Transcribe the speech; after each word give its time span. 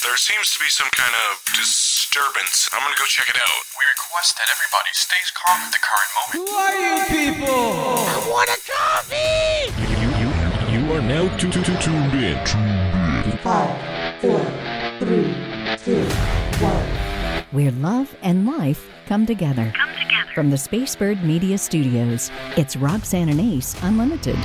There 0.00 0.16
seems 0.16 0.52
to 0.54 0.58
be 0.60 0.68
some 0.70 0.88
kind 0.96 1.12
of 1.28 1.44
disturbance. 1.54 2.68
I'm 2.72 2.80
gonna 2.80 2.96
go 2.96 3.04
check 3.04 3.28
it 3.28 3.36
out. 3.36 3.60
We 3.76 3.84
request 3.92 4.36
that 4.38 4.48
everybody 4.48 4.88
stays 4.94 5.30
calm 5.36 5.60
at 5.60 5.72
the 5.72 5.78
current 5.84 6.10
moment. 6.16 6.48
Who 6.48 6.56
are 6.56 6.76
you 6.80 6.96
people? 7.12 8.08
I 8.08 8.24
want 8.30 8.48
a 8.48 8.58
coffee! 8.64 9.68
You, 10.00 10.08
you, 10.16 10.30
you 10.86 10.92
are 10.94 11.02
now 11.02 11.28
tu- 11.36 11.50
tu- 11.50 11.62
tu- 11.62 11.76
tuned 11.76 12.14
in. 12.14 12.38
Tuned 12.46 13.26
in. 13.32 13.38
Five, 13.38 14.20
four, 14.22 14.40
three, 15.00 15.34
two, 15.84 16.04
one. 16.64 16.88
where 17.52 17.70
love 17.72 18.16
and 18.22 18.46
life 18.46 18.88
come 19.06 19.24
together. 19.24 19.72
From 20.34 20.50
the 20.50 20.56
Spacebird 20.56 21.22
Media 21.22 21.56
Studios, 21.56 22.30
it's 22.56 22.76
Roxanne 22.76 23.28
and 23.28 23.40
Ace 23.40 23.74
Unlimited. 23.82 24.36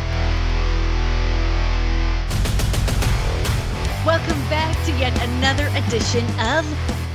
Welcome 4.06 4.40
back 4.50 4.74
to 4.86 4.92
yet 4.98 5.14
another 5.24 5.68
edition 5.76 6.26
of 6.40 6.66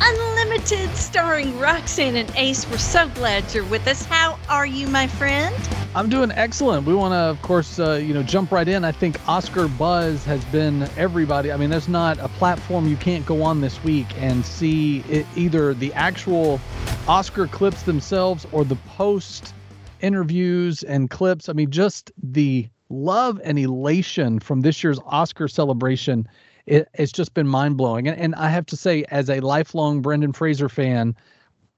Unlimited, 0.00 0.94
starring 0.96 1.58
Roxanne 1.58 2.16
and 2.16 2.30
Ace. 2.36 2.68
We're 2.70 2.78
so 2.78 3.08
glad 3.08 3.52
you're 3.54 3.64
with 3.64 3.86
us. 3.86 4.04
How 4.04 4.38
are 4.48 4.66
you, 4.66 4.88
my 4.88 5.06
friend? 5.06 5.54
I'm 5.94 6.10
doing 6.10 6.30
excellent. 6.32 6.86
We 6.86 6.94
want 6.94 7.12
to, 7.12 7.16
of 7.16 7.40
course, 7.40 7.78
uh, 7.78 7.94
you 7.94 8.12
know, 8.12 8.22
jump 8.22 8.52
right 8.52 8.68
in. 8.68 8.84
I 8.84 8.92
think 8.92 9.16
Oscar 9.28 9.68
buzz 9.68 10.24
has 10.24 10.44
been 10.46 10.82
everybody. 10.96 11.50
I 11.50 11.56
mean, 11.56 11.70
there's 11.70 11.88
not 11.88 12.18
a 12.18 12.28
platform 12.28 12.86
you 12.86 12.96
can't 12.96 13.24
go 13.24 13.42
on 13.42 13.62
this 13.62 13.82
week 13.82 14.06
and 14.16 14.44
see 14.44 15.00
it, 15.08 15.24
either 15.36 15.72
the 15.72 15.92
actual 15.94 16.60
Oscar 17.08 17.46
clips 17.46 17.82
themselves 17.84 18.46
or 18.52 18.64
the 18.64 18.76
post 18.76 19.54
interviews 20.00 20.82
and 20.82 21.08
clips. 21.08 21.48
I 21.48 21.54
mean, 21.54 21.70
just 21.70 22.12
the 22.22 22.68
love 22.90 23.40
and 23.42 23.58
elation 23.58 24.38
from 24.38 24.60
this 24.60 24.84
year's 24.84 25.00
Oscar 25.06 25.48
celebration. 25.48 26.28
It, 26.66 26.88
it's 26.94 27.12
just 27.12 27.34
been 27.34 27.46
mind 27.46 27.76
blowing. 27.76 28.08
And, 28.08 28.18
and 28.18 28.34
I 28.34 28.48
have 28.48 28.66
to 28.66 28.76
say, 28.76 29.04
as 29.10 29.30
a 29.30 29.40
lifelong 29.40 30.02
Brendan 30.02 30.32
Fraser 30.32 30.68
fan, 30.68 31.14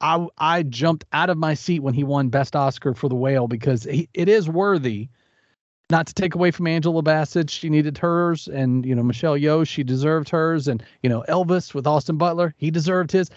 I 0.00 0.26
I 0.38 0.62
jumped 0.62 1.04
out 1.12 1.30
of 1.30 1.36
my 1.36 1.54
seat 1.54 1.80
when 1.80 1.94
he 1.94 2.04
won 2.04 2.28
Best 2.28 2.54
Oscar 2.56 2.94
for 2.94 3.08
The 3.08 3.16
Whale 3.16 3.48
because 3.48 3.84
he, 3.84 4.08
it 4.14 4.28
is 4.28 4.48
worthy. 4.48 5.08
Not 5.90 6.06
to 6.06 6.14
take 6.14 6.34
away 6.34 6.50
from 6.50 6.66
Angela 6.66 7.00
Bassett, 7.00 7.48
she 7.48 7.70
needed 7.70 7.96
hers, 7.96 8.46
and 8.48 8.84
you 8.84 8.94
know 8.94 9.02
Michelle 9.02 9.38
Yeoh, 9.38 9.66
she 9.66 9.82
deserved 9.82 10.28
hers, 10.28 10.68
and 10.68 10.82
you 11.02 11.08
know 11.08 11.24
Elvis 11.28 11.72
with 11.72 11.86
Austin 11.86 12.18
Butler, 12.18 12.54
he 12.58 12.70
deserved 12.70 13.10
his. 13.10 13.30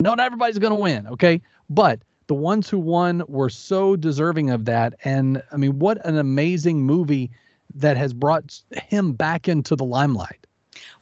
Not 0.00 0.18
everybody's 0.18 0.58
going 0.58 0.74
to 0.74 0.80
win, 0.80 1.06
okay? 1.06 1.40
But 1.70 2.00
the 2.26 2.34
ones 2.34 2.68
who 2.68 2.78
won 2.78 3.22
were 3.28 3.48
so 3.48 3.94
deserving 3.94 4.50
of 4.50 4.64
that, 4.64 4.94
and 5.04 5.40
I 5.52 5.56
mean, 5.56 5.78
what 5.78 6.04
an 6.04 6.18
amazing 6.18 6.82
movie 6.82 7.30
that 7.76 7.96
has 7.96 8.12
brought 8.12 8.60
him 8.72 9.12
back 9.12 9.48
into 9.48 9.76
the 9.76 9.84
limelight. 9.84 10.43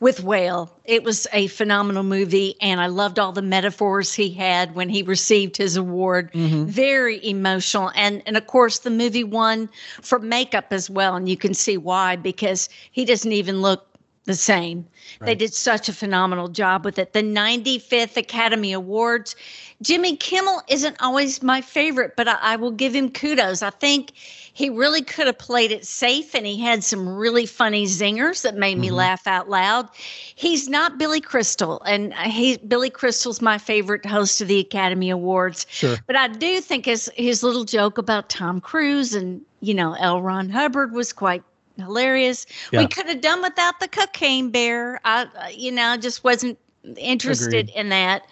With 0.00 0.22
Whale, 0.22 0.70
it 0.84 1.04
was 1.04 1.26
a 1.32 1.46
phenomenal 1.46 2.02
movie, 2.02 2.56
and 2.60 2.80
I 2.80 2.86
loved 2.86 3.18
all 3.18 3.32
the 3.32 3.42
metaphors 3.42 4.12
he 4.12 4.30
had 4.30 4.74
when 4.74 4.88
he 4.88 5.02
received 5.02 5.56
his 5.56 5.76
award. 5.76 6.32
Mm-hmm. 6.32 6.64
Very 6.66 7.24
emotional, 7.26 7.92
and 7.94 8.22
and 8.26 8.36
of 8.36 8.46
course 8.46 8.80
the 8.80 8.90
movie 8.90 9.24
won 9.24 9.68
for 10.00 10.18
makeup 10.18 10.72
as 10.72 10.90
well, 10.90 11.14
and 11.14 11.28
you 11.28 11.36
can 11.36 11.54
see 11.54 11.76
why 11.76 12.16
because 12.16 12.68
he 12.90 13.04
doesn't 13.04 13.32
even 13.32 13.62
look 13.62 13.86
the 14.24 14.34
same. 14.34 14.86
They 15.20 15.34
did 15.34 15.52
such 15.52 15.88
a 15.88 15.92
phenomenal 15.92 16.48
job 16.48 16.84
with 16.84 16.98
it. 16.98 17.12
The 17.12 17.22
95th 17.22 18.16
Academy 18.16 18.72
Awards. 18.72 19.34
Jimmy 19.82 20.16
Kimmel 20.16 20.62
isn't 20.68 20.96
always 21.00 21.42
my 21.42 21.60
favorite, 21.60 22.14
but 22.16 22.28
I, 22.28 22.38
I 22.40 22.56
will 22.56 22.70
give 22.70 22.94
him 22.94 23.10
kudos. 23.10 23.62
I 23.62 23.70
think 23.70 24.12
he 24.52 24.70
really 24.70 25.02
could 25.02 25.26
have 25.26 25.38
played 25.38 25.72
it 25.72 25.84
safe 25.84 26.34
and 26.34 26.46
he 26.46 26.60
had 26.60 26.84
some 26.84 27.08
really 27.08 27.46
funny 27.46 27.86
zingers 27.86 28.42
that 28.42 28.56
made 28.56 28.78
me 28.78 28.88
mm-hmm. 28.88 28.96
laugh 28.96 29.26
out 29.26 29.48
loud. 29.48 29.88
He's 30.34 30.68
not 30.68 30.98
Billy 30.98 31.20
Crystal, 31.20 31.80
and 31.82 32.14
he 32.14 32.58
Billy 32.58 32.90
Crystal's 32.90 33.40
my 33.40 33.58
favorite 33.58 34.06
host 34.06 34.40
of 34.40 34.48
the 34.48 34.60
Academy 34.60 35.10
Awards. 35.10 35.66
Sure. 35.68 35.96
But 36.06 36.16
I 36.16 36.28
do 36.28 36.60
think 36.60 36.86
his 36.86 37.10
his 37.16 37.42
little 37.42 37.64
joke 37.64 37.98
about 37.98 38.28
Tom 38.28 38.60
Cruise 38.60 39.14
and 39.14 39.40
you 39.60 39.74
know 39.74 39.94
L. 39.94 40.22
Ron 40.22 40.50
Hubbard 40.50 40.92
was 40.92 41.12
quite 41.12 41.42
hilarious. 41.82 42.46
Yeah. 42.72 42.80
We 42.80 42.86
could 42.86 43.06
have 43.06 43.20
done 43.20 43.42
without 43.42 43.80
the 43.80 43.88
cocaine 43.88 44.50
bear. 44.50 45.00
I, 45.04 45.22
uh, 45.24 45.48
you 45.54 45.72
know, 45.72 45.96
just 45.96 46.24
wasn't 46.24 46.58
interested 46.96 47.68
Agreed. 47.68 47.76
in 47.76 47.88
that. 47.90 48.26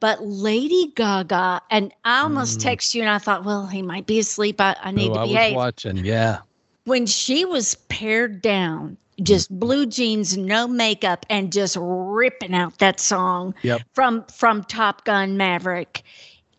But 0.00 0.22
Lady 0.24 0.92
Gaga, 0.94 1.62
and 1.70 1.92
I 2.04 2.20
almost 2.20 2.58
Mm. 2.58 2.62
text 2.62 2.94
you, 2.94 3.02
and 3.02 3.10
I 3.10 3.18
thought, 3.18 3.44
well, 3.44 3.66
he 3.66 3.82
might 3.82 4.06
be 4.06 4.18
asleep. 4.18 4.60
I, 4.60 4.76
I 4.80 4.90
need 4.92 5.08
Who 5.08 5.14
to 5.14 5.20
I 5.20 5.24
was 5.24 5.54
watching, 5.54 5.96
yeah. 6.04 6.38
When 6.84 7.06
she 7.06 7.44
was 7.44 7.74
pared 7.88 8.40
down, 8.42 8.96
just 9.22 9.50
blue 9.58 9.86
jeans, 9.86 10.36
no 10.36 10.68
makeup, 10.68 11.26
and 11.30 11.52
just 11.52 11.76
ripping 11.80 12.54
out 12.54 12.78
that 12.78 13.00
song 13.00 13.54
Yep. 13.62 13.82
from 13.94 14.24
from 14.26 14.62
Top 14.64 15.04
Gun 15.04 15.36
Maverick, 15.36 16.02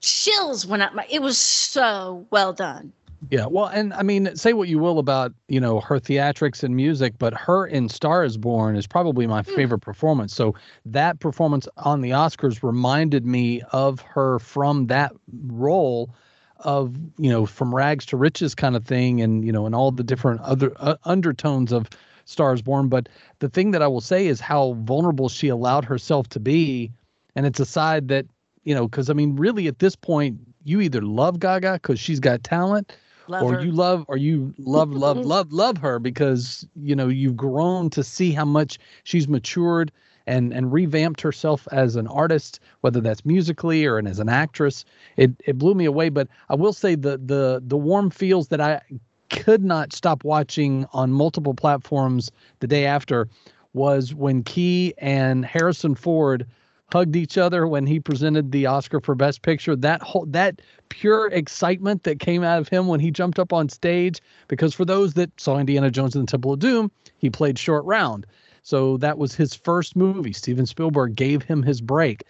chills 0.02 0.66
went 0.66 0.84
up 0.84 0.94
my. 0.94 1.06
It 1.09 1.22
was 1.22 1.38
so 1.38 2.25
well 2.31 2.52
done. 2.53 2.91
Yeah, 3.30 3.48
well, 3.48 3.66
and 3.66 3.94
I 3.94 4.04
mean, 4.04 4.36
say 4.36 4.54
what 4.54 4.68
you 4.70 4.80
will 4.80 5.00
about 5.00 5.34
you 5.48 5.60
know 5.60 5.80
her 5.82 6.00
theatrics 6.00 6.64
and 6.64 6.76
music, 6.76 7.16
but 7.18 7.34
her 7.34 7.66
in 7.66 7.90
*Star 7.90 8.24
Is 8.24 8.38
Born* 8.38 8.76
is 8.76 8.86
probably 8.86 9.26
my 9.26 9.42
favorite 9.42 9.80
performance. 9.80 10.34
So 10.34 10.54
that 10.86 11.20
performance 11.20 11.68
on 11.78 12.02
the 12.02 12.12
Oscars 12.12 12.62
reminded 12.62 13.26
me 13.26 13.62
of 13.72 14.02
her 14.02 14.40
from 14.40 14.88
that 14.88 15.14
role 15.48 16.14
of 16.60 16.96
you 17.18 17.30
know 17.30 17.46
from 17.46 17.74
rags 17.74 18.06
to 18.08 18.18
riches 18.18 18.54
kind 18.54 18.76
of 18.76 18.86
thing, 18.86 19.20
and 19.22 19.44
you 19.44 19.52
know, 19.52 19.66
and 19.66 19.74
all 19.74 19.92
the 19.92 20.04
different 20.04 20.42
other 20.42 20.72
uh, 20.78 20.96
undertones 21.06 21.72
of 21.72 21.90
*Star 22.26 22.54
Is 22.54 22.62
Born*. 22.62 22.88
But 22.88 23.10
the 23.40 23.50
thing 23.50 23.72
that 23.72 23.82
I 23.82 23.88
will 23.88 24.02
say 24.02 24.28
is 24.28 24.40
how 24.40 24.74
vulnerable 24.82 25.28
she 25.28 25.48
allowed 25.48 25.86
herself 25.86 26.30
to 26.30 26.40
be, 26.40 26.92
and 27.36 27.48
it's 27.48 27.60
a 27.60 27.66
side 27.66 28.10
that 28.10 28.28
you 28.64 28.76
know, 28.76 28.88
because 28.88 29.10
I 29.10 29.14
mean, 29.14 29.36
really 29.36 29.68
at 29.68 29.80
this 29.80 29.96
point, 29.96 30.40
you 30.64 30.82
either 30.82 31.02
love 31.02 31.40
Gaga 31.40 31.74
because 31.74 32.00
she's 32.00 32.20
got 32.20 32.44
talent 32.44 32.96
Love 33.30 33.44
or 33.44 33.56
her. 33.56 33.66
you 33.66 33.72
love 33.72 34.06
or 34.08 34.18
you 34.18 34.54
love 34.58 34.92
love 34.92 35.18
love 35.26 35.52
love 35.52 35.78
her 35.78 36.00
because 36.00 36.66
you 36.76 36.96
know 36.96 37.08
you've 37.08 37.38
grown 37.38 37.90
to 37.90 38.04
see 38.04 38.32
how 38.32 38.46
much 38.46 38.80
she's 39.04 39.28
matured 39.28 39.92
and 40.28 40.54
and 40.54 40.72
revamped 40.72 41.22
herself 41.22 41.68
as 41.72 41.96
an 41.96 42.08
artist 42.08 42.60
whether 42.82 43.02
that's 43.02 43.26
musically 43.26 43.86
or 43.86 43.98
and 43.98 44.08
as 44.08 44.20
an 44.20 44.30
actress 44.30 44.86
it 45.16 45.32
it 45.46 45.58
blew 45.58 45.74
me 45.74 45.86
away 45.86 46.10
but 46.10 46.28
i 46.50 46.56
will 46.56 46.74
say 46.74 46.96
the 46.96 47.18
the 47.18 47.62
the 47.66 47.78
warm 47.78 48.10
feels 48.10 48.50
that 48.50 48.62
i 48.62 48.82
could 49.30 49.64
not 49.64 49.92
stop 49.94 50.24
watching 50.24 50.86
on 50.94 51.12
multiple 51.12 51.54
platforms 51.54 52.32
the 52.60 52.68
day 52.68 52.86
after 52.86 53.28
was 53.74 54.14
when 54.14 54.44
Ke 54.44 54.94
and 54.98 55.46
harrison 55.46 55.96
ford 55.96 56.46
hugged 56.92 57.16
each 57.16 57.38
other 57.38 57.68
when 57.68 57.86
he 57.86 58.00
presented 58.00 58.52
the 58.52 58.66
Oscar 58.66 59.00
for 59.02 59.16
Best 59.16 59.42
Picture. 59.42 59.75
That 59.75 60.02
whole 60.02 60.25
that 60.28 60.62
pure 60.90 61.28
excitement 61.28 62.03
that 62.03 62.20
came 62.20 62.44
out 62.44 62.59
of 62.59 62.68
him 62.68 62.88
when 62.88 63.00
he 63.00 63.12
jumped 63.12 63.40
up 63.40 63.52
on 63.52 63.70
stage. 63.70 64.22
Because 64.48 64.74
for 64.74 64.86
those 64.86 65.14
that 65.16 65.30
saw 65.40 65.58
Indiana 65.58 65.92
Jones 65.92 66.16
and 66.16 66.28
the 66.28 66.31
Temple 66.31 66.53
of 66.53 66.59
Doom, 66.59 66.92
he 67.18 67.30
played 67.30 67.59
Short 67.59 67.84
Round. 67.86 68.25
So 68.64 68.98
that 68.98 69.18
was 69.18 69.34
his 69.36 69.53
first 69.53 69.96
movie. 69.96 70.34
Steven 70.34 70.66
Spielberg 70.66 71.16
gave 71.16 71.42
him 71.44 71.64
his 71.64 71.80
break, 71.80 72.24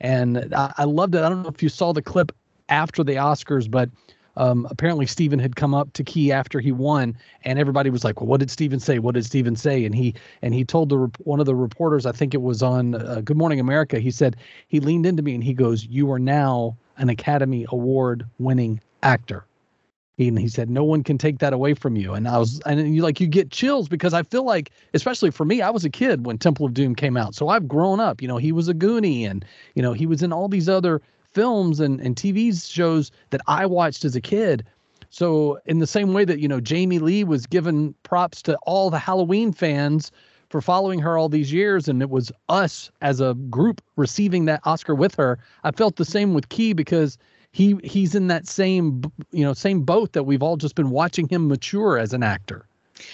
and 0.00 0.54
I, 0.54 0.72
I 0.78 0.84
loved 0.84 1.14
it. 1.14 1.22
I 1.22 1.28
don't 1.28 1.42
know 1.42 1.50
if 1.50 1.62
you 1.62 1.68
saw 1.68 1.92
the 1.92 2.00
clip 2.02 2.32
after 2.68 3.04
the 3.04 3.16
Oscars, 3.16 3.70
but 3.70 3.90
um, 4.36 4.66
apparently 4.70 5.06
Steven 5.06 5.38
had 5.38 5.56
come 5.56 5.74
up 5.74 5.92
to 5.94 6.04
Ke 6.04 6.30
after 6.30 6.60
he 6.60 6.72
won, 6.72 7.16
and 7.44 7.58
everybody 7.58 7.90
was 7.90 8.04
like, 8.04 8.20
"Well, 8.20 8.28
what 8.28 8.40
did 8.40 8.50
Steven 8.50 8.80
say? 8.80 8.98
What 8.98 9.14
did 9.14 9.24
Steven 9.24 9.56
say?" 9.56 9.84
And 9.84 9.94
he 9.94 10.14
and 10.40 10.54
he 10.54 10.64
told 10.64 10.88
the 10.88 11.10
one 11.24 11.40
of 11.40 11.46
the 11.46 11.54
reporters, 11.54 12.06
I 12.06 12.12
think 12.12 12.34
it 12.34 12.42
was 12.42 12.62
on 12.62 12.94
uh, 12.94 13.20
Good 13.24 13.36
Morning 13.36 13.60
America, 13.60 13.98
he 13.98 14.10
said 14.10 14.36
he 14.68 14.80
leaned 14.80 15.06
into 15.06 15.22
me 15.22 15.34
and 15.34 15.44
he 15.44 15.54
goes, 15.54 15.84
"You 15.86 16.10
are 16.12 16.18
now 16.18 16.76
an 16.96 17.08
Academy 17.08 17.66
Award 17.68 18.24
winning 18.38 18.80
actor." 19.02 19.44
And 20.18 20.38
he 20.38 20.48
said, 20.48 20.70
"No 20.70 20.84
one 20.84 21.02
can 21.02 21.18
take 21.18 21.38
that 21.40 21.52
away 21.52 21.74
from 21.74 21.96
you." 21.96 22.14
And 22.14 22.28
I 22.28 22.38
was, 22.38 22.60
and 22.64 22.94
you 22.94 23.02
like 23.02 23.20
you 23.20 23.26
get 23.26 23.50
chills 23.50 23.88
because 23.88 24.14
I 24.14 24.22
feel 24.22 24.44
like, 24.44 24.70
especially 24.94 25.30
for 25.30 25.44
me, 25.44 25.60
I 25.62 25.70
was 25.70 25.84
a 25.84 25.90
kid 25.90 26.26
when 26.26 26.38
Temple 26.38 26.66
of 26.66 26.74
Doom 26.74 26.94
came 26.94 27.16
out, 27.16 27.34
so 27.34 27.48
I've 27.48 27.66
grown 27.66 27.98
up. 27.98 28.22
You 28.22 28.28
know, 28.28 28.36
he 28.36 28.52
was 28.52 28.68
a 28.68 28.74
Goonie, 28.74 29.28
and 29.28 29.44
you 29.74 29.82
know 29.82 29.92
he 29.92 30.06
was 30.06 30.22
in 30.22 30.32
all 30.32 30.48
these 30.48 30.68
other 30.68 31.02
films 31.32 31.80
and 31.80 32.00
and 32.00 32.16
TV 32.16 32.52
shows 32.70 33.10
that 33.30 33.40
I 33.46 33.66
watched 33.66 34.04
as 34.04 34.16
a 34.16 34.20
kid. 34.20 34.64
So 35.10 35.58
in 35.66 35.78
the 35.78 35.86
same 35.86 36.14
way 36.14 36.24
that 36.24 36.38
you 36.38 36.48
know 36.48 36.60
Jamie 36.60 36.98
Lee 36.98 37.24
was 37.24 37.46
given 37.46 37.94
props 38.02 38.42
to 38.42 38.56
all 38.62 38.90
the 38.90 38.98
Halloween 38.98 39.52
fans 39.52 40.10
for 40.48 40.60
following 40.60 41.00
her 41.00 41.16
all 41.16 41.28
these 41.28 41.52
years, 41.52 41.88
and 41.88 42.02
it 42.02 42.10
was 42.10 42.30
us 42.48 42.90
as 43.00 43.20
a 43.20 43.34
group 43.48 43.82
receiving 43.96 44.44
that 44.44 44.60
Oscar 44.64 44.94
with 44.94 45.14
her. 45.14 45.38
I 45.64 45.70
felt 45.70 45.96
the 45.96 46.04
same 46.04 46.34
with 46.34 46.48
Ke 46.50 46.76
because 46.76 47.18
he 47.52 47.76
he's 47.84 48.14
in 48.14 48.28
that 48.28 48.46
same 48.46 49.02
you 49.32 49.44
know 49.44 49.54
same 49.54 49.82
boat 49.82 50.12
that 50.12 50.24
we've 50.24 50.42
all 50.42 50.56
just 50.56 50.74
been 50.74 50.90
watching 50.90 51.28
him 51.28 51.48
mature 51.48 51.98
as 51.98 52.12
an 52.12 52.22
actor. 52.22 52.66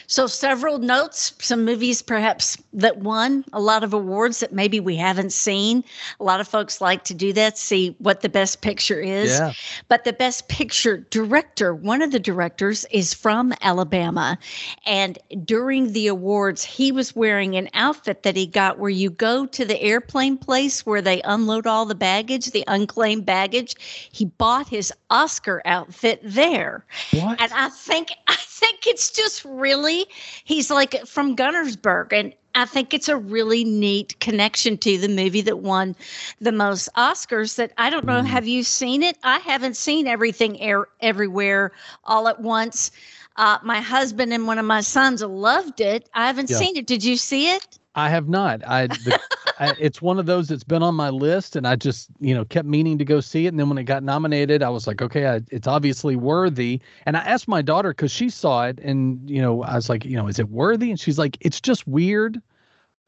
So, 0.07 0.27
several 0.27 0.79
notes, 0.79 1.33
some 1.41 1.65
movies 1.65 2.03
perhaps 2.03 2.59
that 2.73 2.99
won 2.99 3.45
a 3.53 3.61
lot 3.61 3.85
of 3.85 3.93
awards 3.93 4.41
that 4.41 4.53
maybe 4.53 4.81
we 4.81 4.97
haven't 4.97 5.33
seen. 5.33 5.85
A 6.21 6.25
lot 6.25 6.41
of 6.41 6.49
folks 6.49 6.81
like 6.81 7.05
to 7.05 7.15
do 7.15 7.33
that, 7.35 7.59
see 7.59 7.95
what 7.99 8.21
the 8.21 8.29
best 8.29 8.61
picture 8.61 9.01
is. 9.01 9.31
Yeah. 9.31 9.53
But 9.89 10.05
the 10.05 10.13
best 10.13 10.49
picture 10.49 10.99
director, 11.11 11.75
one 11.75 12.03
of 12.03 12.11
the 12.11 12.21
directors 12.21 12.85
is 12.91 13.15
from 13.15 13.55
Alabama. 13.63 14.39
And 14.87 15.19
during 15.45 15.93
the 15.93 16.07
awards, 16.07 16.65
he 16.65 16.93
was 16.93 17.15
wearing 17.15 17.57
an 17.57 17.69
outfit 17.75 18.23
that 18.23 18.37
he 18.37 18.47
got 18.47 18.79
where 18.79 18.91
you 18.91 19.11
go 19.11 19.47
to 19.47 19.65
the 19.65 19.81
airplane 19.81 20.37
place 20.37 20.85
where 20.85 21.03
they 21.03 21.23
unload 21.23 21.67
all 21.67 21.87
the 21.87 21.95
baggage, 21.95 22.51
the 22.51 22.65
unclaimed 22.67 23.27
baggage. 23.27 23.77
He 24.13 24.27
bought 24.27 24.69
his 24.69 24.93
Oscar 25.11 25.63
outfit 25.65 26.21
there. 26.23 26.85
What? 27.13 27.41
And 27.41 27.53
I 27.53 27.69
think 27.71 28.11
I 28.27 28.37
think 28.37 28.87
it's 28.87 29.11
just 29.11 29.45
really 29.45 29.78
he's 29.87 30.25
like 30.45 30.73
from 31.07 31.13
Gunnersburg 31.13 31.87
and 31.87 32.35
I 32.55 32.65
think 32.65 32.93
it's 32.93 33.09
a 33.09 33.17
really 33.17 33.65
neat 33.65 34.19
connection 34.19 34.77
to 34.79 34.99
the 34.99 35.09
movie 35.09 35.41
that 35.43 35.59
won 35.59 35.95
the 36.41 36.51
most 36.53 36.89
Oscars 36.97 37.57
that 37.57 37.73
I 37.77 37.89
don't 37.91 38.05
know 38.07 38.23
have 38.23 38.47
you 38.47 38.63
seen 38.63 39.03
it? 39.03 39.17
I 39.23 39.39
haven't 39.39 39.77
seen 39.77 40.07
everything 40.07 40.61
air, 40.61 40.87
everywhere 41.01 41.73
all 42.05 42.27
at 42.29 42.41
once. 42.41 42.91
Uh, 43.37 43.59
my 43.63 43.81
husband 43.81 44.33
and 44.33 44.47
one 44.47 44.59
of 44.59 44.65
my 44.65 44.81
sons 44.81 45.23
loved 45.23 45.81
it. 45.81 46.09
I 46.13 46.27
haven't 46.27 46.49
Yeah. 46.49 46.57
seen 46.57 46.77
it. 46.77 46.87
Did 46.87 47.05
you 47.05 47.17
see 47.17 47.51
it? 47.53 47.78
I 47.99 48.09
have 48.11 48.29
not. 48.29 48.67
I, 48.67 48.87
the, 48.87 49.21
I 49.59 49.75
it's 49.81 50.01
one 50.01 50.21
of 50.21 50.27
those 50.27 50.49
that's 50.49 50.63
been 50.63 50.85
on 50.85 50.95
my 50.95 51.11
list, 51.11 51.57
and 51.57 51.67
I 51.67 51.75
just 51.75 52.09
you 52.21 52.33
know 52.33 52.45
kept 52.45 52.69
meaning 52.69 52.97
to 52.99 53.05
go 53.05 53.21
see 53.21 53.47
it. 53.47 53.49
And 53.49 53.59
then 53.59 53.69
when 53.69 53.77
it 53.77 53.85
got 53.85 54.05
nominated, 54.05 54.63
I 54.63 54.69
was 54.69 54.87
like, 54.87 55.03
okay, 55.03 55.27
I, 55.27 55.41
it's 55.51 55.67
obviously 55.67 56.15
worthy. 56.15 56.81
And 57.07 57.17
I 57.17 57.21
asked 57.21 57.49
my 57.49 57.61
daughter 57.61 57.91
because 57.91 58.13
she 58.13 58.31
saw 58.31 58.67
it, 58.67 58.79
and 58.79 59.29
you 59.29 59.43
know 59.43 59.65
I 59.65 59.75
was 59.75 59.89
like, 59.89 60.05
you 60.05 60.17
know, 60.17 60.29
is 60.29 60.39
it 60.39 60.49
worthy? 60.49 60.91
And 60.91 61.01
she's 61.01 61.19
like, 61.19 61.37
it's 61.41 61.61
just 61.61 61.89
weird, 61.89 62.41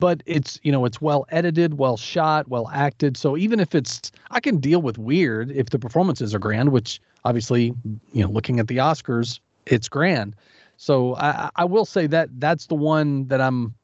but 0.00 0.24
it's 0.26 0.58
you 0.64 0.72
know 0.72 0.84
it's 0.84 1.00
well 1.00 1.24
edited, 1.28 1.78
well 1.78 1.96
shot, 1.96 2.48
well 2.48 2.68
acted. 2.74 3.16
So 3.16 3.36
even 3.36 3.60
if 3.60 3.76
it's, 3.76 4.10
I 4.32 4.40
can 4.40 4.58
deal 4.58 4.82
with 4.82 4.98
weird 4.98 5.52
if 5.52 5.70
the 5.70 5.78
performances 5.78 6.34
are 6.34 6.40
grand, 6.40 6.72
which 6.72 7.00
obviously 7.24 7.74
you 8.12 8.24
know 8.24 8.28
looking 8.28 8.58
at 8.58 8.66
the 8.66 8.78
Oscars, 8.78 9.38
it's 9.66 9.88
grand. 9.88 10.34
So 10.78 11.14
I, 11.14 11.28
I 11.30 11.50
I 11.56 11.64
will 11.64 11.84
say 11.84 12.08
that 12.08 12.28
that's 12.40 12.66
the 12.66 12.74
one 12.74 13.28
that 13.28 13.40
I'm 13.40 13.74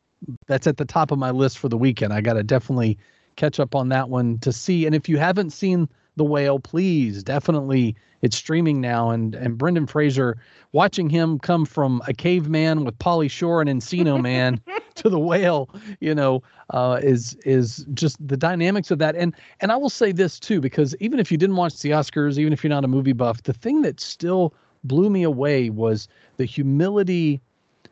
that's 0.46 0.66
at 0.66 0.76
the 0.76 0.84
top 0.84 1.10
of 1.10 1.18
my 1.18 1.30
list 1.30 1.58
for 1.58 1.68
the 1.68 1.76
weekend. 1.76 2.12
I 2.12 2.20
got 2.20 2.34
to 2.34 2.42
definitely 2.42 2.98
catch 3.36 3.60
up 3.60 3.74
on 3.74 3.88
that 3.90 4.08
one 4.08 4.38
to 4.38 4.52
see. 4.52 4.86
And 4.86 4.94
if 4.94 5.08
you 5.08 5.18
haven't 5.18 5.50
seen 5.50 5.88
The 6.16 6.24
Whale, 6.24 6.58
please 6.58 7.22
definitely 7.22 7.94
it's 8.22 8.36
streaming 8.36 8.80
now. 8.80 9.10
And 9.10 9.34
and 9.34 9.58
Brendan 9.58 9.86
Fraser, 9.86 10.36
watching 10.72 11.10
him 11.10 11.38
come 11.38 11.64
from 11.64 12.02
a 12.08 12.14
caveman 12.14 12.84
with 12.84 12.98
Pauly 12.98 13.30
Shore 13.30 13.60
and 13.60 13.70
Encino 13.70 14.20
Man 14.22 14.60
to 14.96 15.10
The 15.10 15.18
Whale, 15.18 15.68
you 16.00 16.14
know, 16.14 16.42
uh, 16.70 16.98
is 17.02 17.34
is 17.44 17.86
just 17.94 18.16
the 18.26 18.36
dynamics 18.36 18.90
of 18.90 18.98
that. 18.98 19.14
And 19.16 19.34
and 19.60 19.70
I 19.70 19.76
will 19.76 19.90
say 19.90 20.12
this 20.12 20.40
too, 20.40 20.60
because 20.60 20.96
even 20.98 21.20
if 21.20 21.30
you 21.30 21.36
didn't 21.38 21.56
watch 21.56 21.80
the 21.80 21.90
Oscars, 21.90 22.38
even 22.38 22.52
if 22.52 22.64
you're 22.64 22.70
not 22.70 22.84
a 22.84 22.88
movie 22.88 23.12
buff, 23.12 23.42
the 23.42 23.52
thing 23.52 23.82
that 23.82 24.00
still 24.00 24.54
blew 24.84 25.10
me 25.10 25.22
away 25.22 25.68
was 25.70 26.08
the 26.36 26.44
humility 26.44 27.40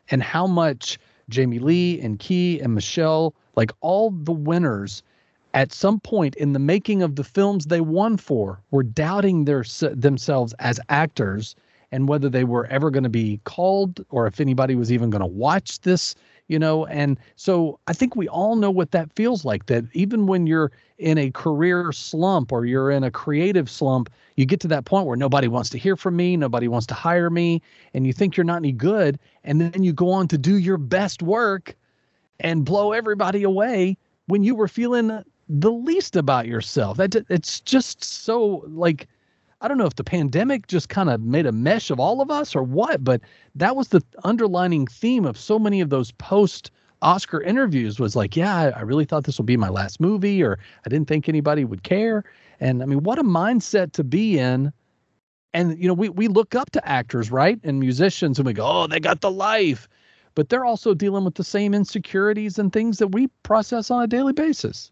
and 0.09 0.21
how 0.23 0.47
much 0.47 0.97
Jamie 1.29 1.59
Lee 1.59 1.99
and 2.01 2.19
Ke 2.19 2.61
and 2.61 2.73
Michelle, 2.75 3.33
like 3.55 3.71
all 3.81 4.11
the 4.11 4.31
winners, 4.31 5.03
at 5.53 5.71
some 5.71 5.99
point 5.99 6.35
in 6.35 6.53
the 6.53 6.59
making 6.59 7.01
of 7.01 7.15
the 7.15 7.23
films 7.23 7.65
they 7.65 7.81
won 7.81 8.17
for, 8.17 8.61
were 8.71 8.83
doubting 8.83 9.45
their 9.45 9.63
themselves 9.93 10.53
as 10.59 10.79
actors 10.89 11.55
and 11.91 12.09
whether 12.09 12.29
they 12.29 12.43
were 12.43 12.65
ever 12.67 12.91
going 12.91 13.03
to 13.03 13.09
be 13.09 13.39
called 13.45 14.03
or 14.09 14.27
if 14.27 14.39
anybody 14.39 14.75
was 14.75 14.91
even 14.91 15.09
going 15.09 15.21
to 15.21 15.25
watch 15.25 15.79
this, 15.81 16.15
you 16.47 16.59
know. 16.59 16.85
And 16.87 17.17
so 17.35 17.79
I 17.87 17.93
think 17.93 18.15
we 18.15 18.27
all 18.27 18.55
know 18.55 18.71
what 18.71 18.91
that 18.91 19.11
feels 19.13 19.45
like. 19.45 19.65
That 19.67 19.85
even 19.93 20.27
when 20.27 20.47
you're 20.47 20.71
in 20.97 21.17
a 21.17 21.31
career 21.31 21.91
slump 21.91 22.51
or 22.51 22.65
you're 22.65 22.91
in 22.91 23.03
a 23.03 23.11
creative 23.11 23.69
slump, 23.69 24.09
you 24.35 24.45
get 24.45 24.59
to 24.61 24.67
that 24.69 24.85
point 24.85 25.07
where 25.07 25.17
nobody 25.17 25.47
wants 25.47 25.69
to 25.71 25.77
hear 25.77 25.95
from 25.95 26.15
me, 26.15 26.37
nobody 26.37 26.67
wants 26.67 26.87
to 26.87 26.93
hire 26.93 27.29
me, 27.29 27.61
and 27.93 28.05
you 28.05 28.13
think 28.13 28.37
you're 28.37 28.43
not 28.43 28.57
any 28.57 28.71
good. 28.71 29.19
And 29.43 29.59
then 29.61 29.83
you 29.83 29.93
go 29.93 30.11
on 30.11 30.27
to 30.29 30.37
do 30.37 30.57
your 30.57 30.77
best 30.77 31.21
work 31.21 31.75
and 32.39 32.65
blow 32.65 32.91
everybody 32.91 33.43
away 33.43 33.97
when 34.27 34.43
you 34.43 34.55
were 34.55 34.67
feeling 34.67 35.23
the 35.47 35.71
least 35.71 36.15
about 36.15 36.47
yourself. 36.47 36.97
That 36.97 37.15
it's 37.29 37.59
just 37.61 38.03
so 38.03 38.63
like 38.67 39.07
I 39.61 39.67
don't 39.67 39.77
know 39.77 39.85
if 39.85 39.95
the 39.95 40.03
pandemic 40.03 40.67
just 40.67 40.89
kind 40.89 41.09
of 41.09 41.21
made 41.21 41.45
a 41.45 41.51
mesh 41.51 41.89
of 41.89 41.99
all 41.99 42.21
of 42.21 42.29
us 42.29 42.55
or 42.55 42.63
what, 42.63 43.03
but 43.03 43.21
that 43.55 43.75
was 43.75 43.89
the 43.89 44.03
underlining 44.23 44.85
theme 44.87 45.25
of 45.25 45.37
so 45.37 45.57
many 45.57 45.81
of 45.81 45.89
those 45.89 46.11
post 46.11 46.71
Oscar 47.01 47.41
interviews 47.41 47.99
was 47.99 48.15
like, 48.15 48.35
yeah, 48.35 48.55
I, 48.55 48.69
I 48.69 48.81
really 48.81 49.05
thought 49.05 49.23
this 49.23 49.37
would 49.37 49.45
be 49.45 49.57
my 49.57 49.69
last 49.69 49.99
movie, 50.01 50.43
or 50.43 50.57
I 50.85 50.89
didn't 50.89 51.07
think 51.07 51.29
anybody 51.29 51.63
would 51.63 51.83
care. 51.83 52.23
And 52.59 52.81
I 52.81 52.85
mean, 52.85 53.03
what 53.03 53.19
a 53.19 53.23
mindset 53.23 53.91
to 53.93 54.03
be 54.03 54.39
in. 54.39 54.71
And 55.53 55.79
you 55.79 55.87
know, 55.87 55.93
we 55.93 56.09
we 56.09 56.27
look 56.27 56.55
up 56.55 56.71
to 56.71 56.87
actors, 56.87 57.31
right, 57.31 57.59
and 57.63 57.79
musicians, 57.79 58.39
and 58.39 58.45
we 58.45 58.53
go, 58.53 58.65
oh, 58.65 58.87
they 58.87 58.99
got 58.99 59.21
the 59.21 59.31
life, 59.31 59.87
but 60.35 60.49
they're 60.49 60.65
also 60.65 60.93
dealing 60.93 61.23
with 61.23 61.35
the 61.35 61.43
same 61.43 61.73
insecurities 61.73 62.59
and 62.59 62.73
things 62.73 62.97
that 62.97 63.07
we 63.09 63.27
process 63.43 63.89
on 63.89 64.03
a 64.03 64.07
daily 64.07 64.33
basis. 64.33 64.91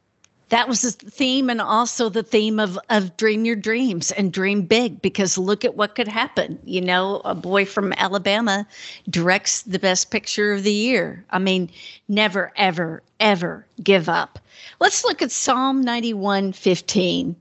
That 0.53 0.67
was 0.67 0.83
the 0.83 0.91
theme, 0.91 1.49
and 1.49 1.59
also 1.59 2.09
the 2.09 2.21
theme 2.21 2.59
of 2.59 2.77
of 2.91 3.17
dream 3.17 3.43
your 3.43 3.55
dreams 3.55 4.11
and 4.11 4.31
dream 4.31 4.61
big. 4.61 5.01
Because 5.01 5.35
look 5.35 5.65
at 5.65 5.75
what 5.75 5.95
could 5.95 6.07
happen. 6.07 6.59
You 6.63 6.79
know, 6.79 7.23
a 7.25 7.33
boy 7.33 7.65
from 7.65 7.91
Alabama 7.93 8.67
directs 9.09 9.63
the 9.63 9.79
best 9.79 10.11
picture 10.11 10.53
of 10.53 10.61
the 10.61 10.71
year. 10.71 11.25
I 11.31 11.39
mean, 11.39 11.71
never, 12.07 12.51
ever, 12.55 13.01
ever 13.19 13.65
give 13.81 14.07
up. 14.07 14.37
Let's 14.79 15.03
look 15.03 15.23
at 15.23 15.31
Psalm 15.31 15.81
ninety 15.81 16.13
one 16.13 16.53
fifteen. 16.53 17.35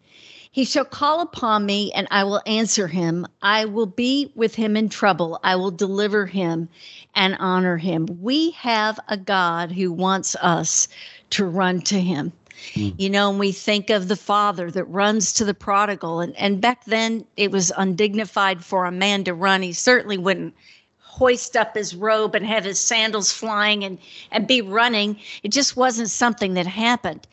He 0.51 0.65
shall 0.65 0.87
call 0.87 1.21
upon 1.21 1.67
me, 1.67 1.93
and 1.93 2.09
I 2.11 2.25
will 2.25 2.41
answer 2.47 2.89
him. 2.89 3.27
I 3.43 3.67
will 3.67 3.85
be 3.85 4.33
with 4.35 4.55
him 4.55 4.75
in 4.75 4.89
trouble. 4.89 5.39
I 5.45 5.57
will 5.57 5.71
deliver 5.71 6.25
him 6.25 6.67
and 7.15 7.37
honor 7.39 7.77
him. 7.77 8.09
We 8.23 8.53
have 8.53 8.99
a 9.09 9.19
God 9.19 9.71
who 9.71 9.93
wants 9.93 10.35
us 10.37 10.89
to 11.31 11.45
run 11.45 11.83
to 11.83 12.01
him. 12.01 12.33
Mm. 12.75 12.95
You 12.99 13.11
know, 13.11 13.31
and 13.31 13.39
we 13.39 13.53
think 13.53 13.91
of 13.91 14.09
the 14.09 14.17
father 14.17 14.71
that 14.71 14.85
runs 14.85 15.33
to 15.35 15.45
the 15.45 15.55
prodigal. 15.55 16.21
And, 16.21 16.37
and 16.37 16.61
back 16.61 16.85
then, 16.85 17.25
it 17.37 17.51
was 17.51 17.73
undignified 17.77 18.65
for 18.65 18.85
a 18.85 18.93
man 18.93 19.25
to 19.25 19.35
run. 19.35 19.63
He 19.63 19.73
certainly 19.73 20.19
wouldn't 20.19 20.55
hoist 20.99 21.57
up 21.57 21.77
his 21.77 21.95
robe 21.95 22.35
and 22.35 22.47
have 22.47 22.65
his 22.65 22.81
sandals 22.81 23.33
flying 23.33 23.85
and, 23.85 23.99
and 24.31 24.47
be 24.47 24.63
running. 24.63 25.19
It 25.43 25.53
just 25.53 25.77
wasn't 25.77 26.11
something 26.11 26.55
that 26.55 26.67
happened. 26.67 27.27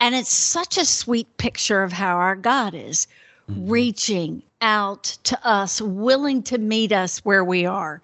And 0.00 0.14
it's 0.14 0.32
such 0.32 0.78
a 0.78 0.84
sweet 0.84 1.36
picture 1.36 1.82
of 1.82 1.92
how 1.92 2.16
our 2.16 2.34
God 2.34 2.74
is 2.74 3.06
mm-hmm. 3.50 3.70
reaching 3.70 4.42
out 4.60 5.16
to 5.24 5.38
us, 5.46 5.80
willing 5.80 6.42
to 6.44 6.58
meet 6.58 6.92
us 6.92 7.18
where 7.24 7.44
we 7.44 7.66
are. 7.66 8.02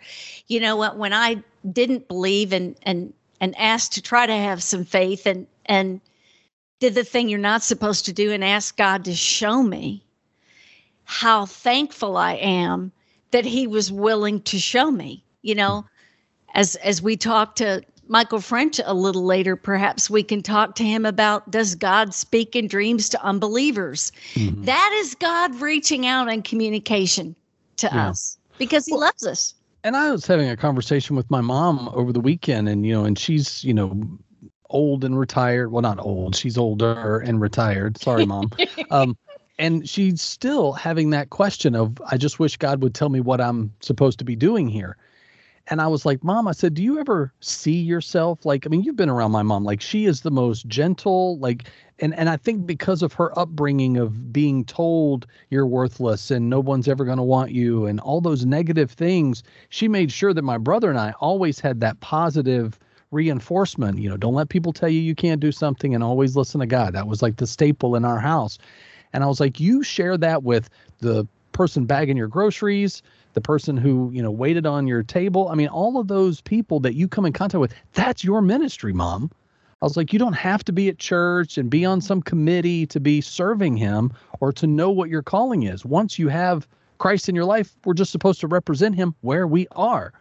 You 0.48 0.60
know 0.60 0.76
what? 0.76 0.96
When 0.96 1.12
I 1.12 1.42
didn't 1.72 2.08
believe 2.08 2.52
and 2.52 2.76
and 2.82 3.12
and 3.41 3.56
asked 3.58 3.93
to 3.94 4.02
try 4.02 4.26
to 4.26 4.32
have 4.32 4.62
some 4.62 4.84
faith 4.84 5.26
and 5.26 5.46
and 5.67 6.00
did 6.78 6.94
the 6.94 7.04
thing 7.04 7.28
you're 7.28 7.38
not 7.38 7.62
supposed 7.62 8.04
to 8.06 8.12
do 8.12 8.32
and 8.32 8.44
ask 8.44 8.76
God 8.76 9.04
to 9.04 9.14
show 9.14 9.62
me 9.62 10.02
how 11.04 11.46
thankful 11.46 12.16
I 12.16 12.34
am 12.34 12.92
that 13.30 13.44
he 13.44 13.66
was 13.66 13.90
willing 13.92 14.40
to 14.42 14.58
show 14.58 14.90
me. 14.90 15.22
You 15.42 15.54
know, 15.54 15.84
as 16.54 16.76
as 16.76 17.00
we 17.00 17.16
talk 17.16 17.54
to 17.56 17.82
Michael 18.08 18.40
French 18.40 18.80
a 18.84 18.94
little 18.94 19.24
later, 19.24 19.56
perhaps 19.56 20.10
we 20.10 20.22
can 20.22 20.42
talk 20.42 20.74
to 20.76 20.84
him 20.84 21.04
about 21.06 21.50
does 21.50 21.74
God 21.74 22.14
speak 22.14 22.54
in 22.54 22.66
dreams 22.68 23.08
to 23.10 23.22
unbelievers? 23.24 24.12
Mm-hmm. 24.34 24.64
That 24.64 24.90
is 25.00 25.14
God 25.14 25.54
reaching 25.60 26.06
out 26.06 26.28
in 26.28 26.42
communication 26.42 27.34
to 27.78 27.90
Yeah. 27.92 28.10
us 28.10 28.38
because 28.58 28.86
he 28.86 28.94
loves 28.94 29.26
us. 29.26 29.54
and 29.84 29.96
I 29.96 30.10
was 30.10 30.26
having 30.26 30.48
a 30.50 30.56
conversation 30.56 31.14
with 31.14 31.30
my 31.30 31.40
mom 31.40 31.88
over 31.92 32.12
the 32.12 32.20
weekend, 32.20 32.68
and 32.68 32.84
you 32.84 32.92
know, 32.92 33.04
and 33.04 33.16
she's 33.18 33.62
you 33.62 33.72
know 33.72 33.96
old 34.70 35.05
and 35.05 35.19
retired. 35.19 35.70
Well, 35.70 35.82
not 35.82 35.99
old. 35.99 36.37
She's 36.37 36.58
older 36.58 37.19
and 37.19 37.41
retired. 37.41 37.99
Sorry, 37.99 38.27
mom. 38.27 38.51
um, 38.91 39.17
and 39.58 39.89
she's 39.89 40.20
still 40.20 40.73
having 40.73 41.11
that 41.11 41.31
question 41.31 41.75
of, 41.75 42.01
I 42.11 42.17
just 42.17 42.39
wish 42.39 42.56
God 42.56 42.82
would 42.82 42.94
tell 42.94 43.08
me 43.08 43.20
what 43.20 43.41
I'm 43.41 43.73
supposed 43.81 44.19
to 44.19 44.25
be 44.25 44.37
doing 44.37 44.69
here. 44.69 44.96
And 45.69 45.81
I 45.81 45.89
was 45.89 46.06
like, 46.06 46.23
Mom, 46.23 46.46
I 46.46 46.53
said, 46.53 46.75
do 46.75 46.82
you 46.82 47.01
ever 47.01 47.32
see 47.41 47.81
yourself 47.81 48.46
like? 48.46 48.67
I 48.67 48.69
mean, 48.69 48.85
you've 48.85 48.94
been 48.94 49.08
around 49.08 49.32
my 49.32 49.43
mom. 49.43 49.65
Like, 49.65 49.81
she 49.81 50.05
is 50.05 50.20
the 50.20 50.31
most 50.31 50.69
gentle, 50.69 51.39
like, 51.39 51.65
and 51.99 52.15
and 52.15 52.29
I 52.29 52.37
think 52.37 52.67
because 52.67 53.03
of 53.03 53.13
her 53.15 53.37
upbringing 53.37 53.96
of 53.96 54.32
being 54.32 54.65
told 54.65 55.27
you're 55.51 55.67
worthless 55.67 56.31
and 56.31 56.49
no 56.49 56.61
one's 56.61 56.87
ever 56.87 57.05
going 57.05 57.17
to 57.17 57.25
want 57.25 57.51
you 57.51 57.87
and 57.87 57.99
all 57.99 58.20
those 58.20 58.46
negative 58.46 58.93
things, 58.93 59.43
she 59.69 59.89
made 59.89 60.13
sure 60.13 60.32
that 60.32 60.43
my 60.43 60.58
brother 60.58 60.89
and 60.89 61.01
I 61.01 61.15
always 61.20 61.58
had 61.58 61.81
that 61.81 61.99
positive 61.99 62.79
reinforcement. 63.10 63.98
You 63.98 64.10
know, 64.10 64.17
don't 64.17 64.34
let 64.34 64.48
people 64.48 64.72
tell 64.72 64.89
you 64.89 65.01
you 65.01 65.15
can't 65.15 65.41
do 65.41 65.53
something 65.53 65.94
and 65.94 66.03
always 66.03 66.36
listen 66.36 66.60
to 66.60 66.67
God. 66.67 66.94
That 66.94 67.08
was 67.08 67.22
like 67.22 67.36
the 67.36 67.46
staple 67.46 67.96
in 67.96 68.05
our 68.05 68.19
house. 68.19 68.58
And 69.13 69.25
I 69.25 69.27
was 69.27 69.41
like, 69.41 69.60
you 69.60 69.82
share 69.82 70.17
that 70.19 70.43
with 70.43 70.69
the 70.98 71.27
person 71.53 71.86
bagging 71.86 72.17
your 72.17 72.29
groceries, 72.29 73.03
the 73.32 73.41
person 73.41 73.77
who, 73.77 74.10
you 74.13 74.22
know, 74.22 74.31
waited 74.31 74.67
on 74.67 74.86
your 74.86 75.03
table. 75.03 75.48
I 75.48 75.55
mean, 75.55 75.69
all 75.69 75.98
of 75.98 76.08
those 76.08 76.41
people 76.41 76.81
that 76.81 76.94
you 76.94 77.08
come 77.08 77.25
in 77.25 77.32
contact 77.32 77.60
with, 77.60 77.75
that's 77.94 78.25
your 78.25 78.43
ministry, 78.43 78.93
mom. 78.93 79.31
I 79.82 79.84
was 79.84 79.96
like, 79.96 80.13
you 80.13 80.19
don't 80.19 80.32
have 80.32 80.65
to 80.65 80.72
be 80.72 80.89
at 80.89 80.98
church 80.98 81.58
and 81.58 81.69
be 81.69 81.84
on 81.84 82.01
some 82.01 82.22
committee 82.22 82.86
to 82.86 82.98
be 82.98 83.20
serving 83.20 83.77
him 83.77 84.13
or 84.41 84.53
to 84.55 84.67
know 84.67 84.91
what 84.91 85.10
your 85.10 85.22
calling 85.22 85.65
is. 85.65 85.84
Once 85.84 86.19
you 86.19 86.29
have 86.29 86.67
Christ 86.98 87.29
in 87.29 87.34
your 87.34 87.44
life, 87.44 87.77
we're 87.84 87.94
just 87.94 88.10
supposed 88.10 88.41
to 88.41 88.46
represent 88.46 88.94
him 88.94 89.15
where 89.20 89.46
we 89.46 89.67
are. 89.72 90.15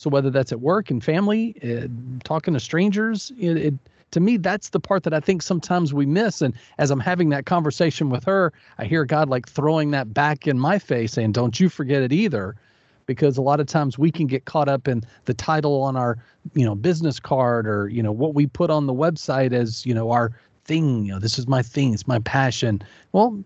So 0.00 0.08
whether 0.08 0.30
that's 0.30 0.50
at 0.50 0.62
work 0.62 0.90
and 0.90 1.04
family, 1.04 1.54
uh, 1.62 1.86
talking 2.24 2.54
to 2.54 2.60
strangers, 2.60 3.32
it, 3.38 3.58
it 3.58 3.74
to 4.12 4.20
me 4.20 4.38
that's 4.38 4.70
the 4.70 4.80
part 4.80 5.02
that 5.02 5.12
I 5.12 5.20
think 5.20 5.42
sometimes 5.42 5.92
we 5.92 6.06
miss. 6.06 6.40
And 6.40 6.54
as 6.78 6.90
I'm 6.90 7.00
having 7.00 7.28
that 7.28 7.44
conversation 7.44 8.08
with 8.08 8.24
her, 8.24 8.50
I 8.78 8.86
hear 8.86 9.04
God 9.04 9.28
like 9.28 9.46
throwing 9.46 9.90
that 9.90 10.14
back 10.14 10.46
in 10.46 10.58
my 10.58 10.78
face, 10.78 11.12
saying, 11.12 11.32
"Don't 11.32 11.60
you 11.60 11.68
forget 11.68 12.02
it 12.02 12.14
either." 12.14 12.56
Because 13.04 13.36
a 13.36 13.42
lot 13.42 13.60
of 13.60 13.66
times 13.66 13.98
we 13.98 14.10
can 14.10 14.26
get 14.26 14.46
caught 14.46 14.70
up 14.70 14.88
in 14.88 15.02
the 15.26 15.34
title 15.34 15.82
on 15.82 15.98
our, 15.98 16.16
you 16.54 16.64
know, 16.64 16.74
business 16.74 17.20
card 17.20 17.66
or 17.66 17.90
you 17.90 18.02
know 18.02 18.12
what 18.12 18.34
we 18.34 18.46
put 18.46 18.70
on 18.70 18.86
the 18.86 18.94
website 18.94 19.52
as 19.52 19.84
you 19.84 19.92
know 19.92 20.12
our 20.12 20.32
thing. 20.64 21.04
You 21.04 21.12
know, 21.12 21.18
this 21.18 21.38
is 21.38 21.46
my 21.46 21.60
thing. 21.60 21.92
It's 21.92 22.08
my 22.08 22.20
passion. 22.20 22.80
Well, 23.12 23.44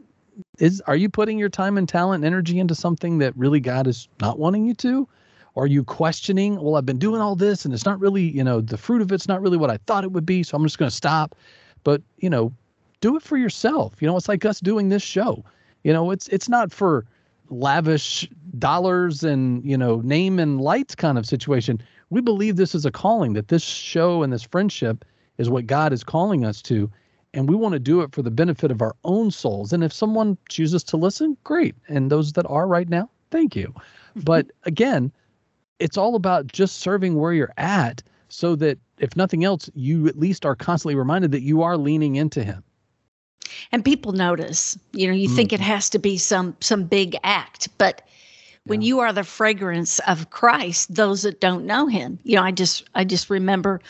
is 0.60 0.80
are 0.82 0.94
you 0.94 1.08
putting 1.08 1.36
your 1.36 1.48
time 1.48 1.76
and 1.76 1.88
talent 1.88 2.22
and 2.22 2.32
energy 2.32 2.60
into 2.60 2.76
something 2.76 3.18
that 3.18 3.36
really 3.36 3.58
God 3.58 3.88
is 3.88 4.06
not 4.20 4.38
wanting 4.38 4.66
you 4.66 4.74
to? 4.74 5.08
Are 5.56 5.66
you 5.66 5.84
questioning, 5.84 6.60
well, 6.60 6.76
I've 6.76 6.86
been 6.86 6.98
doing 6.98 7.20
all 7.20 7.36
this 7.36 7.64
and 7.64 7.72
it's 7.72 7.84
not 7.84 8.00
really, 8.00 8.22
you 8.22 8.42
know, 8.42 8.60
the 8.60 8.76
fruit 8.76 9.00
of 9.00 9.12
it's 9.12 9.28
not 9.28 9.40
really 9.40 9.56
what 9.56 9.70
I 9.70 9.78
thought 9.86 10.04
it 10.04 10.12
would 10.12 10.26
be. 10.26 10.42
So 10.42 10.56
I'm 10.56 10.64
just 10.64 10.78
going 10.78 10.90
to 10.90 10.96
stop. 10.96 11.36
But, 11.84 12.02
you 12.18 12.28
know, 12.28 12.52
do 13.00 13.16
it 13.16 13.22
for 13.22 13.36
yourself. 13.36 13.94
You 14.00 14.08
know, 14.08 14.16
it's 14.16 14.28
like 14.28 14.44
us 14.44 14.60
doing 14.60 14.88
this 14.88 15.02
show. 15.02 15.44
You 15.84 15.92
know, 15.92 16.10
it's 16.10 16.28
it's 16.28 16.48
not 16.48 16.72
for 16.72 17.04
lavish 17.50 18.28
dollars 18.58 19.22
and, 19.22 19.64
you 19.64 19.76
know, 19.76 20.00
name 20.00 20.38
and 20.38 20.60
lights 20.60 20.94
kind 20.94 21.18
of 21.18 21.26
situation. 21.26 21.80
We 22.10 22.20
believe 22.20 22.56
this 22.56 22.74
is 22.74 22.86
a 22.86 22.90
calling, 22.90 23.34
that 23.34 23.48
this 23.48 23.62
show 23.62 24.22
and 24.22 24.32
this 24.32 24.42
friendship 24.42 25.04
is 25.38 25.50
what 25.50 25.66
God 25.66 25.92
is 25.92 26.02
calling 26.02 26.44
us 26.44 26.62
to. 26.62 26.90
And 27.34 27.48
we 27.48 27.56
want 27.56 27.72
to 27.72 27.78
do 27.78 28.00
it 28.00 28.12
for 28.12 28.22
the 28.22 28.30
benefit 28.30 28.70
of 28.70 28.80
our 28.80 28.94
own 29.04 29.30
souls. 29.30 29.72
And 29.72 29.84
if 29.84 29.92
someone 29.92 30.38
chooses 30.48 30.84
to 30.84 30.96
listen, 30.96 31.36
great. 31.44 31.74
And 31.88 32.10
those 32.10 32.32
that 32.34 32.46
are 32.48 32.66
right 32.66 32.88
now, 32.88 33.10
thank 33.30 33.54
you. 33.54 33.74
But 34.16 34.46
again, 34.62 35.10
it's 35.84 35.98
all 35.98 36.14
about 36.14 36.46
just 36.46 36.78
serving 36.78 37.14
where 37.16 37.34
you're 37.34 37.52
at 37.58 38.02
so 38.28 38.56
that 38.56 38.78
if 38.98 39.14
nothing 39.16 39.44
else, 39.44 39.68
you 39.74 40.08
at 40.08 40.18
least 40.18 40.46
are 40.46 40.56
constantly 40.56 40.94
reminded 40.94 41.30
that 41.32 41.42
you 41.42 41.60
are 41.60 41.76
leaning 41.76 42.16
into 42.16 42.42
him. 42.42 42.64
And 43.70 43.84
people 43.84 44.12
notice. 44.12 44.78
You 44.92 45.06
know, 45.06 45.12
you 45.12 45.28
mm. 45.28 45.36
think 45.36 45.52
it 45.52 45.60
has 45.60 45.90
to 45.90 45.98
be 45.98 46.16
some 46.16 46.56
some 46.60 46.84
big 46.84 47.18
act, 47.22 47.68
but 47.76 48.00
when 48.64 48.80
yeah. 48.80 48.86
you 48.86 49.00
are 49.00 49.12
the 49.12 49.24
fragrance 49.24 49.98
of 50.08 50.30
Christ, 50.30 50.94
those 50.94 51.20
that 51.20 51.42
don't 51.42 51.66
know 51.66 51.86
him. 51.86 52.18
You 52.22 52.36
know, 52.36 52.42
I 52.42 52.50
just 52.50 52.88
I 52.94 53.04
just 53.04 53.28
remember 53.28 53.82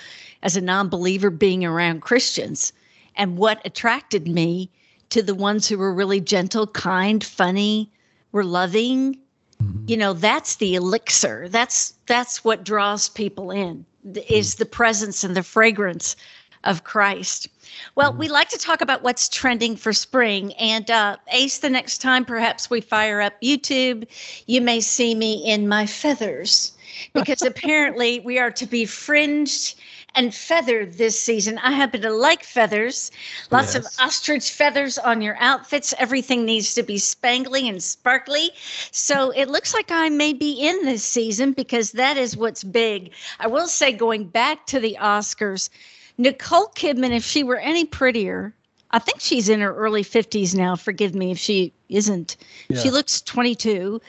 as 0.43 0.57
a 0.57 0.61
non-believer 0.61 1.31
being 1.31 1.65
around 1.65 2.01
Christians 2.03 2.73
and 3.15 3.39
what 3.39 3.65
attracted 3.65 4.27
me 4.27 4.69
to 5.11 5.23
the 5.23 5.37
ones 5.37 5.69
who 5.69 5.79
were 5.79 5.95
really 5.95 6.21
gentle, 6.21 6.67
kind, 6.67 7.23
funny, 7.23 7.89
were 8.33 8.45
loving, 8.45 9.17
Mm-hmm. 9.65 9.85
You 9.87 9.97
know, 9.97 10.13
that's 10.13 10.57
the 10.57 10.75
elixir. 10.75 11.49
That's 11.49 11.95
that's 12.07 12.45
what 12.45 12.65
draws 12.65 13.09
people 13.09 13.51
in 13.51 13.85
is 14.29 14.55
mm. 14.55 14.59
the 14.59 14.67
presence 14.67 15.25
and 15.25 15.37
the 15.37 15.43
fragrance 15.43 16.17
of 16.65 16.85
Christ. 16.85 17.49
Well, 17.95 18.11
mm-hmm. 18.11 18.21
we 18.21 18.29
like 18.29 18.49
to 18.51 18.59
talk 18.59 18.81
about 18.81 19.03
what's 19.03 19.29
trending 19.29 19.77
for 19.77 19.93
spring. 19.93 20.53
And 20.55 20.91
uh, 20.91 21.17
Ace, 21.29 21.59
the 21.59 21.71
next 21.71 21.99
time 21.99 22.25
perhaps 22.25 22.71
we 22.71 22.81
fire 22.81 23.21
up 23.21 23.41
YouTube, 23.43 24.07
you 24.47 24.61
may 24.61 24.81
see 24.81 25.15
me 25.15 25.35
in 25.45 25.69
my 25.69 25.87
feathers 25.87 26.73
because 27.13 27.43
apparently 27.43 28.21
we 28.21 28.39
are 28.39 28.51
to 28.53 28.67
be 28.67 28.85
fringed 28.85 29.77
and 30.15 30.35
feathered 30.35 30.95
this 30.95 31.19
season. 31.19 31.59
I 31.59 31.73
happen 31.73 32.03
to 32.03 32.11
like 32.11 32.45
feathers. 32.45 33.11
Lots 33.51 33.75
yes. 33.75 33.77
of 33.77 34.07
ostrich 34.07 34.51
feathers 34.51 34.99
on 34.99 35.23
your 35.23 35.37
outfits. 35.41 35.95
Everything 35.99 36.45
needs 36.45 36.75
to 36.75 36.83
be 36.83 36.97
spangly 36.97 37.69
and 37.69 37.83
sparkly. 37.83 38.51
So 38.91 39.31
it 39.31 39.49
looks 39.49 39.75
like 39.75 39.91
I 39.91 40.09
may 40.09 40.33
be 40.33 40.53
in 40.53 40.85
this 40.85 41.05
season 41.05 41.53
because 41.53 41.93
that 41.93 42.17
is 42.17 42.37
what's 42.37 42.65
big. 42.65 43.13
I 43.41 43.47
will 43.47 43.67
say, 43.67 43.93
going 43.93 44.25
back 44.27 44.67
to 44.67 44.81
the 44.81 44.97
Oscars, 45.01 45.71
Nicole 46.17 46.69
Kidman, 46.69 47.15
if 47.15 47.25
she 47.25 47.43
were 47.43 47.59
any 47.59 47.85
prettier, 47.85 48.55
I 48.93 49.01
think 49.01 49.21
she's 49.21 49.49
in 49.49 49.61
her 49.61 49.75
early 49.75 50.05
50s 50.05 50.55
now. 50.55 50.77
Forgive 50.77 51.15
me 51.15 51.33
if 51.33 51.39
she 51.39 51.73
isn't. 51.89 52.37
Yeah. 52.69 52.81
She 52.81 52.91
looks 52.91 53.21
22, 53.23 54.01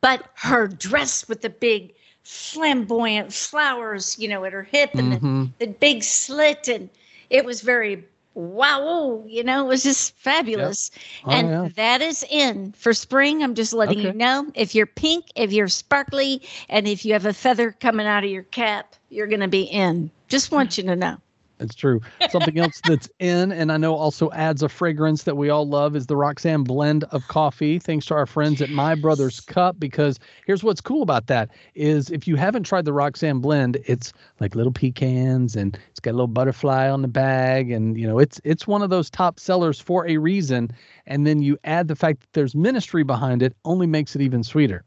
but 0.00 0.24
her 0.34 0.66
dress 0.66 1.28
with 1.28 1.42
the 1.42 1.50
big 1.50 1.94
flamboyant 2.24 3.32
flowers, 3.32 4.18
you 4.18 4.28
know, 4.28 4.44
at 4.44 4.52
her 4.52 4.62
hip 4.62 4.90
and 4.94 5.12
mm-hmm. 5.12 5.44
the, 5.58 5.66
the, 5.66 5.72
big 5.72 6.02
slit. 6.02 6.68
And 6.68 6.88
it 7.30 7.44
was 7.44 7.60
very 7.60 8.04
wow, 8.34 9.22
you 9.26 9.44
know, 9.44 9.64
it 9.64 9.68
was 9.68 9.82
just 9.82 10.16
fabulous. 10.16 10.90
Yep. 10.94 11.02
Oh, 11.24 11.30
and 11.30 11.48
yeah. 11.48 11.68
that 11.76 12.02
is 12.02 12.24
in 12.30 12.72
for 12.72 12.92
spring. 12.92 13.42
I'm 13.42 13.54
just 13.54 13.72
letting 13.72 13.98
okay. 13.98 14.08
you 14.08 14.14
know 14.14 14.50
if 14.54 14.74
you're 14.74 14.86
pink, 14.86 15.26
if 15.36 15.52
you're 15.52 15.68
sparkly, 15.68 16.42
and 16.68 16.86
if 16.88 17.04
you 17.04 17.12
have 17.12 17.26
a 17.26 17.32
feather 17.32 17.72
coming 17.72 18.06
out 18.06 18.24
of 18.24 18.30
your 18.30 18.44
cap, 18.44 18.94
you're 19.10 19.26
going 19.26 19.40
to 19.40 19.48
be 19.48 19.62
in. 19.62 20.10
Just 20.28 20.50
want 20.50 20.78
you 20.78 20.84
to 20.84 20.96
know. 20.96 21.18
It's 21.62 21.74
true. 21.74 22.00
Something 22.30 22.58
else 22.58 22.80
that's 22.86 23.08
in, 23.18 23.52
and 23.52 23.72
I 23.72 23.76
know 23.76 23.94
also 23.94 24.30
adds 24.32 24.62
a 24.62 24.68
fragrance 24.68 25.22
that 25.22 25.36
we 25.36 25.48
all 25.48 25.66
love, 25.66 25.96
is 25.96 26.06
the 26.06 26.16
Roxanne 26.16 26.64
blend 26.64 27.04
of 27.04 27.26
coffee. 27.28 27.78
Thanks 27.78 28.06
to 28.06 28.14
our 28.14 28.26
friends 28.26 28.60
at 28.60 28.70
My 28.70 28.94
Brother's 28.94 29.40
Cup, 29.40 29.78
because 29.78 30.18
here's 30.46 30.64
what's 30.64 30.80
cool 30.80 31.02
about 31.02 31.28
that 31.28 31.50
is 31.74 32.10
if 32.10 32.26
you 32.26 32.36
haven't 32.36 32.64
tried 32.64 32.84
the 32.84 32.92
Roxanne 32.92 33.38
blend, 33.38 33.78
it's 33.86 34.12
like 34.40 34.54
little 34.54 34.72
pecans 34.72 35.56
and 35.56 35.78
it's 35.90 36.00
got 36.00 36.10
a 36.10 36.12
little 36.12 36.26
butterfly 36.26 36.90
on 36.90 37.02
the 37.02 37.08
bag, 37.08 37.70
and 37.70 37.98
you 37.98 38.06
know 38.06 38.18
it's 38.18 38.40
it's 38.44 38.66
one 38.66 38.82
of 38.82 38.90
those 38.90 39.08
top 39.08 39.38
sellers 39.38 39.80
for 39.80 40.06
a 40.06 40.16
reason. 40.18 40.70
And 41.06 41.26
then 41.26 41.42
you 41.42 41.58
add 41.64 41.88
the 41.88 41.96
fact 41.96 42.20
that 42.20 42.32
there's 42.32 42.54
ministry 42.54 43.02
behind 43.02 43.42
it, 43.42 43.56
only 43.64 43.86
makes 43.86 44.14
it 44.14 44.22
even 44.22 44.42
sweeter. 44.44 44.84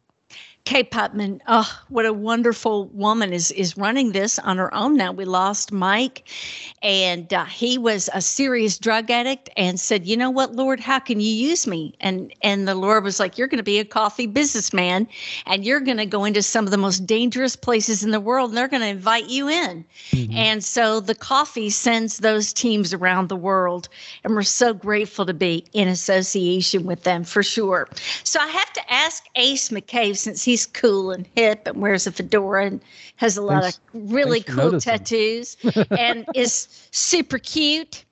Kay 0.65 0.83
Putman, 0.83 1.39
oh, 1.47 1.79
what 1.89 2.07
a 2.07 2.13
wonderful 2.13 2.87
woman 2.87 3.33
is 3.33 3.51
is 3.51 3.77
running 3.77 4.13
this 4.13 4.39
on 4.39 4.57
her 4.57 4.73
own 4.73 4.97
now. 4.97 5.11
We 5.11 5.23
lost 5.23 5.71
Mike, 5.71 6.27
and 6.81 7.31
uh, 7.31 7.45
he 7.45 7.77
was 7.77 8.09
a 8.15 8.21
serious 8.21 8.79
drug 8.79 9.11
addict, 9.11 9.47
and 9.57 9.79
said, 9.79 10.07
"You 10.07 10.17
know 10.17 10.31
what, 10.31 10.55
Lord, 10.55 10.79
how 10.79 10.97
can 10.97 11.19
you 11.19 11.31
use 11.31 11.67
me?" 11.67 11.93
And 12.01 12.33
and 12.41 12.67
the 12.67 12.73
Lord 12.73 13.03
was 13.03 13.19
like, 13.19 13.37
"You're 13.37 13.47
going 13.47 13.59
to 13.59 13.63
be 13.63 13.77
a 13.77 13.85
coffee 13.85 14.25
businessman, 14.25 15.07
and 15.45 15.63
you're 15.63 15.79
going 15.79 15.97
to 15.97 16.05
go 16.07 16.25
into 16.25 16.41
some 16.41 16.65
of 16.65 16.71
the 16.71 16.77
most 16.77 17.05
dangerous 17.05 17.55
places 17.55 18.03
in 18.03 18.09
the 18.09 18.19
world, 18.19 18.49
and 18.49 18.57
they're 18.57 18.67
going 18.67 18.81
to 18.81 18.87
invite 18.87 19.29
you 19.29 19.47
in." 19.47 19.85
Mm-hmm. 20.09 20.33
And 20.35 20.63
so 20.63 20.99
the 20.99 21.15
coffee 21.15 21.69
sends 21.69 22.17
those 22.17 22.51
teams 22.51 22.91
around 22.91 23.29
the 23.29 23.35
world, 23.35 23.87
and 24.23 24.33
we're 24.33 24.41
so 24.41 24.73
grateful 24.73 25.27
to 25.27 25.33
be 25.33 25.63
in 25.73 25.87
association 25.87 26.85
with 26.87 27.03
them 27.03 27.23
for 27.23 27.43
sure. 27.43 27.87
So 28.23 28.39
I 28.39 28.47
have 28.47 28.73
to 28.73 28.91
ask 28.91 29.23
Ace 29.35 29.69
McCabe 29.69 30.17
since 30.17 30.43
he 30.43 30.54
he's 30.55 30.65
cool 30.65 31.11
and 31.11 31.27
hip 31.35 31.67
and 31.67 31.81
wears 31.81 32.07
a 32.07 32.11
fedora 32.13 32.65
and 32.67 32.81
has 33.17 33.35
a 33.35 33.41
lot 33.41 33.63
thanks, 33.63 33.79
of 33.93 34.13
really 34.13 34.41
cool 34.41 34.71
noticing. 34.71 34.93
tattoos 34.93 35.57
and 35.91 36.25
is 36.33 36.87
super 36.91 37.37
cute. 37.37 38.05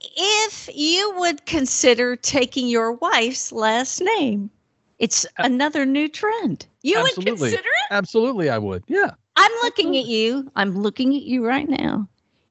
If 0.00 0.68
you 0.74 1.14
would 1.16 1.46
consider 1.46 2.14
taking 2.14 2.68
your 2.68 2.92
wife's 2.92 3.52
last 3.52 4.02
name, 4.18 4.50
it's 4.98 5.24
another 5.38 5.86
new 5.86 6.08
trend. 6.08 6.66
You 6.82 6.98
Absolutely. 6.98 7.32
would 7.32 7.38
consider 7.38 7.68
it? 7.68 7.86
Absolutely, 7.90 8.50
I 8.50 8.58
would. 8.58 8.84
Yeah. 8.86 9.12
I'm 9.36 9.52
looking 9.62 9.96
at 9.96 10.04
you. 10.04 10.50
I'm 10.56 10.76
looking 10.76 11.16
at 11.16 11.22
you 11.22 11.46
right 11.46 11.70
now. 11.70 12.06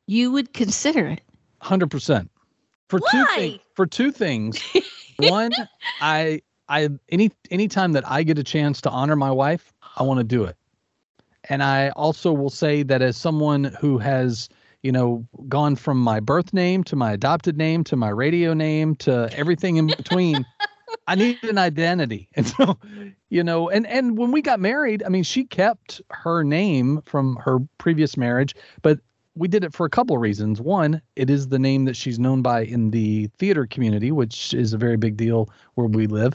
You 0.08 0.32
would 0.32 0.54
consider 0.54 1.06
it. 1.06 1.22
100%. 1.62 2.28
For 2.88 3.00
Why? 3.00 3.10
two 3.12 3.26
things. 3.36 3.60
For 3.76 3.86
two 3.86 4.12
things. 4.12 4.60
One, 5.20 5.52
I 6.02 6.42
I 6.70 6.90
any 7.10 7.32
anytime 7.50 7.94
that 7.94 8.10
I 8.10 8.24
get 8.24 8.40
a 8.40 8.44
chance 8.44 8.82
to 8.82 8.90
honor 8.90 9.16
my 9.16 9.32
wife, 9.32 9.74
I 9.96 10.04
want 10.04 10.20
to 10.20 10.24
do 10.24 10.44
it. 10.44 10.56
And 11.50 11.64
I 11.64 11.90
also 11.90 12.34
will 12.34 12.50
say 12.50 12.84
that 12.84 13.02
as 13.02 13.16
someone 13.16 13.66
who 13.80 13.98
has, 14.00 14.50
you 14.84 14.92
know, 14.92 15.26
gone 15.48 15.76
from 15.76 15.98
my 15.98 16.20
birth 16.20 16.54
name 16.54 16.84
to 16.86 16.96
my 16.96 17.14
adopted 17.14 17.58
name 17.58 17.84
to 17.86 17.96
my 17.96 18.10
radio 18.10 18.54
name 18.54 18.96
to 18.98 19.30
everything 19.34 19.78
in 19.78 19.88
between, 19.88 20.46
I 21.08 21.16
need 21.16 21.42
an 21.44 21.58
identity. 21.58 22.30
And 22.36 22.48
so, 22.48 22.78
you 23.30 23.44
know, 23.44 23.70
and 23.70 23.88
and 23.88 24.18
when 24.18 24.32
we 24.32 24.42
got 24.42 24.60
married, 24.60 25.04
I 25.04 25.10
mean, 25.10 25.24
she 25.24 25.46
kept 25.46 26.02
her 26.12 26.44
name 26.44 27.02
from 27.06 27.38
her 27.38 27.60
previous 27.78 28.18
marriage, 28.18 28.56
but 28.82 29.00
we 29.38 29.48
did 29.48 29.64
it 29.64 29.74
for 29.74 29.86
a 29.86 29.90
couple 29.90 30.16
of 30.16 30.22
reasons. 30.22 30.62
One, 30.62 31.02
it 31.16 31.30
is 31.30 31.48
the 31.50 31.60
name 31.60 31.86
that 31.86 31.96
she's 31.96 32.20
known 32.20 32.42
by 32.42 32.62
in 32.64 32.92
the 32.92 33.28
theater 33.38 33.68
community, 33.68 34.12
which 34.12 34.54
is 34.54 34.74
a 34.74 34.78
very 34.78 34.98
big 34.98 35.18
deal 35.18 35.50
where 35.76 35.88
we 35.88 36.08
live 36.08 36.34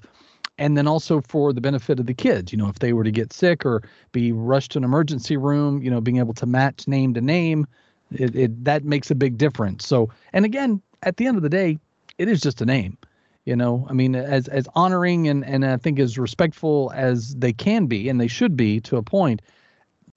and 0.59 0.76
then 0.76 0.87
also 0.87 1.21
for 1.23 1.52
the 1.52 1.61
benefit 1.61 1.99
of 1.99 2.06
the 2.06 2.14
kids 2.14 2.52
you 2.52 2.59
know 2.59 2.68
if 2.68 2.78
they 2.78 2.92
were 2.92 3.04
to 3.04 3.11
get 3.11 3.32
sick 3.32 3.64
or 3.64 3.82
be 4.12 4.32
rushed 4.32 4.73
to 4.73 4.78
an 4.78 4.85
emergency 4.85 5.37
room 5.37 5.82
you 5.82 5.90
know 5.90 6.00
being 6.00 6.18
able 6.18 6.35
to 6.35 6.47
match 6.47 6.87
name 6.87 7.14
to 7.14 7.21
name 7.21 7.66
it, 8.12 8.37
it 8.37 8.64
that 8.64 8.85
makes 8.85 9.11
a 9.11 9.14
big 9.14 9.38
difference 9.38 9.87
so 9.87 10.11
and 10.35 10.44
again 10.44 10.80
at 11.02 11.16
the 11.16 11.26
end 11.26 11.37
of 11.37 11.42
the 11.42 11.49
day 11.49 11.78
it 12.18 12.28
is 12.28 12.40
just 12.40 12.61
a 12.61 12.66
name 12.66 12.97
You 13.44 13.56
know, 13.56 13.87
I 13.90 13.92
mean, 13.94 14.14
as 14.14 14.49
as 14.49 14.68
honoring 14.75 15.28
and 15.28 15.44
and 15.44 15.64
I 15.64 15.76
think 15.76 15.99
as 15.99 16.18
respectful 16.18 16.92
as 16.94 17.35
they 17.37 17.52
can 17.52 17.87
be 17.87 18.09
and 18.09 18.21
they 18.21 18.28
should 18.28 18.56
be 18.56 18.80
to 18.82 18.97
a 18.97 19.02
point. 19.02 19.42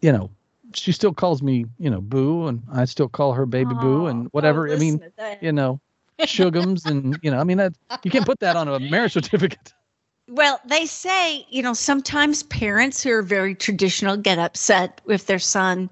You 0.01 0.11
know, 0.11 0.29
she 0.73 0.91
still 0.91 1.13
calls 1.13 1.41
me, 1.41 1.65
you 1.77 1.89
know, 1.89 2.01
boo, 2.01 2.47
and 2.47 2.63
I 2.71 2.85
still 2.85 3.09
call 3.09 3.33
her 3.33 3.45
baby 3.45 3.73
boo 3.73 4.07
and 4.07 4.27
oh, 4.27 4.29
whatever. 4.31 4.71
I 4.71 4.77
mean, 4.77 5.01
you 5.41 5.51
know, 5.51 5.79
shugums 6.21 6.85
and 6.85 7.19
you 7.21 7.31
know, 7.31 7.39
I 7.39 7.43
mean 7.43 7.57
that 7.57 7.73
you 8.03 8.11
can't 8.11 8.25
put 8.25 8.39
that 8.39 8.55
on 8.55 8.67
a 8.67 8.79
marriage 8.79 9.13
certificate. 9.13 9.73
Well, 10.27 10.59
they 10.65 10.87
say, 10.87 11.45
you 11.51 11.61
know, 11.61 11.73
sometimes 11.73 12.41
parents 12.41 13.03
who 13.03 13.11
are 13.11 13.21
very 13.21 13.53
traditional 13.53 14.17
get 14.17 14.39
upset 14.39 14.99
with 15.05 15.27
their 15.27 15.37
son 15.37 15.91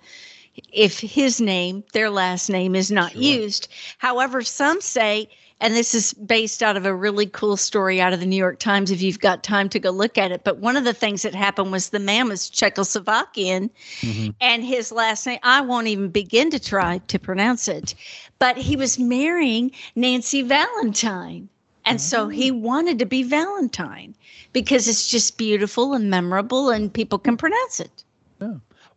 if 0.72 1.00
his 1.00 1.42
name, 1.42 1.84
their 1.94 2.10
last 2.10 2.50
name, 2.50 2.76
is 2.76 2.92
not 2.92 3.16
used. 3.16 3.68
However, 3.98 4.42
some 4.42 4.82
say, 4.82 5.30
and 5.64 5.78
this 5.78 5.96
is 5.96 6.14
based 6.14 6.62
out 6.62 6.76
of 6.76 6.86
a 6.86 6.94
really 6.94 7.26
cool 7.26 7.56
story 7.56 8.02
out 8.02 8.12
of 8.12 8.20
the 8.20 8.26
New 8.26 8.36
York 8.36 8.60
Times 8.60 8.92
if 8.92 9.02
you've 9.02 9.22
got 9.22 9.44
time 9.44 9.70
to 9.70 9.80
go 9.80 9.92
look 9.92 10.18
at 10.18 10.30
it. 10.30 10.44
But 10.44 10.58
one 10.58 10.76
of 10.76 10.84
the 10.84 10.94
things 10.94 11.22
that 11.22 11.34
happened 11.34 11.72
was 11.72 11.90
the 11.90 12.00
man 12.00 12.28
was 12.28 12.50
Czechoslovakian 12.50 13.70
mm-hmm. 14.02 14.32
and 14.42 14.66
his 14.66 14.92
last 14.92 15.26
name, 15.26 15.40
I 15.42 15.62
won't 15.62 15.88
even 15.88 16.10
begin 16.10 16.50
to 16.50 16.60
try 16.60 16.98
to 17.08 17.18
pronounce 17.18 17.70
it, 17.70 17.96
but 18.40 18.58
he 18.58 18.76
was 18.76 19.00
marrying 19.00 19.72
Nancy 19.96 20.42
Valentine. 20.42 21.48
And 21.86 22.02
so 22.02 22.26
oh. 22.26 22.28
he 22.28 22.52
wanted 22.52 23.00
to 23.00 23.06
be 23.06 23.24
Valentine 23.24 24.16
because 24.52 24.90
it's 24.90 25.08
just 25.08 25.38
beautiful 25.38 25.94
and 25.94 26.10
memorable 26.10 26.72
and 26.72 26.94
people 26.94 27.20
can 27.20 27.38
pronounce 27.38 27.80
it. 27.80 28.04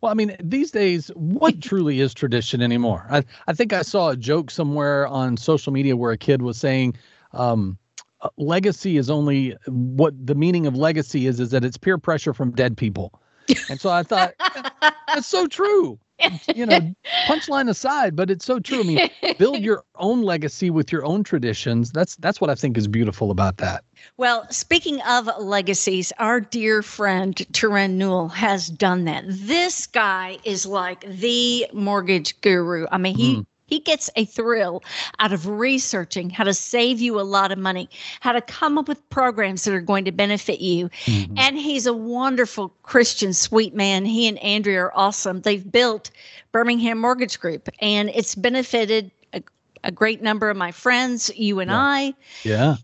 Well, 0.01 0.11
I 0.11 0.15
mean, 0.15 0.35
these 0.41 0.71
days, 0.71 1.09
what 1.15 1.61
truly 1.61 1.99
is 1.99 2.13
tradition 2.13 2.61
anymore? 2.61 3.05
I, 3.09 3.23
I 3.47 3.53
think 3.53 3.73
I 3.73 3.81
saw 3.81 4.09
a 4.09 4.17
joke 4.17 4.51
somewhere 4.51 5.07
on 5.07 5.37
social 5.37 5.73
media 5.73 5.95
where 5.97 6.11
a 6.11 6.17
kid 6.17 6.41
was 6.41 6.57
saying, 6.57 6.95
um, 7.33 7.77
uh, 8.21 8.29
legacy 8.37 8.97
is 8.97 9.09
only 9.09 9.55
what 9.67 10.13
the 10.25 10.35
meaning 10.35 10.65
of 10.65 10.75
legacy 10.75 11.27
is, 11.27 11.39
is 11.39 11.51
that 11.51 11.63
it's 11.63 11.77
peer 11.77 11.97
pressure 11.97 12.33
from 12.33 12.51
dead 12.51 12.75
people. 12.75 13.21
And 13.69 13.79
so 13.79 13.89
I 13.89 14.03
thought, 14.03 14.33
that's 15.07 15.27
so 15.27 15.47
true. 15.47 15.99
You 16.55 16.65
know, 16.65 16.79
punchline 17.27 17.69
aside, 17.69 18.15
but 18.15 18.31
it's 18.31 18.43
so 18.43 18.59
true. 18.59 18.79
I 18.79 18.83
mean, 18.83 19.09
build 19.37 19.59
your 19.59 19.83
own 19.95 20.23
legacy 20.23 20.71
with 20.71 20.91
your 20.91 21.05
own 21.05 21.23
traditions. 21.23 21.91
That's 21.91 22.15
that's 22.15 22.41
what 22.41 22.49
I 22.49 22.55
think 22.55 22.75
is 22.75 22.87
beautiful 22.87 23.29
about 23.29 23.57
that. 23.57 23.83
Well, 24.17 24.47
speaking 24.49 24.99
of 25.03 25.29
legacies, 25.39 26.11
our 26.17 26.41
dear 26.41 26.81
friend 26.81 27.35
Turan 27.53 27.99
Newell 27.99 28.29
has 28.29 28.67
done 28.67 29.05
that. 29.05 29.25
This 29.27 29.85
guy 29.85 30.39
is 30.43 30.65
like 30.65 31.01
the 31.01 31.67
mortgage 31.71 32.41
guru. 32.41 32.87
I 32.91 32.97
mean, 32.97 33.15
he 33.15 33.35
mm. 33.35 33.45
He 33.67 33.79
gets 33.79 34.09
a 34.15 34.25
thrill 34.25 34.83
out 35.19 35.33
of 35.33 35.47
researching 35.47 36.29
how 36.29 36.45
to 36.45 36.53
save 36.53 36.99
you 36.99 37.19
a 37.19 37.21
lot 37.21 37.51
of 37.51 37.57
money, 37.57 37.89
how 38.21 38.31
to 38.31 38.41
come 38.41 38.77
up 38.77 38.87
with 38.87 39.07
programs 39.09 39.65
that 39.65 39.73
are 39.73 39.81
going 39.81 40.05
to 40.05 40.11
benefit 40.11 40.59
you. 40.59 40.89
Mm-hmm. 41.05 41.37
And 41.37 41.57
he's 41.57 41.85
a 41.85 41.93
wonderful 41.93 42.69
Christian, 42.83 43.33
sweet 43.33 43.75
man. 43.75 44.05
He 44.05 44.27
and 44.27 44.39
Andrea 44.39 44.85
are 44.85 44.97
awesome. 44.97 45.41
They've 45.41 45.69
built 45.69 46.09
Birmingham 46.51 46.97
Mortgage 46.97 47.39
Group, 47.39 47.69
and 47.79 48.09
it's 48.09 48.35
benefited 48.35 49.11
a, 49.33 49.43
a 49.83 49.91
great 49.91 50.21
number 50.21 50.49
of 50.49 50.57
my 50.57 50.71
friends, 50.71 51.29
you 51.35 51.59
and 51.59 51.71
I 51.71 52.13
Yeah. 52.43 52.77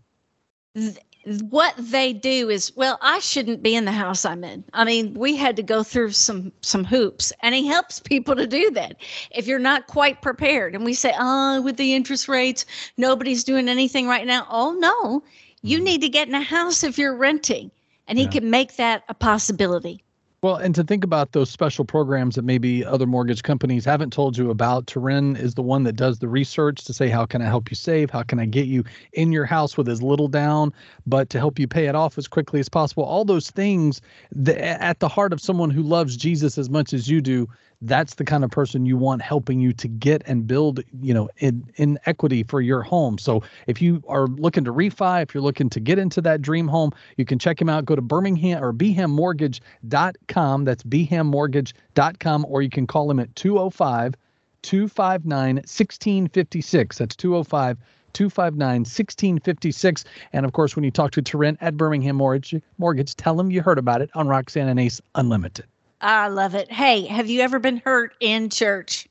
What 1.48 1.74
they 1.78 2.12
do 2.12 2.50
is 2.50 2.72
well 2.76 2.98
i 3.00 3.18
shouldn't 3.18 3.62
be 3.62 3.74
in 3.74 3.84
the 3.84 3.92
house 3.92 4.24
i'm 4.24 4.44
in. 4.44 4.62
I 4.72 4.84
mean 4.84 5.14
we 5.14 5.36
had 5.36 5.56
to 5.56 5.62
go 5.62 5.82
through 5.82 6.10
some 6.12 6.52
some 6.60 6.84
hoops 6.84 7.32
and 7.40 7.54
he 7.54 7.66
helps 7.66 8.00
people 8.00 8.36
to 8.36 8.46
do 8.46 8.70
that. 8.72 8.96
If 9.30 9.46
you're 9.46 9.58
not 9.58 9.86
quite 9.86 10.22
prepared 10.22 10.74
and 10.74 10.84
we 10.84 10.94
say 10.94 11.14
oh 11.18 11.62
with 11.62 11.76
the 11.76 11.94
interest 11.94 12.28
rates 12.28 12.66
nobody's 12.96 13.44
doing 13.44 13.68
anything 13.68 14.06
right 14.06 14.26
now. 14.26 14.46
Oh 14.50 14.72
no. 14.72 15.22
You 15.62 15.78
mm-hmm. 15.78 15.84
need 15.84 16.00
to 16.02 16.08
get 16.08 16.28
in 16.28 16.34
a 16.34 16.42
house 16.42 16.84
if 16.84 16.98
you're 16.98 17.16
renting 17.16 17.70
and 18.06 18.18
he 18.18 18.24
Yeah. 18.24 18.30
can 18.30 18.50
make 18.50 18.76
that 18.76 19.04
a 19.08 19.14
possibility 19.14 20.04
Well, 20.44 20.56
and 20.56 20.74
to 20.74 20.84
think 20.84 21.04
about 21.04 21.32
those 21.32 21.48
special 21.48 21.86
programs 21.86 22.34
that 22.34 22.44
maybe 22.44 22.84
other 22.84 23.06
mortgage 23.06 23.42
companies 23.42 23.86
haven't 23.86 24.12
told 24.12 24.36
you 24.36 24.50
about, 24.50 24.86
Turin 24.86 25.36
is 25.36 25.54
the 25.54 25.62
one 25.62 25.84
that 25.84 25.94
does 25.96 26.18
the 26.18 26.28
research 26.28 26.84
to 26.84 26.92
say, 26.92 27.08
how 27.08 27.24
can 27.24 27.40
I 27.40 27.46
help 27.46 27.70
you 27.70 27.76
save? 27.76 28.10
How 28.10 28.22
can 28.22 28.38
I 28.38 28.44
get 28.44 28.66
you 28.66 28.84
in 29.14 29.32
your 29.32 29.46
house 29.46 29.78
with 29.78 29.88
as 29.88 30.02
little 30.02 30.28
down, 30.28 30.74
but 31.06 31.30
to 31.30 31.38
help 31.38 31.58
you 31.58 31.66
pay 31.66 31.86
it 31.86 31.94
off 31.94 32.18
as 32.18 32.28
quickly 32.28 32.60
as 32.60 32.68
possible? 32.68 33.04
All 33.04 33.24
those 33.24 33.50
things 33.50 34.02
that, 34.32 34.58
at 34.82 35.00
the 35.00 35.08
heart 35.08 35.32
of 35.32 35.40
someone 35.40 35.70
who 35.70 35.82
loves 35.82 36.14
Jesus 36.14 36.58
as 36.58 36.68
much 36.68 36.92
as 36.92 37.08
you 37.08 37.22
do, 37.22 37.48
that's 37.86 38.14
the 38.14 38.24
kind 38.24 38.44
of 38.44 38.50
person 38.50 38.86
you 38.86 38.96
want 38.96 39.22
helping 39.22 39.60
you 39.60 39.72
to 39.74 39.88
get 39.88 40.22
and 40.26 40.46
build, 40.46 40.80
you 41.02 41.12
know, 41.12 41.28
in, 41.38 41.70
in 41.76 41.98
equity 42.06 42.42
for 42.42 42.60
your 42.60 42.82
home. 42.82 43.18
So 43.18 43.42
if 43.66 43.82
you 43.82 44.02
are 44.08 44.26
looking 44.26 44.64
to 44.64 44.72
refi, 44.72 45.22
if 45.22 45.34
you're 45.34 45.42
looking 45.42 45.68
to 45.70 45.80
get 45.80 45.98
into 45.98 46.20
that 46.22 46.40
dream 46.42 46.66
home, 46.66 46.92
you 47.16 47.24
can 47.24 47.38
check 47.38 47.60
him 47.60 47.68
out. 47.68 47.84
Go 47.84 47.94
to 47.94 48.02
Birmingham 48.02 48.62
or 48.62 48.72
BHAMMortgage.com. 48.72 50.64
That's 50.64 50.82
BHAMMortgage.com, 50.82 52.46
or 52.48 52.62
you 52.62 52.70
can 52.70 52.86
call 52.86 53.10
him 53.10 53.20
at 53.20 53.34
205 53.36 54.14
259 54.62 55.56
1656. 55.56 56.98
That's 56.98 57.16
205 57.16 57.78
259 58.14 58.80
1656. 58.80 60.04
And 60.32 60.46
of 60.46 60.52
course, 60.52 60.74
when 60.74 60.84
you 60.84 60.90
talk 60.90 61.10
to 61.12 61.22
Tarent 61.22 61.58
at 61.60 61.76
Birmingham 61.76 62.16
Mortgage, 62.16 62.62
Mortgage, 62.78 63.14
tell 63.16 63.38
him 63.38 63.50
you 63.50 63.60
heard 63.60 63.78
about 63.78 64.00
it 64.00 64.10
on 64.14 64.26
Roxanne 64.28 64.68
and 64.68 64.80
Ace 64.80 65.00
Unlimited. 65.14 65.66
I 66.04 66.28
love 66.28 66.54
it. 66.54 66.70
Hey, 66.70 67.06
have 67.06 67.30
you 67.30 67.40
ever 67.40 67.58
been 67.58 67.78
hurt 67.78 68.14
in 68.20 68.50
church? 68.50 69.08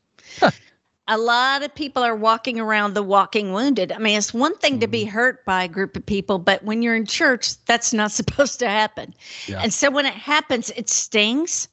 a 1.08 1.18
lot 1.18 1.64
of 1.64 1.74
people 1.74 2.04
are 2.04 2.16
walking 2.16 2.60
around 2.60 2.94
the 2.94 3.02
walking 3.02 3.52
wounded. 3.52 3.92
I 3.92 3.98
mean, 3.98 4.16
it's 4.16 4.32
one 4.32 4.56
thing 4.58 4.80
to 4.80 4.88
be 4.88 5.02
mm-hmm. 5.02 5.16
hurt 5.16 5.44
by 5.44 5.64
a 5.64 5.68
group 5.68 5.98
of 5.98 6.06
people, 6.06 6.38
but 6.38 6.64
when 6.64 6.84
you're 6.84 6.96
in 6.96 7.08
church, 7.08 7.56
that's 7.66 7.94
not 7.94 8.12
supposed 8.20 8.60
to 8.60 8.70
happen. 8.70 9.16
Yeah. 9.48 9.62
And 9.64 9.74
so 9.74 9.90
when 9.90 10.06
it 10.06 10.14
happens, 10.14 10.70
it 10.76 10.88
stings. 10.88 11.68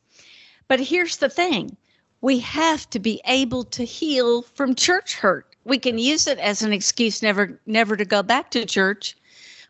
But 0.68 0.80
here's 0.80 1.18
the 1.18 1.28
thing 1.28 1.76
we 2.22 2.38
have 2.38 2.88
to 2.88 2.98
be 2.98 3.20
able 3.26 3.64
to 3.64 3.84
heal 3.84 4.40
from 4.42 4.74
church 4.74 5.14
hurt. 5.14 5.54
We 5.64 5.78
can 5.78 5.98
use 5.98 6.26
it 6.26 6.38
as 6.38 6.62
an 6.62 6.72
excuse 6.72 7.22
never 7.22 7.60
never 7.66 7.94
to 7.94 8.06
go 8.06 8.22
back 8.22 8.50
to 8.52 8.64
church, 8.64 9.18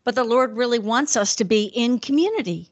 but 0.05 0.15
the 0.15 0.23
Lord 0.23 0.57
really 0.57 0.79
wants 0.79 1.17
us 1.17 1.35
to 1.35 1.45
be 1.45 1.65
in 1.65 1.99
community. 1.99 2.71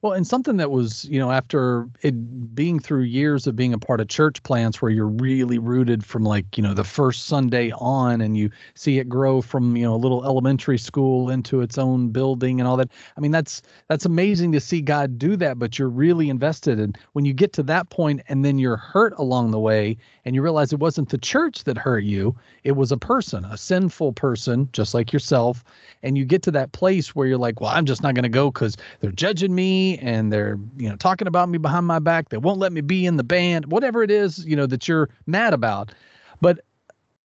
Well, 0.00 0.12
and 0.12 0.24
something 0.24 0.58
that 0.58 0.70
was, 0.70 1.04
you 1.06 1.18
know, 1.18 1.32
after 1.32 1.88
it 2.02 2.54
being 2.54 2.78
through 2.78 3.02
years 3.02 3.48
of 3.48 3.56
being 3.56 3.72
a 3.74 3.78
part 3.80 4.00
of 4.00 4.06
church 4.06 4.40
plants 4.44 4.80
where 4.80 4.92
you're 4.92 5.08
really 5.08 5.58
rooted 5.58 6.04
from 6.04 6.22
like, 6.22 6.56
you 6.56 6.62
know, 6.62 6.72
the 6.72 6.84
first 6.84 7.26
Sunday 7.26 7.72
on 7.72 8.20
and 8.20 8.36
you 8.36 8.48
see 8.76 9.00
it 9.00 9.08
grow 9.08 9.42
from, 9.42 9.76
you 9.76 9.82
know, 9.82 9.96
a 9.96 9.98
little 9.98 10.24
elementary 10.24 10.78
school 10.78 11.30
into 11.30 11.60
its 11.62 11.78
own 11.78 12.10
building 12.10 12.60
and 12.60 12.68
all 12.68 12.76
that. 12.76 12.92
I 13.16 13.20
mean, 13.20 13.32
that's 13.32 13.60
that's 13.88 14.04
amazing 14.04 14.52
to 14.52 14.60
see 14.60 14.82
God 14.82 15.18
do 15.18 15.34
that, 15.34 15.58
but 15.58 15.80
you're 15.80 15.88
really 15.88 16.30
invested 16.30 16.78
and 16.78 16.96
when 17.14 17.24
you 17.24 17.32
get 17.32 17.52
to 17.54 17.64
that 17.64 17.90
point 17.90 18.20
and 18.28 18.44
then 18.44 18.56
you're 18.60 18.76
hurt 18.76 19.14
along 19.18 19.50
the 19.50 19.58
way 19.58 19.96
and 20.24 20.32
you 20.36 20.42
realize 20.42 20.72
it 20.72 20.78
wasn't 20.78 21.08
the 21.08 21.18
church 21.18 21.64
that 21.64 21.76
hurt 21.76 22.04
you, 22.04 22.36
it 22.62 22.72
was 22.72 22.92
a 22.92 22.96
person, 22.98 23.44
a 23.46 23.56
sinful 23.56 24.12
person 24.12 24.68
just 24.72 24.94
like 24.94 25.12
yourself, 25.12 25.64
and 26.04 26.16
you 26.16 26.24
get 26.24 26.42
to 26.42 26.50
that 26.52 26.70
place 26.70 27.16
where 27.16 27.26
you're 27.26 27.38
like, 27.38 27.60
well, 27.60 27.70
I'm 27.70 27.86
just 27.86 28.02
not 28.02 28.14
going 28.14 28.22
to 28.24 28.28
go 28.28 28.52
cuz 28.52 28.76
they're 29.00 29.10
judging 29.10 29.54
me 29.56 29.87
and 29.96 30.32
they're 30.32 30.58
you 30.76 30.88
know 30.88 30.96
talking 30.96 31.28
about 31.28 31.48
me 31.48 31.58
behind 31.58 31.86
my 31.86 31.98
back. 31.98 32.28
They 32.28 32.36
won't 32.36 32.58
let 32.58 32.72
me 32.72 32.80
be 32.80 33.06
in 33.06 33.16
the 33.16 33.24
band 33.24 33.70
whatever 33.72 34.02
it 34.02 34.10
is 34.10 34.44
you 34.44 34.56
know 34.56 34.66
that 34.66 34.88
you're 34.88 35.08
mad 35.26 35.54
about. 35.54 35.92
But 36.40 36.60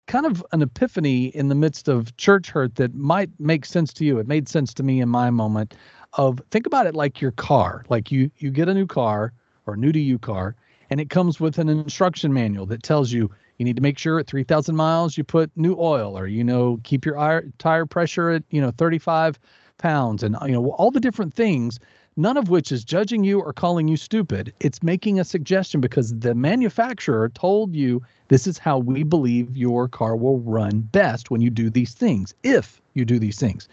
kind 0.08 0.26
of 0.26 0.46
an 0.52 0.62
epiphany 0.62 1.28
in 1.28 1.50
the 1.50 1.56
midst 1.56 1.88
of 1.88 2.16
church 2.18 2.50
hurt 2.50 2.76
that 2.76 2.94
might 2.94 3.30
make 3.40 3.66
sense 3.66 3.94
to 3.94 4.06
you. 4.06 4.20
It 4.20 4.28
made 4.28 4.48
sense 4.48 4.74
to 4.76 4.84
me 4.84 5.02
in 5.02 5.10
my 5.10 5.30
moment 5.30 5.76
of 6.14 6.40
think 6.52 6.66
about 6.68 6.88
it 6.88 6.96
like 6.96 7.20
your 7.20 7.32
car. 7.32 7.84
Like 7.90 8.12
you 8.12 8.30
you 8.38 8.52
get 8.52 8.70
a 8.70 8.74
new 8.74 8.88
car 8.88 9.34
or 9.66 9.76
new 9.76 9.92
to 9.92 10.00
you 10.00 10.20
car 10.20 10.56
and 10.90 11.02
it 11.02 11.10
comes 11.10 11.40
with 11.40 11.58
an 11.58 11.70
instruction 11.70 12.32
manual 12.34 12.68
that 12.68 12.84
tells 12.84 13.12
you 13.12 13.32
you 13.58 13.66
need 13.66 13.76
to 13.76 13.82
make 13.82 13.98
sure 13.98 14.20
at 14.20 14.28
3000 14.28 14.76
miles 14.76 15.18
you 15.18 15.24
put 15.24 15.50
new 15.56 15.76
oil 15.80 16.18
or 16.18 16.28
you 16.28 16.44
know 16.44 16.80
keep 16.84 17.06
your 17.06 17.16
ir- 17.16 17.52
tire 17.58 17.86
pressure 17.86 18.30
at 18.30 18.44
you 18.52 18.62
know 18.62 18.72
35 18.78 19.40
pounds 19.78 20.22
and 20.22 20.38
you 20.44 20.52
know 20.52 20.72
all 20.74 20.92
the 20.92 21.00
different 21.00 21.34
things 21.34 21.80
none 22.16 22.38
of 22.38 22.50
which 22.50 22.72
is 22.72 22.84
judging 22.84 23.24
you 23.24 23.40
or 23.40 23.54
calling 23.54 23.88
you 23.88 23.98
stupid. 23.98 24.54
It's 24.60 24.84
making 24.84 25.20
a 25.20 25.24
suggestion 25.24 25.82
because 25.82 26.18
the 26.20 26.36
manufacturer 26.36 27.30
told 27.30 27.76
you 27.76 28.02
this 28.28 28.48
is 28.48 28.58
how 28.58 28.78
we 28.78 29.04
believe 29.04 29.56
your 29.58 29.88
car 29.88 30.16
will 30.16 30.40
run 30.40 30.82
best 30.82 31.32
when 31.32 31.42
you 31.42 31.50
do 31.50 31.70
these 31.70 31.94
things, 31.94 32.34
if 32.44 32.82
you 32.94 33.06
do 33.06 33.20
these 33.20 33.40
things. 33.40 33.68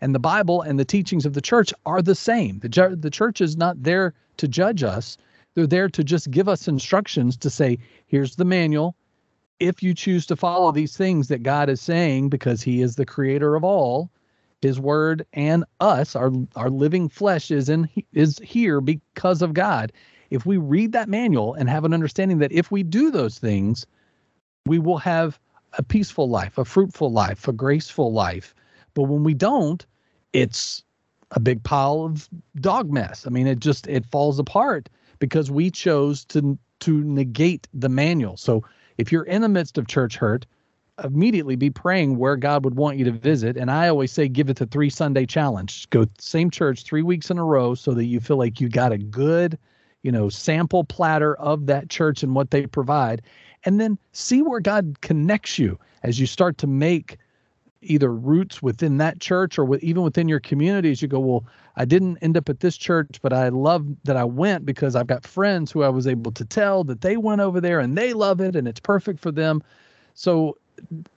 And 0.00 0.14
the 0.14 0.20
Bible 0.20 0.62
and 0.62 0.78
the 0.78 0.84
teachings 0.84 1.24
of 1.24 1.34
the 1.34 1.40
church 1.40 1.72
are 1.86 2.02
the 2.02 2.14
same. 2.14 2.58
The, 2.58 2.68
ju- 2.68 2.96
the 2.96 3.10
church 3.10 3.40
is 3.40 3.56
not 3.56 3.82
there 3.82 4.12
to 4.36 4.48
judge 4.48 4.82
us, 4.82 5.16
they're 5.54 5.66
there 5.66 5.88
to 5.88 6.02
just 6.02 6.30
give 6.30 6.48
us 6.48 6.66
instructions 6.66 7.36
to 7.38 7.48
say, 7.48 7.78
here's 8.08 8.36
the 8.36 8.44
manual. 8.44 8.96
If 9.60 9.82
you 9.82 9.94
choose 9.94 10.26
to 10.26 10.36
follow 10.36 10.72
these 10.72 10.96
things 10.96 11.28
that 11.28 11.44
God 11.44 11.68
is 11.68 11.80
saying, 11.80 12.28
because 12.28 12.60
He 12.60 12.82
is 12.82 12.96
the 12.96 13.06
creator 13.06 13.54
of 13.54 13.62
all, 13.62 14.10
his 14.64 14.80
word 14.80 15.26
and 15.32 15.64
us 15.80 16.16
our 16.16 16.32
our 16.56 16.70
living 16.70 17.08
flesh 17.08 17.50
is 17.50 17.68
in 17.68 17.88
is 18.12 18.38
here 18.40 18.80
because 18.80 19.42
of 19.42 19.54
god 19.54 19.92
if 20.30 20.46
we 20.46 20.56
read 20.56 20.92
that 20.92 21.08
manual 21.08 21.54
and 21.54 21.68
have 21.68 21.84
an 21.84 21.94
understanding 21.94 22.38
that 22.38 22.52
if 22.52 22.70
we 22.70 22.82
do 22.82 23.10
those 23.10 23.38
things 23.38 23.86
we 24.66 24.78
will 24.78 24.98
have 24.98 25.38
a 25.78 25.82
peaceful 25.82 26.28
life 26.28 26.58
a 26.58 26.64
fruitful 26.64 27.12
life 27.12 27.46
a 27.48 27.52
graceful 27.52 28.12
life 28.12 28.54
But 28.94 29.04
when 29.04 29.24
we 29.24 29.34
don't, 29.34 29.84
it's 30.32 30.82
a 31.32 31.40
big 31.40 31.62
pile 31.64 32.04
of 32.04 32.28
dog 32.60 32.90
mess. 32.90 33.26
I 33.26 33.30
mean, 33.30 33.46
it 33.46 33.60
just 33.60 33.86
it 33.88 34.06
falls 34.06 34.38
apart 34.38 34.88
because 35.18 35.50
we 35.50 35.70
chose 35.70 36.24
to 36.26 36.58
to 36.80 37.02
negate 37.04 37.68
the 37.74 37.88
manual. 37.88 38.36
So 38.36 38.64
if 38.98 39.10
you're 39.10 39.24
in 39.24 39.42
the 39.42 39.48
midst 39.48 39.78
of 39.78 39.88
church 39.88 40.16
hurt, 40.16 40.46
immediately 41.02 41.56
be 41.56 41.70
praying 41.70 42.16
where 42.18 42.36
God 42.36 42.64
would 42.64 42.76
want 42.76 42.98
you 42.98 43.04
to 43.06 43.12
visit. 43.12 43.56
And 43.56 43.70
I 43.70 43.88
always 43.88 44.12
say, 44.12 44.28
give 44.28 44.48
it 44.48 44.56
the 44.58 44.66
three 44.66 44.90
Sunday 44.90 45.26
challenge. 45.26 45.88
Go 45.90 46.06
same 46.18 46.50
church 46.50 46.84
three 46.84 47.02
weeks 47.02 47.30
in 47.30 47.38
a 47.38 47.44
row 47.44 47.74
so 47.74 47.94
that 47.94 48.04
you 48.04 48.20
feel 48.20 48.36
like 48.36 48.60
you 48.60 48.68
got 48.68 48.92
a 48.92 48.98
good, 48.98 49.58
you 50.02 50.12
know, 50.12 50.28
sample 50.28 50.84
platter 50.84 51.34
of 51.36 51.66
that 51.66 51.90
church 51.90 52.22
and 52.22 52.34
what 52.34 52.50
they 52.50 52.66
provide. 52.66 53.22
And 53.64 53.80
then 53.80 53.98
see 54.12 54.42
where 54.42 54.60
God 54.60 55.00
connects 55.00 55.58
you 55.58 55.78
as 56.02 56.20
you 56.20 56.26
start 56.26 56.58
to 56.58 56.66
make 56.66 57.16
either 57.80 58.12
roots 58.12 58.62
within 58.62 58.98
that 58.98 59.20
church 59.20 59.58
or 59.58 59.64
with, 59.64 59.82
even 59.82 60.02
within 60.02 60.28
your 60.28 60.40
communities. 60.40 61.02
You 61.02 61.08
go, 61.08 61.20
well, 61.20 61.44
I 61.76 61.84
didn't 61.84 62.18
end 62.18 62.36
up 62.36 62.48
at 62.48 62.60
this 62.60 62.76
church, 62.76 63.18
but 63.20 63.32
I 63.32 63.48
love 63.48 63.86
that 64.04 64.16
I 64.16 64.24
went 64.24 64.64
because 64.64 64.94
I've 64.94 65.06
got 65.06 65.26
friends 65.26 65.72
who 65.72 65.82
I 65.82 65.88
was 65.88 66.06
able 66.06 66.32
to 66.32 66.44
tell 66.44 66.84
that 66.84 67.00
they 67.00 67.16
went 67.16 67.40
over 67.40 67.60
there 67.60 67.80
and 67.80 67.98
they 67.98 68.12
love 68.12 68.40
it 68.40 68.54
and 68.54 68.68
it's 68.68 68.80
perfect 68.80 69.20
for 69.20 69.32
them. 69.32 69.62
So 70.14 70.56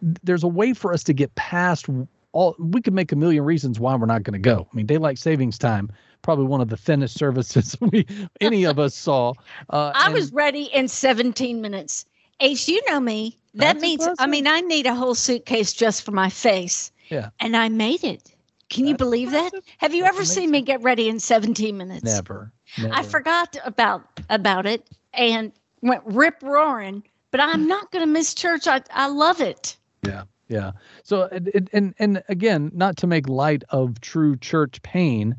there's 0.01 0.43
a 0.43 0.47
way 0.47 0.73
for 0.73 0.93
us 0.93 1.03
to 1.03 1.13
get 1.13 1.33
past 1.35 1.87
all 2.33 2.55
we 2.59 2.81
could 2.81 2.93
make 2.93 3.11
a 3.11 3.15
million 3.15 3.43
reasons 3.43 3.79
why 3.79 3.95
we're 3.95 4.05
not 4.05 4.23
going 4.23 4.33
to 4.33 4.39
go. 4.39 4.67
I 4.71 4.75
mean, 4.75 4.85
daylight 4.85 5.17
savings 5.17 5.57
time, 5.57 5.91
probably 6.21 6.45
one 6.45 6.61
of 6.61 6.69
the 6.69 6.77
thinnest 6.77 7.17
services 7.17 7.75
we 7.81 8.05
any 8.41 8.65
of 8.65 8.79
us 8.79 8.95
saw. 8.95 9.33
Uh, 9.69 9.91
I 9.95 10.09
was 10.09 10.31
ready 10.31 10.63
in 10.65 10.87
17 10.87 11.61
minutes. 11.61 12.05
Ace, 12.39 12.67
you 12.67 12.81
know 12.87 12.99
me. 12.99 13.37
That 13.55 13.79
means 13.79 14.01
impressive. 14.03 14.23
I 14.23 14.27
mean 14.27 14.45
I 14.47 14.61
need 14.61 14.85
a 14.85 14.93
whole 14.93 15.15
suitcase 15.15 15.73
just 15.73 16.03
for 16.03 16.11
my 16.11 16.29
face. 16.29 16.91
Yeah. 17.09 17.29
And 17.39 17.55
I 17.57 17.69
made 17.69 18.03
it. 18.03 18.33
Can 18.69 18.83
That's 18.83 18.89
you 18.91 18.97
believe 18.97 19.27
impressive. 19.29 19.63
that? 19.65 19.73
Have 19.77 19.95
you 19.95 20.03
That's 20.03 20.15
ever 20.15 20.21
amazing. 20.21 20.41
seen 20.43 20.51
me 20.51 20.61
get 20.61 20.81
ready 20.81 21.09
in 21.09 21.19
17 21.19 21.77
minutes? 21.77 22.03
Never, 22.03 22.51
never. 22.77 22.93
I 22.93 23.01
forgot 23.01 23.57
about 23.65 24.03
about 24.29 24.65
it 24.65 24.87
and 25.13 25.51
went 25.81 26.03
rip 26.05 26.43
roaring 26.43 27.03
but 27.38 27.47
I'm 27.50 27.67
not 27.67 27.91
going 27.91 28.02
to 28.02 28.12
miss 28.12 28.34
church. 28.34 28.67
I, 28.67 28.82
I 28.91 29.08
love 29.08 29.41
it. 29.41 29.78
Yeah. 30.04 30.23
Yeah. 30.47 30.71
So, 31.04 31.30
and, 31.32 31.69
and, 31.71 31.93
and 32.00 32.23
again, 32.30 32.71
not 32.73 32.97
to 32.97 33.08
make 33.08 33.30
light 33.30 33.63
of 33.69 34.02
true 34.02 34.38
church 34.38 34.82
pain, 34.82 35.36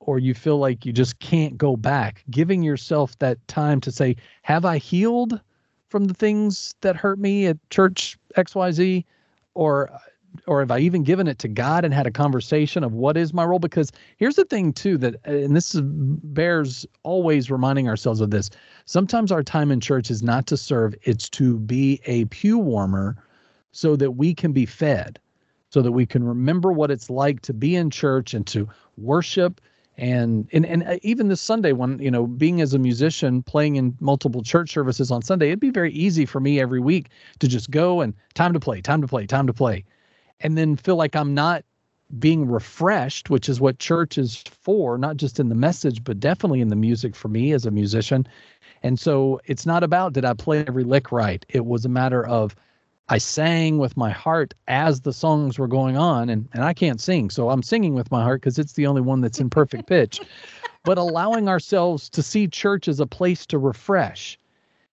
or 0.00 0.18
you 0.18 0.34
feel 0.34 0.58
like 0.58 0.84
you 0.84 0.92
just 0.92 1.20
can't 1.20 1.56
go 1.56 1.76
back, 1.76 2.24
giving 2.30 2.62
yourself 2.62 3.16
that 3.20 3.46
time 3.46 3.80
to 3.82 3.92
say, 3.92 4.16
have 4.42 4.64
I 4.64 4.78
healed 4.78 5.40
from 5.90 6.06
the 6.06 6.14
things 6.14 6.74
that 6.80 6.96
hurt 6.96 7.20
me 7.20 7.46
at 7.46 7.56
church 7.70 8.18
XYZ? 8.36 9.04
Or 9.54 9.90
or 10.46 10.60
have 10.60 10.70
I 10.70 10.78
even 10.78 11.02
given 11.02 11.28
it 11.28 11.38
to 11.40 11.48
God 11.48 11.84
and 11.84 11.92
had 11.92 12.06
a 12.06 12.10
conversation 12.10 12.82
of 12.82 12.92
what 12.92 13.16
is 13.16 13.34
my 13.34 13.44
role? 13.44 13.58
Because 13.58 13.92
here's 14.16 14.36
the 14.36 14.44
thing 14.44 14.72
too 14.72 14.96
that, 14.98 15.16
and 15.24 15.54
this 15.54 15.78
bears 15.82 16.86
always 17.02 17.50
reminding 17.50 17.88
ourselves 17.88 18.20
of 18.20 18.30
this. 18.30 18.50
Sometimes 18.86 19.30
our 19.30 19.42
time 19.42 19.70
in 19.70 19.80
church 19.80 20.10
is 20.10 20.22
not 20.22 20.46
to 20.46 20.56
serve; 20.56 20.94
it's 21.02 21.28
to 21.30 21.58
be 21.58 22.00
a 22.06 22.24
pew 22.26 22.58
warmer, 22.58 23.16
so 23.72 23.96
that 23.96 24.12
we 24.12 24.34
can 24.34 24.52
be 24.52 24.66
fed, 24.66 25.18
so 25.70 25.82
that 25.82 25.92
we 25.92 26.06
can 26.06 26.24
remember 26.24 26.72
what 26.72 26.90
it's 26.90 27.10
like 27.10 27.42
to 27.42 27.52
be 27.52 27.76
in 27.76 27.90
church 27.90 28.34
and 28.34 28.46
to 28.48 28.68
worship. 28.96 29.60
And, 29.98 30.48
and 30.52 30.64
and 30.64 30.84
uh, 30.84 30.98
even 31.02 31.26
this 31.26 31.40
Sunday, 31.40 31.72
when 31.72 31.98
you 31.98 32.10
know, 32.10 32.26
being 32.26 32.60
as 32.60 32.72
a 32.72 32.78
musician, 32.78 33.42
playing 33.42 33.76
in 33.76 33.96
multiple 33.98 34.42
church 34.44 34.70
services 34.70 35.10
on 35.10 35.22
Sunday, 35.22 35.48
it'd 35.48 35.58
be 35.58 35.70
very 35.70 35.92
easy 35.92 36.24
for 36.24 36.38
me 36.38 36.60
every 36.60 36.78
week 36.78 37.08
to 37.40 37.48
just 37.48 37.70
go 37.72 38.00
and 38.00 38.14
time 38.34 38.52
to 38.52 38.60
play, 38.60 38.80
time 38.80 39.02
to 39.02 39.08
play, 39.08 39.26
time 39.26 39.46
to 39.48 39.52
play 39.52 39.84
and 40.40 40.56
then 40.56 40.76
feel 40.76 40.96
like 40.96 41.16
I'm 41.16 41.34
not 41.34 41.64
being 42.18 42.48
refreshed, 42.48 43.28
which 43.28 43.48
is 43.48 43.60
what 43.60 43.78
church 43.78 44.16
is 44.16 44.42
for, 44.50 44.96
not 44.96 45.16
just 45.16 45.38
in 45.38 45.48
the 45.48 45.54
message, 45.54 46.02
but 46.02 46.18
definitely 46.18 46.60
in 46.60 46.68
the 46.68 46.76
music 46.76 47.14
for 47.14 47.28
me 47.28 47.52
as 47.52 47.66
a 47.66 47.70
musician. 47.70 48.26
And 48.82 48.98
so 48.98 49.40
it's 49.44 49.66
not 49.66 49.82
about 49.82 50.14
did 50.14 50.24
I 50.24 50.32
play 50.34 50.64
every 50.66 50.84
lick 50.84 51.12
right? 51.12 51.44
It 51.48 51.66
was 51.66 51.84
a 51.84 51.90
matter 51.90 52.26
of 52.26 52.56
I 53.10 53.18
sang 53.18 53.78
with 53.78 53.96
my 53.96 54.10
heart 54.10 54.54
as 54.68 55.00
the 55.00 55.12
songs 55.12 55.58
were 55.58 55.66
going 55.66 55.96
on, 55.96 56.28
and, 56.28 56.48
and 56.52 56.62
I 56.62 56.74
can't 56.74 57.00
sing. 57.00 57.30
So 57.30 57.50
I'm 57.50 57.62
singing 57.62 57.94
with 57.94 58.10
my 58.10 58.22
heart 58.22 58.42
because 58.42 58.58
it's 58.58 58.74
the 58.74 58.86
only 58.86 59.00
one 59.00 59.20
that's 59.20 59.40
in 59.40 59.48
perfect 59.48 59.86
pitch. 59.86 60.20
but 60.84 60.98
allowing 60.98 61.48
ourselves 61.48 62.08
to 62.10 62.22
see 62.22 62.46
church 62.48 62.86
as 62.86 63.00
a 63.00 63.06
place 63.06 63.46
to 63.46 63.58
refresh. 63.58 64.38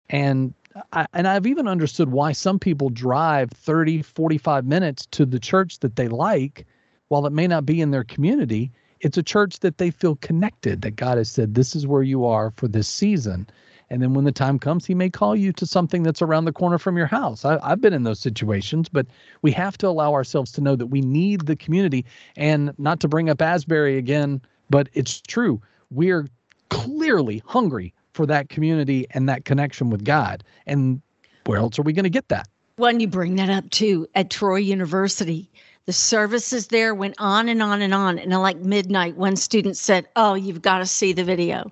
And 0.09 0.53
I, 0.93 1.07
and 1.13 1.27
I've 1.27 1.47
even 1.47 1.67
understood 1.67 2.11
why 2.11 2.31
some 2.31 2.59
people 2.59 2.89
drive 2.89 3.51
30, 3.51 4.01
45 4.01 4.65
minutes 4.65 5.05
to 5.07 5.25
the 5.25 5.39
church 5.39 5.79
that 5.79 5.95
they 5.95 6.07
like, 6.07 6.65
while 7.07 7.25
it 7.25 7.33
may 7.33 7.47
not 7.47 7.65
be 7.65 7.81
in 7.81 7.91
their 7.91 8.03
community. 8.03 8.71
It's 9.01 9.17
a 9.17 9.23
church 9.23 9.59
that 9.59 9.77
they 9.77 9.91
feel 9.91 10.15
connected, 10.17 10.81
that 10.81 10.95
God 10.95 11.17
has 11.17 11.29
said, 11.29 11.55
this 11.55 11.75
is 11.75 11.87
where 11.87 12.03
you 12.03 12.25
are 12.25 12.51
for 12.51 12.67
this 12.67 12.87
season. 12.87 13.47
And 13.89 14.01
then 14.01 14.13
when 14.13 14.25
the 14.25 14.31
time 14.31 14.59
comes, 14.59 14.85
he 14.85 14.93
may 14.93 15.09
call 15.09 15.35
you 15.35 15.51
to 15.53 15.65
something 15.65 16.03
that's 16.03 16.21
around 16.21 16.45
the 16.45 16.53
corner 16.53 16.77
from 16.77 16.97
your 16.97 17.07
house. 17.07 17.43
I, 17.43 17.67
have 17.67 17.81
been 17.81 17.93
in 17.93 18.03
those 18.03 18.19
situations, 18.19 18.87
but 18.87 19.07
we 19.41 19.51
have 19.53 19.77
to 19.79 19.87
allow 19.87 20.13
ourselves 20.13 20.51
to 20.53 20.61
know 20.61 20.75
that 20.75 20.87
we 20.87 21.01
need 21.01 21.47
the 21.47 21.55
community. 21.55 22.05
And 22.37 22.73
not 22.77 22.99
to 22.99 23.07
bring 23.07 23.29
up 23.29 23.41
Asbury 23.41 23.97
again, 23.97 24.41
but 24.69 24.89
it's 24.93 25.21
true. 25.21 25.61
We're 25.89 26.27
clearly 26.69 27.41
hungry 27.45 27.93
for 28.13 28.25
that 28.25 28.49
community 28.49 29.05
and 29.11 29.29
that 29.29 29.45
connection 29.45 29.89
with 29.89 30.03
God. 30.03 30.43
And 30.65 31.01
where 31.45 31.59
else 31.59 31.79
are 31.79 31.83
we 31.83 31.93
going 31.93 32.03
to 32.03 32.09
get 32.09 32.29
that? 32.29 32.47
When 32.77 32.99
you 32.99 33.07
bring 33.07 33.35
that 33.35 33.49
up 33.49 33.69
too, 33.69 34.07
at 34.15 34.29
Troy 34.29 34.57
University, 34.57 35.49
the 35.85 35.93
services 35.93 36.67
there 36.67 36.95
went 36.95 37.15
on 37.17 37.49
and 37.49 37.61
on 37.61 37.81
and 37.81 37.93
on. 37.93 38.19
And 38.19 38.31
like 38.31 38.57
midnight, 38.57 39.17
one 39.17 39.35
student 39.35 39.75
said, 39.75 40.07
Oh, 40.15 40.35
you've 40.35 40.61
got 40.61 40.79
to 40.79 40.85
see 40.85 41.13
the 41.13 41.23
video. 41.23 41.69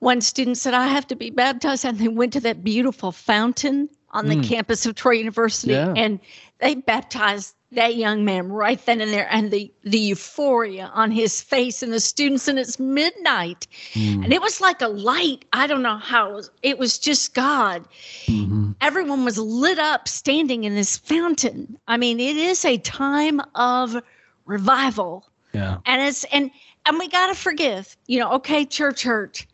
One 0.00 0.20
student 0.20 0.58
said, 0.58 0.74
I 0.74 0.88
have 0.88 1.06
to 1.08 1.16
be 1.16 1.30
baptized. 1.30 1.84
And 1.84 1.98
they 1.98 2.08
went 2.08 2.34
to 2.34 2.40
that 2.40 2.62
beautiful 2.62 3.12
fountain 3.12 3.88
on 4.10 4.26
the 4.26 4.36
mm. 4.36 4.44
campus 4.44 4.86
of 4.86 4.94
Troy 4.94 5.12
University 5.12 5.72
yeah. 5.72 5.92
and 5.96 6.20
they 6.58 6.74
baptized 6.74 7.54
that 7.72 7.96
young 7.96 8.24
man 8.24 8.48
right 8.48 8.84
then 8.86 9.00
and 9.00 9.12
there 9.12 9.28
and 9.30 9.50
the 9.50 9.72
the 9.82 9.98
euphoria 9.98 10.90
on 10.94 11.10
his 11.10 11.40
face 11.40 11.82
and 11.82 11.92
the 11.92 12.00
students 12.00 12.46
and 12.48 12.58
it's 12.58 12.78
midnight. 12.78 13.66
Mm. 13.92 14.24
and 14.24 14.32
it 14.32 14.40
was 14.40 14.60
like 14.60 14.80
a 14.80 14.88
light. 14.88 15.44
I 15.52 15.66
don't 15.66 15.82
know 15.82 15.96
how 15.96 16.30
it 16.30 16.34
was. 16.34 16.50
It 16.62 16.78
was 16.78 16.98
just 16.98 17.34
god. 17.34 17.84
Mm-hmm. 18.26 18.72
everyone 18.80 19.24
was 19.24 19.38
lit 19.38 19.78
up 19.78 20.08
standing 20.08 20.64
in 20.64 20.74
this 20.74 20.96
fountain. 20.96 21.78
I 21.88 21.96
mean 21.96 22.20
it 22.20 22.36
is 22.36 22.64
a 22.64 22.78
time 22.78 23.40
of 23.54 23.96
revival. 24.44 25.28
Yeah. 25.52 25.78
And 25.86 26.02
it's 26.02 26.24
and 26.24 26.50
and 26.84 26.98
we 26.98 27.08
got 27.08 27.28
to 27.28 27.34
forgive. 27.34 27.96
You 28.06 28.20
know 28.20 28.32
okay 28.34 28.64
church 28.64 29.02
hurt 29.02 29.44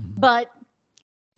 mm-hmm. 0.00 0.20
but 0.20 0.50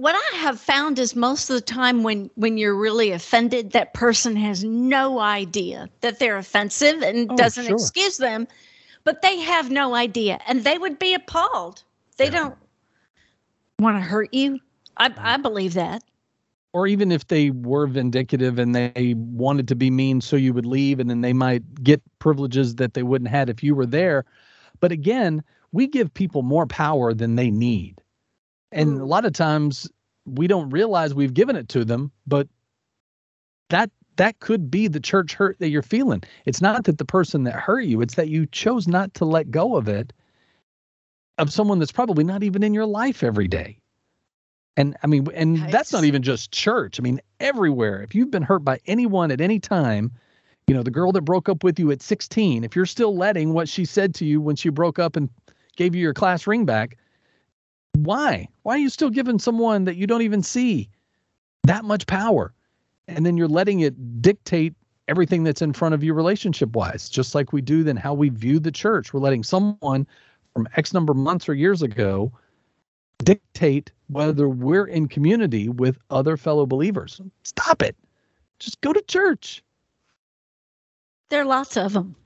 what 0.00 0.14
I 0.14 0.36
have 0.36 0.58
found 0.58 0.98
is 0.98 1.14
most 1.14 1.50
of 1.50 1.56
the 1.56 1.60
time 1.60 2.02
when 2.02 2.30
when 2.34 2.56
you're 2.56 2.74
really 2.74 3.10
offended, 3.10 3.72
that 3.72 3.92
person 3.92 4.34
has 4.36 4.64
no 4.64 5.20
idea 5.20 5.90
that 6.00 6.18
they're 6.18 6.38
offensive 6.38 7.02
and 7.02 7.30
oh, 7.30 7.36
doesn't 7.36 7.66
sure. 7.66 7.74
excuse 7.74 8.16
them, 8.16 8.48
but 9.04 9.20
they 9.20 9.38
have 9.40 9.70
no 9.70 9.94
idea, 9.94 10.40
and 10.46 10.64
they 10.64 10.78
would 10.78 10.98
be 10.98 11.12
appalled. 11.12 11.82
They 12.16 12.26
yeah. 12.26 12.30
don't 12.30 12.56
want 13.78 13.98
to 13.98 14.00
hurt 14.00 14.32
you. 14.32 14.58
I 14.96 15.12
I 15.18 15.36
believe 15.36 15.74
that. 15.74 16.02
Or 16.72 16.86
even 16.86 17.12
if 17.12 17.26
they 17.26 17.50
were 17.50 17.86
vindictive 17.86 18.58
and 18.58 18.74
they 18.74 19.14
wanted 19.16 19.66
to 19.68 19.74
be 19.74 19.90
mean, 19.90 20.20
so 20.20 20.36
you 20.36 20.54
would 20.54 20.66
leave, 20.66 20.98
and 20.98 21.10
then 21.10 21.20
they 21.20 21.32
might 21.32 21.82
get 21.82 22.00
privileges 22.20 22.76
that 22.76 22.94
they 22.94 23.02
wouldn't 23.02 23.28
had 23.28 23.50
if 23.50 23.62
you 23.62 23.74
were 23.74 23.86
there. 23.86 24.24
But 24.78 24.92
again, 24.92 25.42
we 25.72 25.88
give 25.88 26.14
people 26.14 26.42
more 26.42 26.66
power 26.66 27.12
than 27.12 27.34
they 27.36 27.50
need 27.50 28.00
and 28.72 28.96
hmm. 28.96 29.00
a 29.00 29.04
lot 29.04 29.24
of 29.24 29.32
times 29.32 29.90
we 30.26 30.46
don't 30.46 30.70
realize 30.70 31.14
we've 31.14 31.34
given 31.34 31.56
it 31.56 31.68
to 31.70 31.84
them, 31.84 32.12
but 32.26 32.48
that 33.68 33.90
that 34.16 34.38
could 34.40 34.70
be 34.70 34.86
the 34.86 35.00
church 35.00 35.34
hurt 35.34 35.58
that 35.60 35.70
you're 35.70 35.82
feeling. 35.82 36.22
It's 36.44 36.60
not 36.60 36.84
that 36.84 36.98
the 36.98 37.04
person 37.04 37.44
that 37.44 37.54
hurt 37.54 37.84
you, 37.84 38.00
it's 38.00 38.16
that 38.16 38.28
you 38.28 38.46
chose 38.46 38.86
not 38.86 39.14
to 39.14 39.24
let 39.24 39.50
go 39.50 39.76
of 39.76 39.88
it 39.88 40.12
of 41.38 41.52
someone 41.52 41.78
that's 41.78 41.92
probably 41.92 42.24
not 42.24 42.42
even 42.42 42.62
in 42.62 42.74
your 42.74 42.86
life 42.86 43.22
every 43.22 43.48
day. 43.48 43.78
And 44.76 44.96
I 45.02 45.06
mean, 45.06 45.26
and 45.34 45.54
nice. 45.54 45.72
that's 45.72 45.92
not 45.92 46.04
even 46.04 46.22
just 46.22 46.52
church. 46.52 47.00
I 47.00 47.02
mean, 47.02 47.20
everywhere. 47.40 48.02
If 48.02 48.14
you've 48.14 48.30
been 48.30 48.42
hurt 48.42 48.60
by 48.64 48.78
anyone 48.86 49.30
at 49.30 49.40
any 49.40 49.58
time, 49.58 50.12
you 50.66 50.74
know, 50.74 50.82
the 50.82 50.90
girl 50.90 51.12
that 51.12 51.22
broke 51.22 51.48
up 51.48 51.64
with 51.64 51.78
you 51.78 51.90
at 51.90 52.02
16, 52.02 52.62
if 52.62 52.76
you're 52.76 52.86
still 52.86 53.16
letting 53.16 53.52
what 53.52 53.68
she 53.68 53.84
said 53.84 54.14
to 54.16 54.24
you 54.24 54.40
when 54.40 54.56
she 54.56 54.68
broke 54.68 54.98
up 54.98 55.16
and 55.16 55.28
gave 55.76 55.94
you 55.94 56.02
your 56.02 56.14
class 56.14 56.46
ring 56.46 56.64
back, 56.64 56.96
why? 57.94 58.48
Why 58.62 58.74
are 58.74 58.78
you 58.78 58.88
still 58.88 59.10
giving 59.10 59.38
someone 59.38 59.84
that 59.84 59.96
you 59.96 60.06
don't 60.06 60.22
even 60.22 60.42
see 60.42 60.88
that 61.64 61.84
much 61.84 62.06
power? 62.06 62.52
And 63.08 63.26
then 63.26 63.36
you're 63.36 63.48
letting 63.48 63.80
it 63.80 64.22
dictate 64.22 64.74
everything 65.08 65.42
that's 65.42 65.62
in 65.62 65.72
front 65.72 65.94
of 65.94 66.04
you 66.04 66.14
relationship 66.14 66.70
wise, 66.70 67.08
just 67.08 67.34
like 67.34 67.52
we 67.52 67.60
do 67.60 67.82
then 67.82 67.96
how 67.96 68.14
we 68.14 68.28
view 68.28 68.60
the 68.60 68.70
church. 68.70 69.12
We're 69.12 69.20
letting 69.20 69.42
someone 69.42 70.06
from 70.54 70.68
X 70.76 70.94
number 70.94 71.10
of 71.10 71.16
months 71.16 71.48
or 71.48 71.54
years 71.54 71.82
ago 71.82 72.32
dictate 73.24 73.90
whether 74.08 74.48
we're 74.48 74.86
in 74.86 75.08
community 75.08 75.68
with 75.68 75.98
other 76.10 76.36
fellow 76.36 76.66
believers. 76.66 77.20
Stop 77.42 77.82
it. 77.82 77.96
Just 78.58 78.80
go 78.80 78.92
to 78.92 79.02
church. 79.02 79.62
There 81.28 81.42
are 81.42 81.46
lots 81.46 81.76
of 81.76 81.92
them. 81.92 82.16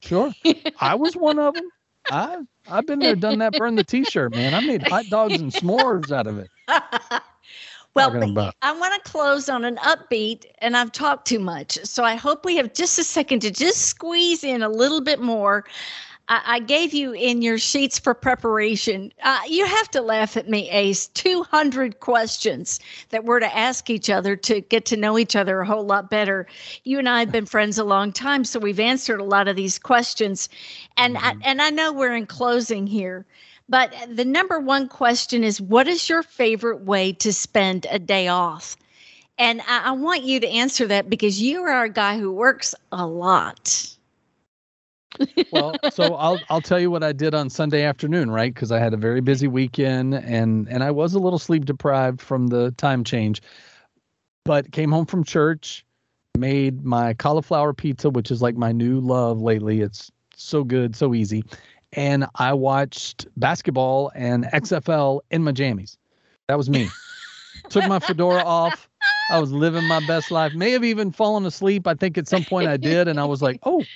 Sure. 0.00 0.32
I 0.80 0.94
was 0.94 1.16
one 1.16 1.38
of 1.38 1.54
them. 1.54 1.68
I 2.10 2.38
I've 2.70 2.86
been 2.86 2.98
there, 2.98 3.16
done 3.16 3.38
that, 3.38 3.54
burned 3.54 3.78
the 3.78 3.84
t-shirt, 3.84 4.34
man. 4.34 4.54
I 4.54 4.60
made 4.60 4.82
hot 4.82 5.06
dogs 5.08 5.40
and 5.40 5.52
s'mores 5.52 6.10
out 6.12 6.26
of 6.26 6.38
it. 6.38 6.50
well, 7.94 8.52
I 8.62 8.72
want 8.72 9.02
to 9.02 9.10
close 9.10 9.48
on 9.48 9.64
an 9.64 9.76
upbeat, 9.76 10.44
and 10.58 10.76
I've 10.76 10.92
talked 10.92 11.26
too 11.26 11.38
much. 11.38 11.78
So 11.84 12.04
I 12.04 12.14
hope 12.14 12.44
we 12.44 12.56
have 12.56 12.74
just 12.74 12.98
a 12.98 13.04
second 13.04 13.40
to 13.40 13.50
just 13.50 13.86
squeeze 13.86 14.44
in 14.44 14.62
a 14.62 14.68
little 14.68 15.00
bit 15.00 15.20
more. 15.20 15.64
I, 16.28 16.42
I 16.44 16.58
gave 16.60 16.94
you 16.94 17.12
in 17.12 17.42
your 17.42 17.58
sheets 17.58 17.98
for 17.98 18.14
preparation. 18.14 19.12
Uh, 19.22 19.40
you 19.48 19.66
have 19.66 19.90
to 19.90 20.00
laugh 20.00 20.36
at 20.36 20.48
me, 20.48 20.68
Ace. 20.70 21.08
200 21.08 22.00
questions 22.00 22.80
that 23.10 23.24
we're 23.24 23.40
to 23.40 23.56
ask 23.56 23.90
each 23.90 24.10
other 24.10 24.36
to 24.36 24.60
get 24.60 24.84
to 24.86 24.96
know 24.96 25.18
each 25.18 25.36
other 25.36 25.60
a 25.60 25.66
whole 25.66 25.84
lot 25.84 26.10
better. 26.10 26.46
You 26.84 26.98
and 26.98 27.08
I 27.08 27.20
have 27.20 27.32
been 27.32 27.46
friends 27.46 27.78
a 27.78 27.84
long 27.84 28.12
time, 28.12 28.44
so 28.44 28.58
we've 28.60 28.80
answered 28.80 29.20
a 29.20 29.24
lot 29.24 29.48
of 29.48 29.56
these 29.56 29.78
questions. 29.78 30.48
And, 30.96 31.16
I, 31.18 31.34
and 31.42 31.62
I 31.62 31.70
know 31.70 31.92
we're 31.92 32.14
in 32.14 32.26
closing 32.26 32.86
here. 32.86 33.24
But 33.68 33.94
the 34.08 34.24
number 34.24 34.58
one 34.58 34.88
question 34.88 35.44
is 35.44 35.60
what 35.60 35.88
is 35.88 36.08
your 36.08 36.22
favorite 36.22 36.82
way 36.82 37.12
to 37.14 37.32
spend 37.32 37.86
a 37.90 37.98
day 37.98 38.28
off? 38.28 38.76
And 39.38 39.60
I, 39.68 39.88
I 39.88 39.90
want 39.92 40.24
you 40.24 40.40
to 40.40 40.48
answer 40.48 40.86
that 40.86 41.10
because 41.10 41.40
you 41.40 41.62
are 41.62 41.84
a 41.84 41.90
guy 41.90 42.18
who 42.18 42.32
works 42.32 42.74
a 42.90 43.06
lot. 43.06 43.97
Well, 45.52 45.74
so 45.90 46.14
I'll 46.14 46.40
I'll 46.48 46.60
tell 46.60 46.78
you 46.78 46.90
what 46.90 47.02
I 47.02 47.12
did 47.12 47.34
on 47.34 47.50
Sunday 47.50 47.82
afternoon, 47.82 48.30
right? 48.30 48.52
Because 48.52 48.72
I 48.72 48.78
had 48.78 48.94
a 48.94 48.96
very 48.96 49.20
busy 49.20 49.48
weekend 49.48 50.14
and 50.14 50.68
and 50.68 50.82
I 50.82 50.90
was 50.90 51.14
a 51.14 51.18
little 51.18 51.38
sleep 51.38 51.64
deprived 51.64 52.20
from 52.20 52.48
the 52.48 52.70
time 52.72 53.04
change. 53.04 53.42
But 54.44 54.72
came 54.72 54.90
home 54.90 55.06
from 55.06 55.24
church, 55.24 55.84
made 56.38 56.84
my 56.84 57.14
cauliflower 57.14 57.74
pizza, 57.74 58.10
which 58.10 58.30
is 58.30 58.40
like 58.40 58.56
my 58.56 58.72
new 58.72 59.00
love 59.00 59.40
lately. 59.42 59.80
It's 59.80 60.10
so 60.36 60.64
good, 60.64 60.96
so 60.96 61.14
easy. 61.14 61.44
And 61.92 62.26
I 62.36 62.52
watched 62.52 63.26
basketball 63.36 64.10
and 64.14 64.44
XFL 64.44 65.20
in 65.30 65.42
my 65.42 65.52
jammies. 65.52 65.96
That 66.46 66.56
was 66.56 66.70
me. 66.70 66.90
Took 67.68 67.84
my 67.84 67.98
fedora 67.98 68.42
off. 68.42 68.88
I 69.30 69.38
was 69.38 69.52
living 69.52 69.84
my 69.84 70.00
best 70.00 70.30
life. 70.30 70.52
May 70.54 70.70
have 70.70 70.84
even 70.84 71.12
fallen 71.12 71.44
asleep. 71.44 71.86
I 71.86 71.94
think 71.94 72.16
at 72.16 72.28
some 72.28 72.44
point 72.44 72.68
I 72.68 72.78
did, 72.78 73.08
and 73.08 73.20
I 73.20 73.26
was 73.26 73.42
like, 73.42 73.58
"Oh, 73.64 73.86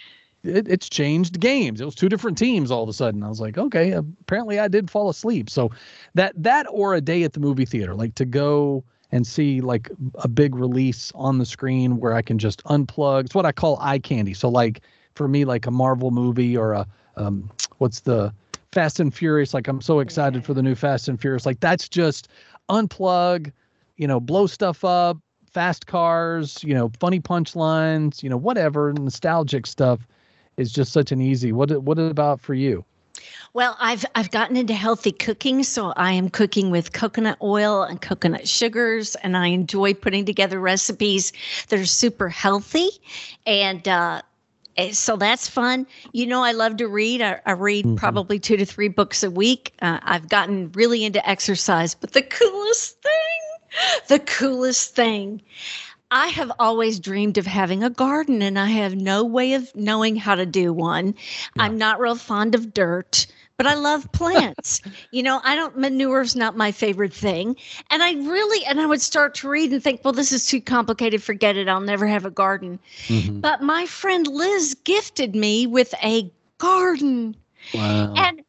it, 0.45 0.69
it's 0.69 0.89
changed 0.89 1.41
games. 1.41 1.81
It 1.81 1.85
was 1.85 1.95
two 1.95 2.09
different 2.09 2.39
teams 2.39 2.71
all 2.71 2.83
of 2.83 2.89
a 2.89 2.93
sudden. 2.93 3.23
I 3.23 3.29
was 3.29 3.41
like, 3.41 3.59
okay, 3.59 3.93
apparently 3.93 4.59
I 4.59 4.69
did 4.69 4.91
fall 4.91 5.09
asleep. 5.09 5.49
So 5.51 5.71
that 6.15 6.33
that 6.37 6.67
or 6.71 6.95
a 6.95 7.01
day 7.01 7.23
at 7.23 7.33
the 7.33 7.41
movie 7.41 7.65
theater, 7.65 7.95
like 7.95 8.15
to 8.17 8.25
go 8.25 8.85
and 9.11 9.27
see 9.27 9.61
like 9.61 9.91
a 10.17 10.29
big 10.29 10.55
release 10.55 11.13
on 11.15 11.39
the 11.39 11.47
screen 11.47 11.99
where 11.99 12.15
I 12.15 12.23
can 12.23 12.39
just 12.39 12.65
unplug. 12.65 13.27
It's 13.27 13.35
what 13.35 13.47
I 13.47 13.53
call 13.53 13.79
eye 13.81 13.99
candy. 13.99 14.35
So 14.35 14.49
like 14.49 14.81
for 15.15 15.29
me, 15.29 15.45
like 15.45 15.67
a 15.67 15.71
Marvel 15.71 16.11
movie 16.11 16.57
or 16.57 16.73
a 16.73 16.87
um, 17.17 17.51
what's 17.79 18.01
the 18.01 18.33
Fast 18.73 19.01
and 19.01 19.15
Furious. 19.15 19.53
Like 19.53 19.69
I'm 19.69 19.83
so 19.83 20.01
excited 20.01 20.45
for 20.45 20.55
the 20.55 20.63
new 20.63 20.75
Fast 20.75 21.09
and 21.09 21.21
Furious. 21.21 21.45
Like 21.45 21.61
that's 21.61 21.89
just 21.89 22.29
unplug, 22.71 23.53
you 23.97 24.07
know, 24.07 24.19
blow 24.19 24.47
stuff 24.47 24.83
up, 24.83 25.19
fast 25.53 25.87
cars, 25.87 26.65
you 26.65 26.75
know, 26.75 26.91
funny 26.99 27.21
punchlines, 27.21 28.23
you 28.23 28.31
know, 28.31 28.39
whatever 28.39 28.95
nostalgic 28.95 29.67
stuff 29.67 30.07
is 30.57 30.73
just 30.73 30.93
such 30.93 31.13
an 31.13 31.21
easy. 31.21 31.53
What 31.53 31.83
what 31.83 31.99
about 31.99 32.41
for 32.41 32.55
you? 32.55 32.85
Well, 33.55 33.77
I've 33.81 34.05
I've 34.15 34.31
gotten 34.31 34.57
into 34.57 34.75
healthy 34.75 35.13
cooking, 35.13 35.63
so 35.65 35.93
I 35.97 36.13
am 36.13 36.31
cooking 36.31 36.71
with 36.71 36.93
coconut 36.93 37.39
oil 37.43 37.83
and 37.83 38.01
coconut 38.01 38.49
sugars, 38.49 39.15
and 39.17 39.37
I 39.37 39.49
enjoy 39.49 39.95
putting 39.95 40.25
together 40.25 40.59
recipes 40.59 41.33
that 41.69 41.79
are 41.79 41.87
super 41.87 42.29
healthy, 42.31 42.89
and 43.47 43.87
uh, 43.87 44.23
eh, 44.79 44.93
so 44.93 45.17
that's 45.17 45.49
fun. 45.49 45.87
You 46.13 46.27
know, 46.27 46.43
I 46.43 46.53
love 46.53 46.79
to 46.79 46.89
read. 46.89 47.21
I, 47.21 47.41
I 47.45 47.53
read 47.53 47.85
Mhm. 47.85 47.97
probably 47.97 48.39
two 48.39 48.57
to 48.57 48.65
three 48.65 48.89
books 48.89 49.23
a 49.23 49.31
week. 49.31 49.75
Uh, 49.83 49.99
I've 50.03 50.29
gotten 50.29 50.73
really 50.73 51.05
into 51.05 51.27
exercise, 51.29 51.95
but 51.95 52.13
the 52.13 52.23
coolest 52.23 53.03
thing, 53.03 54.01
the 54.09 54.19
coolest 54.21 54.95
thing. 54.95 55.43
I 56.13 56.27
have 56.29 56.53
always 56.59 57.01
dreamed 57.01 57.39
of 57.39 57.47
having 57.47 57.83
a 57.83 57.89
garden 57.89 58.43
and 58.43 58.59
I 58.59 58.67
have 58.67 58.95
no 58.95 59.25
way 59.25 59.55
of 59.55 59.75
knowing 59.75 60.15
how 60.15 60.35
to 60.35 60.45
do 60.45 60.71
one. 60.73 61.15
I'm 61.59 61.79
not 61.79 61.99
real 62.01 62.17
fond 62.17 62.55
of 62.55 62.75
dirt, 62.75 63.27
but 63.57 63.67
I 63.67 63.75
love 63.75 64.13
plants. 64.13 64.83
you 65.11 65.23
know, 65.23 65.41
I 65.43 65.57
don't 65.57 65.79
manure's 65.79 66.37
not 66.37 66.55
my 66.55 66.71
favorite 66.71 67.15
thing. 67.15 67.57
And 67.91 68.03
I 68.03 68.13
really 68.13 68.63
and 68.67 68.79
I 68.79 68.85
would 68.87 69.01
start 69.01 69.35
to 69.37 69.49
read 69.49 69.73
and 69.73 69.83
think, 69.83 70.03
well, 70.05 70.13
this 70.13 70.33
is 70.33 70.47
too 70.47 70.61
complicated, 70.61 71.23
forget 71.23 71.57
it. 71.57 71.67
I'll 71.67 71.81
never 71.81 72.07
have 72.07 72.27
a 72.27 72.31
garden. 72.31 72.79
Mhm. 73.09 73.41
But 73.41 73.63
my 73.63 73.87
friend 73.87 74.27
Liz 74.27 74.77
gifted 74.85 75.35
me 75.35 75.67
with 75.67 75.95
a 76.05 76.31
garden. 76.59 77.37
Wow. 77.73 78.13
And 78.17 78.43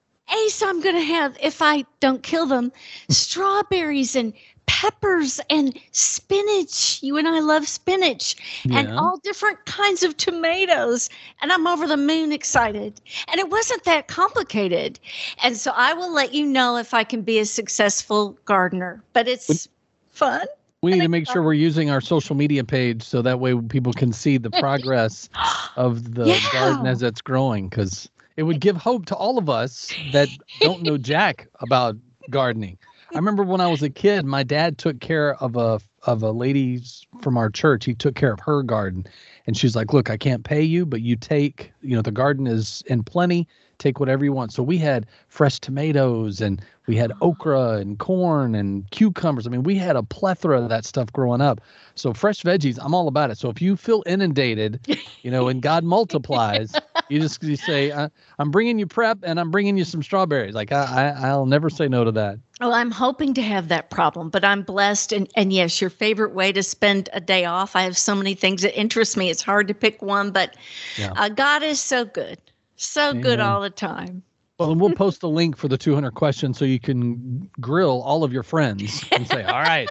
Ace, 0.45 0.61
I'm 0.63 0.81
going 0.81 0.95
to 0.95 1.01
have, 1.01 1.37
if 1.41 1.61
I 1.61 1.85
don't 1.99 2.23
kill 2.23 2.45
them, 2.45 2.71
strawberries 3.09 4.15
and 4.15 4.33
peppers 4.65 5.39
and 5.49 5.77
spinach. 5.91 7.01
You 7.01 7.17
and 7.17 7.27
I 7.27 7.39
love 7.39 7.67
spinach 7.67 8.35
and 8.69 8.91
all 8.91 9.17
different 9.23 9.65
kinds 9.65 10.03
of 10.03 10.17
tomatoes. 10.17 11.09
And 11.41 11.51
I'm 11.51 11.67
over 11.67 11.87
the 11.87 11.97
moon 11.97 12.31
excited. 12.31 12.99
And 13.29 13.39
it 13.39 13.49
wasn't 13.49 13.83
that 13.85 14.07
complicated. 14.07 14.99
And 15.41 15.55
so 15.57 15.71
I 15.75 15.93
will 15.93 16.13
let 16.13 16.33
you 16.33 16.45
know 16.45 16.77
if 16.77 16.93
I 16.93 17.03
can 17.03 17.21
be 17.21 17.39
a 17.39 17.45
successful 17.45 18.37
gardener, 18.45 19.01
but 19.13 19.27
it's 19.27 19.67
fun. 20.11 20.45
we 20.81 20.91
need 20.93 21.01
to 21.01 21.07
make 21.07 21.29
sure 21.29 21.41
we're 21.41 21.53
using 21.53 21.89
our 21.89 22.01
social 22.01 22.35
media 22.35 22.63
page 22.63 23.03
so 23.03 23.21
that 23.21 23.39
way 23.39 23.59
people 23.61 23.93
can 23.93 24.11
see 24.11 24.37
the 24.37 24.51
progress 24.59 25.29
of 25.75 26.13
the 26.15 26.39
garden 26.51 26.85
as 26.85 27.01
it's 27.01 27.21
growing 27.21 27.69
because 27.69 28.09
it 28.35 28.43
would 28.43 28.59
give 28.59 28.75
hope 28.75 29.05
to 29.05 29.15
all 29.15 29.37
of 29.37 29.49
us 29.49 29.93
that 30.11 30.27
don't 30.59 30.83
know 30.83 30.97
jack 31.11 31.47
about 31.59 31.95
gardening. 32.29 32.77
I 33.13 33.17
remember 33.17 33.43
when 33.43 33.61
I 33.61 33.67
was 33.67 33.83
a 33.83 33.91
kid, 33.91 34.25
my 34.25 34.41
dad 34.41 34.79
took 34.79 34.99
care 34.99 35.35
of 35.35 35.55
a 35.55 35.79
of 36.05 36.23
a 36.23 36.31
lady 36.31 36.81
from 37.21 37.37
our 37.37 37.49
church. 37.49 37.85
He 37.85 37.93
took 37.93 38.15
care 38.15 38.33
of 38.33 38.39
her 38.39 38.63
garden, 38.63 39.05
and 39.45 39.55
she's 39.55 39.75
like, 39.75 39.93
"Look, 39.93 40.09
I 40.09 40.17
can't 40.17 40.43
pay 40.43 40.63
you, 40.63 40.85
but 40.85 41.01
you 41.01 41.15
take, 41.15 41.71
you 41.81 41.95
know, 41.95 42.01
the 42.01 42.11
garden 42.11 42.47
is 42.47 42.83
in 42.87 43.03
plenty. 43.03 43.47
Take 43.77 43.99
whatever 43.99 44.25
you 44.25 44.33
want." 44.33 44.51
So 44.51 44.63
we 44.63 44.79
had 44.79 45.05
fresh 45.27 45.59
tomatoes, 45.59 46.41
and 46.41 46.59
we 46.87 46.95
had 46.95 47.13
okra 47.21 47.73
and 47.73 47.99
corn 47.99 48.55
and 48.55 48.89
cucumbers. 48.89 49.45
I 49.45 49.51
mean, 49.51 49.63
we 49.63 49.75
had 49.75 49.95
a 49.95 50.03
plethora 50.03 50.59
of 50.61 50.69
that 50.69 50.83
stuff 50.83 51.13
growing 51.13 51.39
up. 51.39 51.61
So 51.93 52.13
fresh 52.13 52.41
veggies, 52.41 52.79
I'm 52.81 52.95
all 52.95 53.07
about 53.07 53.29
it. 53.29 53.37
So 53.37 53.49
if 53.49 53.61
you 53.61 53.75
feel 53.77 54.01
inundated, 54.07 54.79
you 55.21 55.29
know, 55.29 55.47
and 55.49 55.61
God 55.61 55.83
multiplies, 55.83 56.73
you 57.09 57.19
just 57.19 57.43
you 57.43 57.57
say, 57.57 57.91
"I'm 58.39 58.49
bringing 58.49 58.79
you 58.79 58.87
prep, 58.87 59.19
and 59.21 59.39
I'm 59.39 59.51
bringing 59.51 59.77
you 59.77 59.85
some 59.85 60.01
strawberries." 60.01 60.55
Like 60.55 60.71
I, 60.71 61.13
I 61.15 61.27
I'll 61.27 61.45
never 61.45 61.69
say 61.69 61.87
no 61.87 62.03
to 62.03 62.11
that. 62.13 62.39
Well, 62.63 62.75
I'm 62.75 62.91
hoping 62.91 63.33
to 63.33 63.41
have 63.41 63.67
that 63.67 63.89
problem, 63.89 64.29
but 64.29 64.45
I'm 64.45 64.61
blessed. 64.61 65.11
And, 65.11 65.29
and 65.35 65.51
yes, 65.51 65.81
your 65.81 65.89
favorite 65.89 66.33
way 66.33 66.53
to 66.53 66.63
spend 66.63 67.09
a 67.11 67.19
day 67.19 67.43
off. 67.43 67.75
I 67.75 67.81
have 67.81 67.97
so 67.97 68.15
many 68.15 68.35
things 68.35 68.61
that 68.61 68.73
interest 68.79 69.17
me. 69.17 69.29
It's 69.29 69.41
hard 69.41 69.67
to 69.67 69.73
pick 69.73 70.01
one, 70.01 70.31
but 70.31 70.55
Yeah. 70.95 71.11
uh, 71.17 71.27
God 71.27 71.61
is 71.61 71.81
so 71.81 72.05
good, 72.05 72.37
so 72.77 73.13
good 73.15 73.41
all 73.41 73.59
the 73.59 73.69
time. 73.69 74.23
Well, 74.59 74.71
and 74.71 74.79
we'll 74.79 74.95
post 74.95 75.19
the 75.19 75.27
link 75.27 75.57
for 75.57 75.67
the 75.67 75.77
200 75.77 76.13
questions 76.13 76.57
so 76.57 76.63
you 76.63 76.79
can 76.79 77.49
grill 77.59 78.01
all 78.01 78.23
of 78.23 78.31
your 78.31 78.43
friends 78.43 79.03
and 79.11 79.27
say, 79.27 79.43
"All 79.43 79.61
right, 79.61 79.89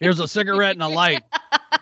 here's 0.00 0.18
a 0.18 0.26
cigarette 0.26 0.72
and 0.72 0.82
a 0.82 0.88
light. 0.88 1.22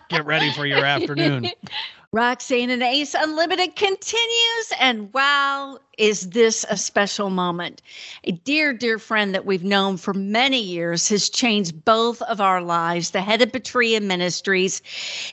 Get 0.09 0.25
ready 0.25 0.51
for 0.51 0.65
your 0.65 0.83
afternoon." 0.83 1.47
Roxanne 2.11 2.69
and 2.69 2.81
Ace 2.81 3.13
Unlimited 3.13 3.75
continues, 3.75 4.71
and 4.79 5.13
wow, 5.13 5.77
is 5.97 6.29
this 6.31 6.65
a 6.69 6.77
special 6.77 7.29
moment? 7.29 7.81
A 8.25 8.31
dear, 8.31 8.73
dear 8.73 8.99
friend 8.99 9.33
that 9.33 9.45
we've 9.45 9.63
known 9.63 9.97
for 9.97 10.13
many 10.13 10.61
years 10.61 11.09
has 11.09 11.29
changed 11.29 11.85
both 11.85 12.21
of 12.23 12.41
our 12.41 12.61
lives. 12.61 13.11
The 13.11 13.21
head 13.21 13.41
of 13.41 13.51
Patria 13.51 14.01
Ministries, 14.01 14.81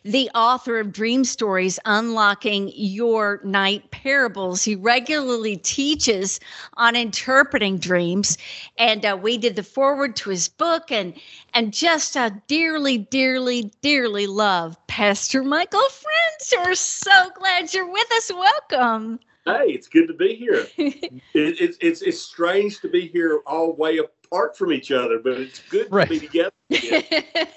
the 0.05 0.31
author 0.35 0.79
of 0.79 0.93
Dream 0.93 1.25
Stories, 1.25 1.79
Unlocking 1.85 2.71
Your 2.75 3.41
Night 3.45 3.91
Parables. 3.91 4.63
He 4.63 4.77
regularly 4.77 5.57
teaches 5.57 6.41
on 6.75 6.97
interpreting 6.97 7.79
dreams, 7.79 8.39
and 8.79 9.05
uh, 9.05 9.19
we 9.21 9.39
did 9.39 9.57
the 9.57 9.63
forward 9.63 10.17
to 10.17 10.31
his 10.31 10.49
book, 10.49 10.91
and 10.91 11.15
and 11.55 11.73
just 11.73 12.17
uh, 12.17 12.31
dearly, 12.47 12.99
dearly, 12.99 13.73
dearly 13.83 14.27
love 14.27 14.77
Pastor 14.87 15.43
Michael 15.43 15.89
French. 15.89 16.67
We're 16.67 16.75
so 16.75 17.31
glad 17.35 17.75
you're 17.75 17.91
with 17.91 18.13
us. 18.13 18.33
Welcome. 18.33 19.19
Hey, 19.45 19.67
it's 19.73 19.89
good 19.89 20.07
to 20.07 20.15
be 20.15 20.35
here. 20.37 20.67
it, 20.77 21.21
it's 21.35 21.77
it's 21.81 22.03
it's 22.03 22.21
strange 22.21 22.81
to 22.81 22.89
be 22.89 23.09
here 23.09 23.41
all 23.47 23.75
way 23.75 23.99
apart 23.99 24.57
from 24.57 24.73
each 24.73 24.93
other, 24.93 25.19
but 25.23 25.33
it's 25.35 25.61
good 25.69 25.89
Right. 25.91 26.07
to 26.09 26.15
be 26.15 26.21
together. 26.27 26.53
again. 26.71 27.03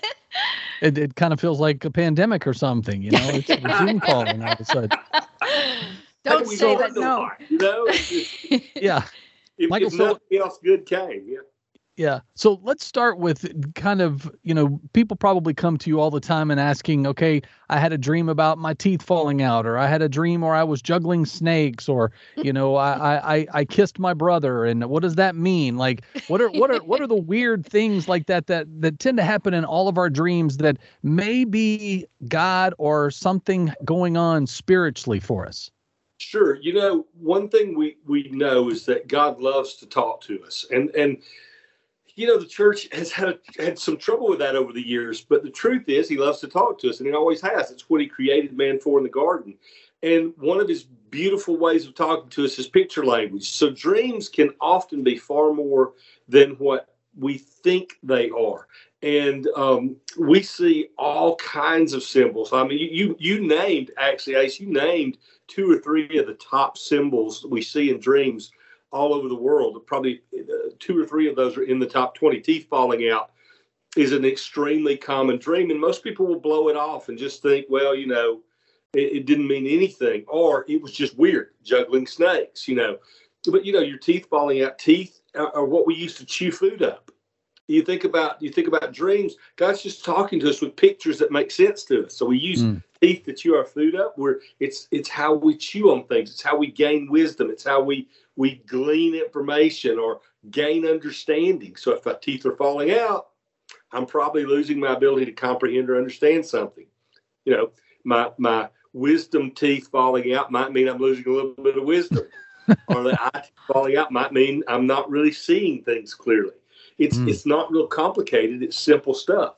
It, 0.82 0.98
it 0.98 1.16
kind 1.16 1.32
of 1.32 1.40
feels 1.40 1.62
like 1.62 1.86
a 1.86 1.90
pandemic 1.90 2.46
or 2.46 2.54
something, 2.54 3.02
you 3.02 3.10
know? 3.12 3.20
It's 3.30 3.50
a 3.50 3.62
Zoom 3.78 4.02
call 4.02 4.28
and 4.28 4.44
all 4.44 4.52
of 4.52 4.60
a 4.60 4.66
sudden. 4.66 4.90
Don't 6.26 6.46
can 6.46 6.58
say 6.58 6.76
that. 6.76 6.90
on 6.90 6.94
No. 6.96 7.20
line, 7.22 7.32
You 7.48 7.58
know, 7.58 7.86
It's 7.88 8.10
just- 8.10 8.64
Yeah. 8.76 9.06
if, 9.58 9.70
Michael, 9.70 9.88
if 9.88 9.94
so- 9.94 10.06
nothing 10.08 10.38
else 10.38 10.60
good 10.62 10.86
came, 10.86 11.24
yeah. 11.28 11.38
Yeah. 11.98 12.20
So 12.34 12.60
let's 12.62 12.86
start 12.86 13.20
with 13.20 13.74
kind 13.76 14.02
of, 14.02 14.30
you 14.44 14.54
know, 14.54 14.82
people 14.92 15.16
probably 15.16 15.54
come 15.54 15.78
to 15.78 15.90
you 15.90 16.02
all 16.02 16.12
the 16.12 16.20
time 16.20 16.52
and 16.52 16.60
asking, 16.60 17.08
okay, 17.08 17.42
I 17.70 17.80
had 17.80 17.94
a 17.94 17.98
dream 17.98 18.28
about 18.28 18.58
my 18.58 18.74
teeth 18.74 19.02
falling 19.02 19.42
out, 19.42 19.66
or 19.66 19.78
I 19.78 19.88
had 19.88 20.02
a 20.02 20.10
dream 20.10 20.42
where 20.42 20.56
I 20.56 20.64
was 20.64 20.82
juggling 20.82 21.26
snakes, 21.26 21.88
or, 21.88 22.12
you 22.36 22.52
know, 22.52 22.76
I 22.76 23.36
I 23.36 23.48
I 23.54 23.66
kissed 23.66 23.98
my 23.98 24.14
brother. 24.14 24.66
And 24.66 24.84
what 24.90 25.04
does 25.04 25.16
that 25.16 25.36
mean? 25.36 25.78
Like 25.78 26.04
what 26.28 26.42
are 26.42 26.50
what 26.50 26.70
are 26.70 26.84
what 26.84 27.00
are 27.00 27.08
the 27.08 27.16
weird 27.16 27.66
things 27.66 28.10
like 28.10 28.26
that 28.28 28.48
that 28.48 28.68
that 28.82 29.00
tend 29.00 29.16
to 29.18 29.24
happen 29.24 29.54
in 29.54 29.64
all 29.64 29.88
of 29.88 29.98
our 29.98 30.10
dreams 30.10 30.58
that 30.58 30.78
may 31.02 31.46
be 31.46 32.06
God 32.28 32.74
or 32.78 33.10
something 33.10 33.74
going 33.86 34.18
on 34.18 34.48
spiritually 34.48 35.22
for 35.22 35.46
us? 35.46 35.72
Sure. 36.18 36.56
You 36.56 36.74
know, 36.74 37.06
one 37.14 37.48
thing 37.48 37.78
we 37.78 37.98
we 38.06 38.30
know 38.32 38.70
is 38.70 38.86
that 38.86 39.08
God 39.08 39.40
loves 39.40 39.76
to 39.76 39.86
talk 39.86 40.20
to 40.24 40.44
us. 40.44 40.66
And 40.72 40.90
and 40.90 41.22
you 42.16 42.28
know, 42.28 42.40
the 42.40 42.46
church 42.46 42.88
has 42.94 43.12
had 43.12 43.40
had 43.58 43.78
some 43.78 43.98
trouble 43.98 44.30
with 44.30 44.40
that 44.40 44.56
over 44.56 44.72
the 44.72 44.86
years, 44.86 45.22
but 45.22 45.44
the 45.44 45.50
truth 45.50 45.88
is, 45.88 46.08
he 46.08 46.18
loves 46.18 46.40
to 46.40 46.48
talk 46.48 46.80
to 46.80 46.90
us, 46.90 47.00
and 47.00 47.08
he 47.08 47.14
always 47.14 47.42
has. 47.42 47.72
It's 47.72 47.90
what 47.90 48.02
he 48.02 48.08
created 48.08 48.56
man 48.56 48.80
for 48.80 48.98
in 48.98 49.04
the 49.04 49.10
garden. 49.10 49.56
And 50.02 50.34
one 50.38 50.60
of 50.60 50.70
his 50.70 50.84
beautiful 50.84 51.58
ways 51.58 51.86
of 51.86 51.96
talking 51.96 52.30
to 52.30 52.46
us 52.46 52.58
is 52.58 52.68
picture 52.68 53.06
language. 53.06 53.50
So 53.50 53.70
dreams 53.70 54.30
can 54.30 54.52
often 54.62 55.04
be 55.04 55.18
far 55.18 55.54
more 55.54 55.94
than 56.28 56.52
what 56.52 56.96
we 57.18 57.38
think 57.38 57.98
they 58.04 58.30
are. 58.30 58.68
And 59.02 59.48
um, 59.56 59.96
we 60.18 60.42
see 60.42 60.88
all 60.98 61.36
kinds 61.38 61.94
of 61.94 62.02
symbols. 62.04 62.54
I 62.54 62.66
mean, 62.66 62.80
you 62.80 63.16
you 63.20 63.46
named 63.46 63.92
actually, 63.98 64.36
Ace, 64.36 64.60
you 64.60 64.72
named 64.72 65.18
two 65.48 65.70
or 65.70 65.80
three 65.80 66.18
of 66.18 66.28
the 66.28 66.34
top 66.36 66.78
symbols 66.78 67.46
we 67.50 67.62
see 67.62 67.92
in 67.92 68.00
dreams 68.00 68.52
all 68.92 69.14
over 69.14 69.28
the 69.28 69.36
world. 69.36 69.86
Probably 69.86 70.22
uh, 70.38 70.70
two 70.80 71.00
or 71.02 71.06
three 71.06 71.28
of 71.28 71.36
those 71.36 71.58
are 71.58 71.64
in 71.64 71.80
the 71.80 71.86
top 71.86 72.16
20. 72.16 72.40
Teeth 72.40 72.68
falling 72.70 73.10
out 73.10 73.32
is 73.96 74.12
an 74.12 74.26
extremely 74.26 74.98
common 74.98 75.38
dream, 75.38 75.72
and 75.72 75.80
most 75.80 76.04
people 76.04 76.26
will 76.26 76.40
blow 76.40 76.70
it 76.70 76.76
off 76.76 77.10
and 77.10 77.18
just 77.18 77.42
think, 77.42 77.66
well, 77.70 77.96
you 77.96 78.08
know, 78.08 78.42
it, 78.94 79.14
it 79.14 79.26
didn't 79.26 79.48
mean 79.48 79.68
anything, 79.68 80.24
or 80.28 80.66
it 80.68 80.82
was 80.82 80.92
just 80.92 81.18
weird, 81.18 81.52
juggling 81.64 82.08
snakes, 82.08 82.68
you 82.68 82.76
know. 82.76 82.98
But 83.50 83.66
you 83.66 83.74
know, 83.74 83.82
your 83.82 83.98
teeth 83.98 84.28
falling 84.30 84.64
out, 84.64 84.80
teeth 84.80 85.22
are, 85.36 85.56
are 85.56 85.66
what 85.66 85.86
we 85.86 85.96
use 85.96 86.16
to 86.16 86.26
chew 86.26 86.52
food 86.52 86.82
up. 86.82 87.12
You 87.68 87.82
think 87.82 88.04
about 88.04 88.42
you 88.42 88.50
think 88.50 88.68
about 88.68 88.94
dreams. 88.94 89.36
God's 89.56 89.82
just 89.82 90.06
talking 90.06 90.40
to 90.40 90.50
us 90.50 90.62
with 90.62 90.76
pictures 90.76 91.18
that 91.20 91.32
make 91.32 91.52
sense 91.52 91.84
to 91.86 92.06
us. 92.06 92.16
So 92.16 92.26
we 92.26 92.38
use 92.38 92.64
mm. 92.64 92.82
Teeth 93.02 93.24
to 93.26 93.34
chew 93.34 93.56
our 93.56 93.66
food 93.66 93.96
up. 93.96 94.18
Where 94.18 94.40
it's 94.60 94.88
it's 94.92 95.10
how 95.10 95.34
we 95.34 95.56
chew 95.56 95.92
on 95.92 96.06
things. 96.06 96.32
It's 96.32 96.42
how 96.42 96.58
we 96.58 96.72
gain 96.72 97.10
wisdom. 97.10 97.50
It's 97.50 97.64
how 97.64 97.82
we 97.82 98.08
we 98.36 98.64
glean 98.68 99.16
information 99.16 100.00
or 100.00 100.22
gain 100.52 100.86
understanding. 100.86 101.76
So 101.76 101.94
if 101.94 102.06
my 102.06 102.16
teeth 102.22 102.46
are 102.46 102.56
falling 102.56 102.92
out, 102.92 103.28
I'm 103.92 104.06
probably 104.06 104.46
losing 104.46 104.80
my 104.80 104.94
ability 104.94 105.26
to 105.26 105.32
comprehend 105.32 105.90
or 105.90 105.98
understand 105.98 106.46
something. 106.46 106.86
You 107.46 107.56
know, 107.56 107.72
my 108.04 108.32
my 108.38 108.70
wisdom 108.94 109.52
teeth 109.52 109.90
falling 109.92 110.34
out 110.34 110.52
might 110.52 110.72
mean 110.72 110.88
I'm 110.88 110.98
losing 110.98 111.28
a 111.28 111.32
little 111.32 111.54
bit 111.54 111.78
of 111.78 111.84
wisdom. 111.84 112.26
or 112.88 113.04
the 113.04 113.22
eye 113.22 113.44
falling 113.68 113.96
out 113.96 114.12
might 114.12 114.34
mean 114.34 114.64
I'm 114.68 114.88
not 114.88 115.10
really 115.10 115.32
seeing 115.32 115.84
things 115.84 116.14
clearly. 116.14 116.54
It's 116.98 117.18
mm. 117.18 117.30
it's 117.30 117.46
not 117.46 117.72
real 117.72 117.88
complicated. 117.88 118.64
It's 118.64 118.80
simple 118.80 119.14
stuff. 119.14 119.56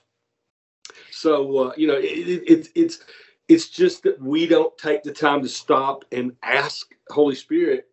So 1.11 1.57
uh, 1.57 1.73
you 1.77 1.87
know, 1.87 1.97
it, 1.97 2.03
it, 2.03 2.43
it, 2.47 2.67
it's 2.75 2.99
it's 3.47 3.69
just 3.69 4.03
that 4.03 4.21
we 4.21 4.45
don't 4.45 4.77
take 4.77 5.03
the 5.03 5.11
time 5.11 5.41
to 5.41 5.49
stop 5.49 6.05
and 6.11 6.35
ask 6.43 6.93
Holy 7.09 7.35
Spirit 7.35 7.87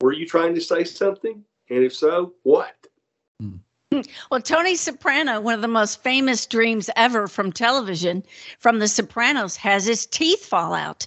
were 0.00 0.12
you 0.12 0.26
trying 0.26 0.54
to 0.54 0.60
say 0.60 0.84
something? 0.84 1.44
And 1.68 1.84
if 1.84 1.94
so, 1.94 2.32
what? 2.42 2.74
Hmm. 3.40 3.56
Well, 4.30 4.40
Tony 4.40 4.76
Soprano, 4.76 5.40
one 5.40 5.54
of 5.54 5.62
the 5.62 5.68
most 5.68 6.02
famous 6.02 6.46
dreams 6.46 6.88
ever 6.96 7.26
from 7.26 7.52
television, 7.52 8.22
from 8.58 8.78
The 8.78 8.88
Sopranos, 8.88 9.56
has 9.56 9.84
his 9.84 10.06
teeth 10.06 10.46
fall 10.46 10.74
out. 10.74 11.06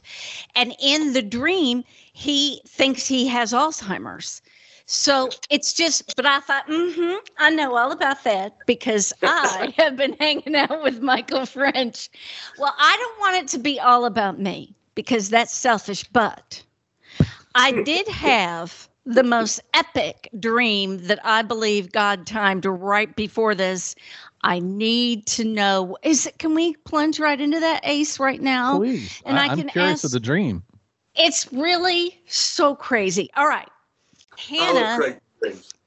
And 0.54 0.76
in 0.82 1.14
the 1.14 1.22
dream, 1.22 1.84
he 2.12 2.62
thinks 2.68 3.08
he 3.08 3.26
has 3.28 3.54
Alzheimer's. 3.54 4.42
So 4.86 5.30
it's 5.50 5.74
just, 5.74 6.16
but 6.16 6.26
I 6.26 6.40
thought, 6.40 6.68
mm-hmm, 6.68 7.18
I 7.38 7.50
know 7.50 7.76
all 7.76 7.92
about 7.92 8.24
that 8.26 8.58
because 8.66 9.14
I 9.22 9.74
have 9.78 9.96
been 9.96 10.14
hanging 10.20 10.56
out 10.56 10.84
with 10.84 11.02
Michael 11.02 11.46
French. 11.46 12.10
Well, 12.58 12.74
I 12.78 12.98
don't 12.98 13.20
want 13.20 13.44
it 13.44 13.48
to 13.50 13.60
be 13.60 13.80
all 13.80 14.06
about 14.06 14.40
me 14.40 14.76
because 14.96 15.30
that's 15.30 15.56
selfish, 15.56 16.04
but 16.06 16.64
I 17.56 17.72
did 17.84 18.08
have 18.08 18.90
the 19.06 19.24
most 19.24 19.60
epic 19.74 20.30
dream 20.40 21.06
that 21.08 21.20
I 21.24 21.42
believe 21.42 21.92
God 21.92 22.26
timed 22.26 22.66
right 22.66 23.14
before 23.16 23.56
this. 23.56 23.96
I 24.44 24.60
need 24.60 25.26
to 25.28 25.46
know. 25.46 25.98
Is 26.04 26.26
it? 26.26 26.40
Can 26.40 26.54
we 26.56 26.76
plunge 26.76 27.20
right 27.20 27.40
into 27.40 27.60
that 27.60 27.82
ace 27.84 28.20
right 28.20 28.42
now? 28.42 28.78
Please. 28.78 29.22
And 29.26 29.40
I, 29.40 29.46
I 29.46 29.50
can 29.50 29.62
am 29.62 29.70
curious 29.70 29.94
ask, 29.94 30.04
of 30.06 30.12
the 30.12 30.20
dream. 30.20 30.64
It's 31.16 31.52
really 31.54 32.20
so 32.28 32.76
crazy. 32.76 33.30
All 33.36 33.48
right, 33.48 33.70
Oh, 34.60 34.96
Hannah. 34.98 35.20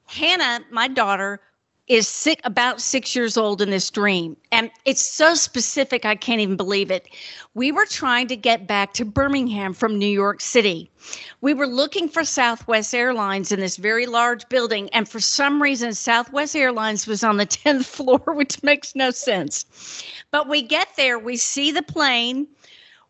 Hannah, 0.07 0.65
my 0.71 0.87
daughter, 0.87 1.41
is 1.87 2.07
sick 2.07 2.41
about 2.43 2.81
six 2.81 3.15
years 3.15 3.37
old 3.37 3.61
in 3.61 3.69
this 3.69 3.89
dream 3.89 4.35
and 4.51 4.69
it's 4.83 5.01
so 5.01 5.33
specific 5.33 6.03
i 6.03 6.15
can't 6.15 6.41
even 6.41 6.57
believe 6.57 6.91
it. 6.91 7.07
We 7.53 7.71
were 7.71 7.85
trying 7.85 8.27
to 8.27 8.35
get 8.35 8.67
back 8.67 8.93
to 8.93 9.05
birmingham 9.05 9.73
from 9.73 9.97
new 9.97 10.05
york 10.05 10.41
city. 10.41 10.91
We 11.39 11.53
were 11.53 11.67
looking 11.67 12.09
for 12.09 12.25
southwest 12.25 12.93
airlines 12.93 13.53
in 13.53 13.61
this 13.61 13.77
very 13.77 14.05
large 14.05 14.47
building 14.49 14.89
and 14.89 15.07
for 15.07 15.21
some 15.21 15.61
reason 15.61 15.93
southwest 15.93 16.55
airlines 16.55 17.07
was 17.07 17.23
on 17.23 17.37
the 17.37 17.45
10th 17.45 17.85
floor 17.85 18.21
which 18.33 18.61
makes 18.63 18.93
no 18.93 19.11
sense. 19.11 20.03
But 20.31 20.49
we 20.49 20.61
get 20.61 20.89
there 20.97 21.17
we 21.17 21.37
see 21.37 21.71
the 21.71 21.83
plane. 21.83 22.47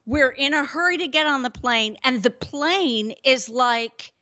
We're 0.06 0.30
in 0.30 0.54
a 0.54 0.64
hurry 0.64 0.98
to 0.98 1.08
get 1.08 1.26
on 1.26 1.42
the 1.42 1.50
plane 1.50 1.98
and 2.04 2.22
the 2.22 2.30
plane 2.30 3.16
is 3.24 3.50
like 3.50 4.14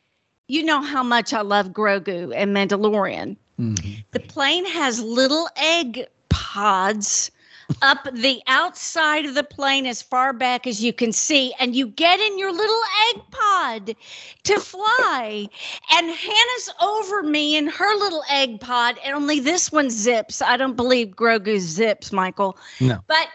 you 0.48 0.64
know 0.64 0.82
how 0.82 1.04
much 1.04 1.34
i 1.34 1.42
love 1.42 1.70
grogu 1.70 2.34
and 2.36 2.56
mandalorian 2.56 3.36
Mm-hmm. 3.60 4.02
The 4.12 4.20
plane 4.20 4.66
has 4.66 5.02
little 5.02 5.48
egg 5.56 6.08
pods 6.30 7.32
up 7.82 8.08
the 8.14 8.42
outside 8.48 9.26
of 9.26 9.34
the 9.34 9.44
plane 9.44 9.88
as 9.88 10.02
far 10.02 10.34
back 10.34 10.68
as 10.68 10.84
you 10.84 10.94
can 10.94 11.12
see, 11.12 11.54
and 11.60 11.76
you 11.76 11.88
get 11.88 12.20
in 12.20 12.38
your 12.38 12.52
little 12.52 12.82
egg 13.10 13.22
pod 13.32 13.96
to 14.44 14.60
fly. 14.60 15.48
And 15.92 16.08
Hannah's 16.08 16.70
over 16.82 17.24
me 17.24 17.58
in 17.58 17.68
her 17.68 17.96
little 17.98 18.24
egg 18.30 18.60
pod, 18.60 19.00
and 19.04 19.16
only 19.16 19.40
this 19.40 19.72
one 19.72 19.90
zips. 19.90 20.42
I 20.42 20.58
don't 20.58 20.76
believe 20.76 21.16
Grogu 21.16 21.58
zips, 21.60 22.12
Michael. 22.12 22.58
No. 22.80 23.00
But 23.08 23.30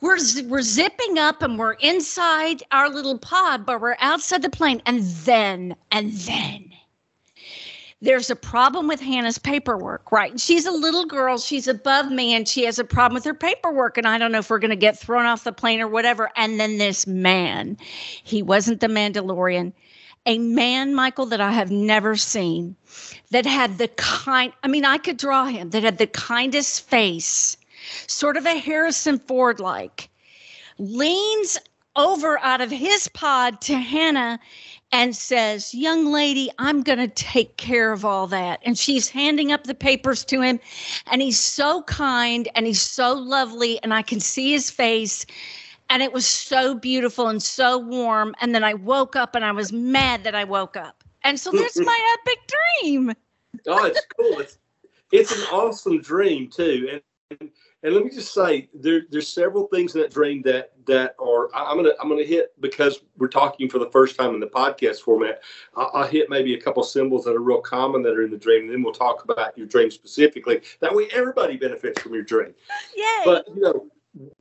we're 0.00 0.18
we're 0.46 0.62
zipping 0.62 1.18
up 1.18 1.42
and 1.42 1.58
we're 1.58 1.74
inside 1.74 2.62
our 2.72 2.88
little 2.88 3.18
pod, 3.18 3.66
but 3.66 3.80
we're 3.80 3.96
outside 4.00 4.42
the 4.42 4.50
plane, 4.50 4.82
and 4.86 5.02
then 5.02 5.76
and 5.90 6.12
then 6.12 6.70
there's 8.02 8.30
a 8.30 8.36
problem 8.36 8.88
with 8.88 9.00
Hannah's 9.00 9.38
paperwork, 9.38 10.10
right? 10.10 10.30
And 10.30 10.40
She's 10.40 10.64
a 10.64 10.72
little 10.72 11.04
girl, 11.04 11.36
she's 11.36 11.68
above 11.68 12.10
me, 12.10 12.34
and 12.34 12.48
she 12.48 12.64
has 12.64 12.78
a 12.78 12.84
problem 12.84 13.14
with 13.14 13.24
her 13.24 13.34
paperwork. 13.34 13.98
And 13.98 14.06
I 14.06 14.16
don't 14.16 14.32
know 14.32 14.38
if 14.38 14.48
we're 14.48 14.58
going 14.58 14.70
to 14.70 14.76
get 14.76 14.98
thrown 14.98 15.26
off 15.26 15.44
the 15.44 15.52
plane 15.52 15.80
or 15.80 15.88
whatever. 15.88 16.30
And 16.36 16.58
then 16.58 16.78
this 16.78 17.06
man, 17.06 17.76
he 18.22 18.42
wasn't 18.42 18.80
the 18.80 18.86
Mandalorian, 18.86 19.72
a 20.26 20.38
man, 20.38 20.94
Michael, 20.94 21.26
that 21.26 21.40
I 21.40 21.52
have 21.52 21.70
never 21.70 22.16
seen 22.16 22.74
that 23.30 23.44
had 23.44 23.78
the 23.78 23.88
kind, 23.88 24.52
I 24.62 24.68
mean, 24.68 24.84
I 24.84 24.98
could 24.98 25.18
draw 25.18 25.44
him, 25.44 25.70
that 25.70 25.82
had 25.82 25.98
the 25.98 26.06
kindest 26.06 26.88
face, 26.88 27.56
sort 28.06 28.36
of 28.36 28.46
a 28.46 28.58
Harrison 28.58 29.18
Ford 29.18 29.60
like, 29.60 30.08
leans 30.78 31.58
over 31.96 32.38
out 32.40 32.60
of 32.60 32.70
his 32.70 33.08
pod 33.08 33.60
to 33.62 33.74
Hannah 33.74 34.38
and 34.92 35.14
says, 35.14 35.74
Young 35.74 36.06
lady, 36.06 36.50
I'm 36.58 36.82
going 36.82 36.98
to 36.98 37.08
take 37.08 37.56
care 37.56 37.92
of 37.92 38.04
all 38.04 38.26
that. 38.28 38.60
And 38.64 38.78
she's 38.78 39.08
handing 39.08 39.52
up 39.52 39.64
the 39.64 39.74
papers 39.74 40.24
to 40.26 40.40
him. 40.40 40.60
And 41.10 41.22
he's 41.22 41.38
so 41.38 41.82
kind 41.82 42.48
and 42.54 42.66
he's 42.66 42.82
so 42.82 43.12
lovely. 43.14 43.82
And 43.82 43.94
I 43.94 44.02
can 44.02 44.20
see 44.20 44.52
his 44.52 44.70
face. 44.70 45.26
And 45.88 46.02
it 46.02 46.12
was 46.12 46.26
so 46.26 46.74
beautiful 46.74 47.28
and 47.28 47.42
so 47.42 47.78
warm. 47.78 48.34
And 48.40 48.54
then 48.54 48.64
I 48.64 48.74
woke 48.74 49.16
up 49.16 49.34
and 49.34 49.44
I 49.44 49.52
was 49.52 49.72
mad 49.72 50.24
that 50.24 50.34
I 50.34 50.44
woke 50.44 50.76
up. 50.76 51.04
And 51.22 51.38
so 51.38 51.50
there's 51.50 51.78
my 51.78 52.16
epic 52.20 52.38
dream. 52.80 53.12
Oh, 53.66 53.84
it's 53.84 54.00
cool. 54.16 54.40
It's, 54.40 54.58
it's 55.12 55.32
an 55.36 55.46
awesome 55.52 56.00
dream, 56.00 56.48
too. 56.48 56.88
And, 57.30 57.40
and 57.40 57.50
let 57.82 58.04
me 58.04 58.10
just 58.10 58.34
say, 58.34 58.68
there, 58.74 59.02
there's 59.10 59.28
several 59.28 59.66
things 59.68 59.94
in 59.94 60.02
that 60.02 60.12
dream 60.12 60.42
that 60.42 60.72
that 60.86 61.14
are 61.18 61.54
I'm 61.54 61.76
gonna 61.76 61.92
I'm 62.00 62.08
gonna 62.08 62.24
hit 62.24 62.52
because 62.60 63.00
we're 63.16 63.28
talking 63.28 63.68
for 63.68 63.78
the 63.78 63.90
first 63.90 64.16
time 64.16 64.34
in 64.34 64.40
the 64.40 64.46
podcast 64.46 65.00
format. 65.00 65.42
I'll, 65.74 65.90
I'll, 65.94 66.06
hit 66.06 66.28
maybe 66.28 66.54
a 66.54 66.60
couple 66.60 66.82
symbols 66.82 67.24
that 67.24 67.34
are 67.34 67.40
real 67.40 67.60
common 67.60 68.02
that 68.02 68.16
are 68.16 68.22
in 68.22 68.30
the 68.30 68.36
dream, 68.36 68.64
and 68.64 68.72
then 68.72 68.82
we'll 68.82 68.92
talk 68.92 69.24
about 69.24 69.56
your 69.56 69.66
dream 69.66 69.90
specifically. 69.90 70.60
That 70.80 70.94
way, 70.94 71.08
everybody 71.12 71.56
benefits 71.56 72.02
from 72.02 72.12
your 72.12 72.22
dream. 72.22 72.54
Yay! 72.96 73.22
But 73.24 73.46
you 73.48 73.60
know, 73.60 73.86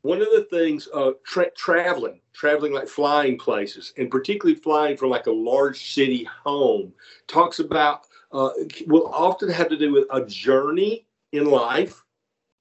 one 0.02 0.22
of 0.22 0.30
the 0.32 0.48
things 0.50 0.90
uh, 0.94 1.12
tra- 1.26 1.52
traveling, 1.52 2.22
traveling 2.34 2.74
like 2.74 2.88
flying 2.88 3.38
places, 3.38 3.94
and 3.98 4.12
particularly 4.12 4.60
flying 4.60 4.98
from 4.98 5.10
like 5.10 5.28
a 5.28 5.32
large 5.32 5.94
city 5.94 6.28
home, 6.44 6.92
talks 7.28 7.60
about 7.60 8.08
uh, 8.32 8.50
will 8.88 9.08
often 9.08 9.50
have 9.50 9.70
to 9.70 9.78
do 9.78 9.92
with 9.92 10.06
a 10.12 10.26
journey 10.26 11.06
in 11.32 11.46
life. 11.46 12.04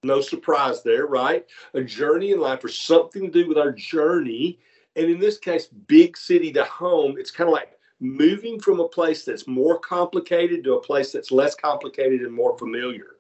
No 0.04 0.20
surprise 0.20 0.82
there, 0.82 1.06
right? 1.06 1.44
A 1.74 1.82
journey 1.82 2.30
in 2.30 2.40
life 2.40 2.62
or 2.62 2.68
something 2.68 3.22
to 3.22 3.30
do 3.30 3.48
with 3.48 3.58
our 3.58 3.72
journey. 3.72 4.60
And 4.94 5.10
in 5.10 5.18
this 5.18 5.38
case, 5.38 5.66
big 5.66 6.16
city 6.16 6.52
to 6.52 6.64
home, 6.64 7.16
it's 7.18 7.32
kind 7.32 7.48
of 7.48 7.54
like 7.54 7.78
moving 8.00 8.60
from 8.60 8.78
a 8.78 8.88
place 8.88 9.24
that's 9.24 9.48
more 9.48 9.78
complicated 9.80 10.62
to 10.64 10.74
a 10.74 10.80
place 10.80 11.10
that's 11.10 11.32
less 11.32 11.56
complicated 11.56 12.20
and 12.20 12.32
more 12.32 12.56
familiar. 12.56 13.16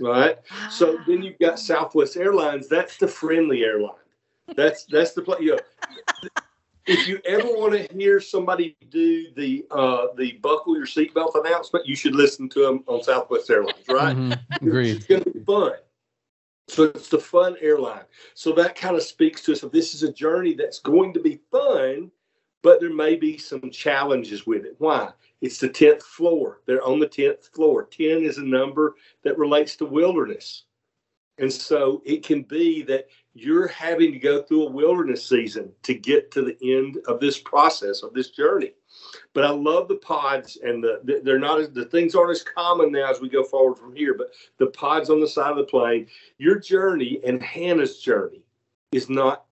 Right. 0.00 0.38
So 0.70 0.98
then 1.06 1.22
you've 1.22 1.38
got 1.38 1.58
Southwest 1.58 2.16
Airlines. 2.16 2.68
That's 2.68 2.96
the 2.96 3.06
friendly 3.08 3.64
airline. 3.64 3.94
That's 4.56 4.84
that's 4.84 5.12
the 5.12 5.22
place. 5.22 5.40
You 5.40 5.56
know, 5.56 6.28
if 6.86 7.06
you 7.06 7.20
ever 7.26 7.46
want 7.48 7.74
to 7.74 7.94
hear 7.94 8.20
somebody 8.20 8.76
do 8.90 9.30
the 9.36 9.66
uh, 9.70 10.06
the 10.16 10.32
buckle 10.40 10.76
your 10.76 10.86
seatbelt 10.86 11.34
announcement, 11.34 11.86
you 11.86 11.94
should 11.94 12.14
listen 12.14 12.48
to 12.50 12.62
them 12.62 12.82
on 12.86 13.02
Southwest 13.02 13.50
Airlines, 13.50 13.86
right? 13.88 14.16
Mhm. 14.16 14.40
Agreed. 14.62 14.96
It's 14.96 15.06
going 15.06 15.22
to 15.22 15.30
be 15.30 15.40
fun. 15.40 15.72
So 16.68 16.84
it's 16.84 17.08
the 17.08 17.18
fun 17.18 17.56
airline. 17.60 18.04
So 18.34 18.52
that 18.52 18.76
kind 18.76 18.94
of 18.94 19.02
speaks 19.02 19.42
to 19.42 19.52
us 19.52 19.62
of 19.62 19.72
this 19.72 19.94
is 19.94 20.02
a 20.02 20.12
journey 20.12 20.54
that's 20.54 20.80
going 20.80 21.14
to 21.14 21.20
be 21.20 21.40
fun, 21.50 22.10
but 22.62 22.80
there 22.80 22.92
may 22.92 23.16
be 23.16 23.38
some 23.38 23.70
challenges 23.70 24.46
with 24.46 24.64
it. 24.66 24.74
Why? 24.78 25.10
It's 25.40 25.58
the 25.58 25.70
10th 25.70 26.02
floor. 26.02 26.60
They're 26.66 26.84
on 26.84 26.98
the 26.98 27.08
10th 27.08 27.54
floor. 27.54 27.84
10 27.84 28.22
is 28.22 28.36
a 28.36 28.44
number 28.44 28.96
that 29.24 29.38
relates 29.38 29.76
to 29.76 29.86
wilderness. 29.86 30.64
And 31.38 31.52
so 31.52 32.02
it 32.04 32.24
can 32.24 32.42
be 32.42 32.82
that 32.82 33.06
you're 33.32 33.68
having 33.68 34.12
to 34.12 34.18
go 34.18 34.42
through 34.42 34.66
a 34.66 34.70
wilderness 34.70 35.26
season 35.26 35.72
to 35.84 35.94
get 35.94 36.30
to 36.32 36.42
the 36.42 36.58
end 36.60 36.98
of 37.06 37.20
this 37.20 37.38
process 37.38 38.02
of 38.02 38.12
this 38.12 38.30
journey. 38.30 38.72
But 39.32 39.44
I 39.44 39.50
love 39.50 39.88
the 39.88 39.96
pods, 39.96 40.58
and 40.62 40.82
the 40.82 41.20
they're 41.22 41.38
not 41.38 41.60
as 41.60 41.70
the 41.70 41.84
things 41.84 42.14
aren't 42.14 42.30
as 42.30 42.42
common 42.42 42.92
now 42.92 43.10
as 43.10 43.20
we 43.20 43.28
go 43.28 43.44
forward 43.44 43.78
from 43.78 43.94
here. 43.94 44.14
But 44.14 44.32
the 44.58 44.66
pods 44.66 45.10
on 45.10 45.20
the 45.20 45.28
side 45.28 45.50
of 45.50 45.56
the 45.56 45.64
plane, 45.64 46.06
your 46.38 46.58
journey 46.58 47.20
and 47.24 47.42
Hannah's 47.42 47.98
journey 47.98 48.42
is 48.92 49.08
not 49.08 49.44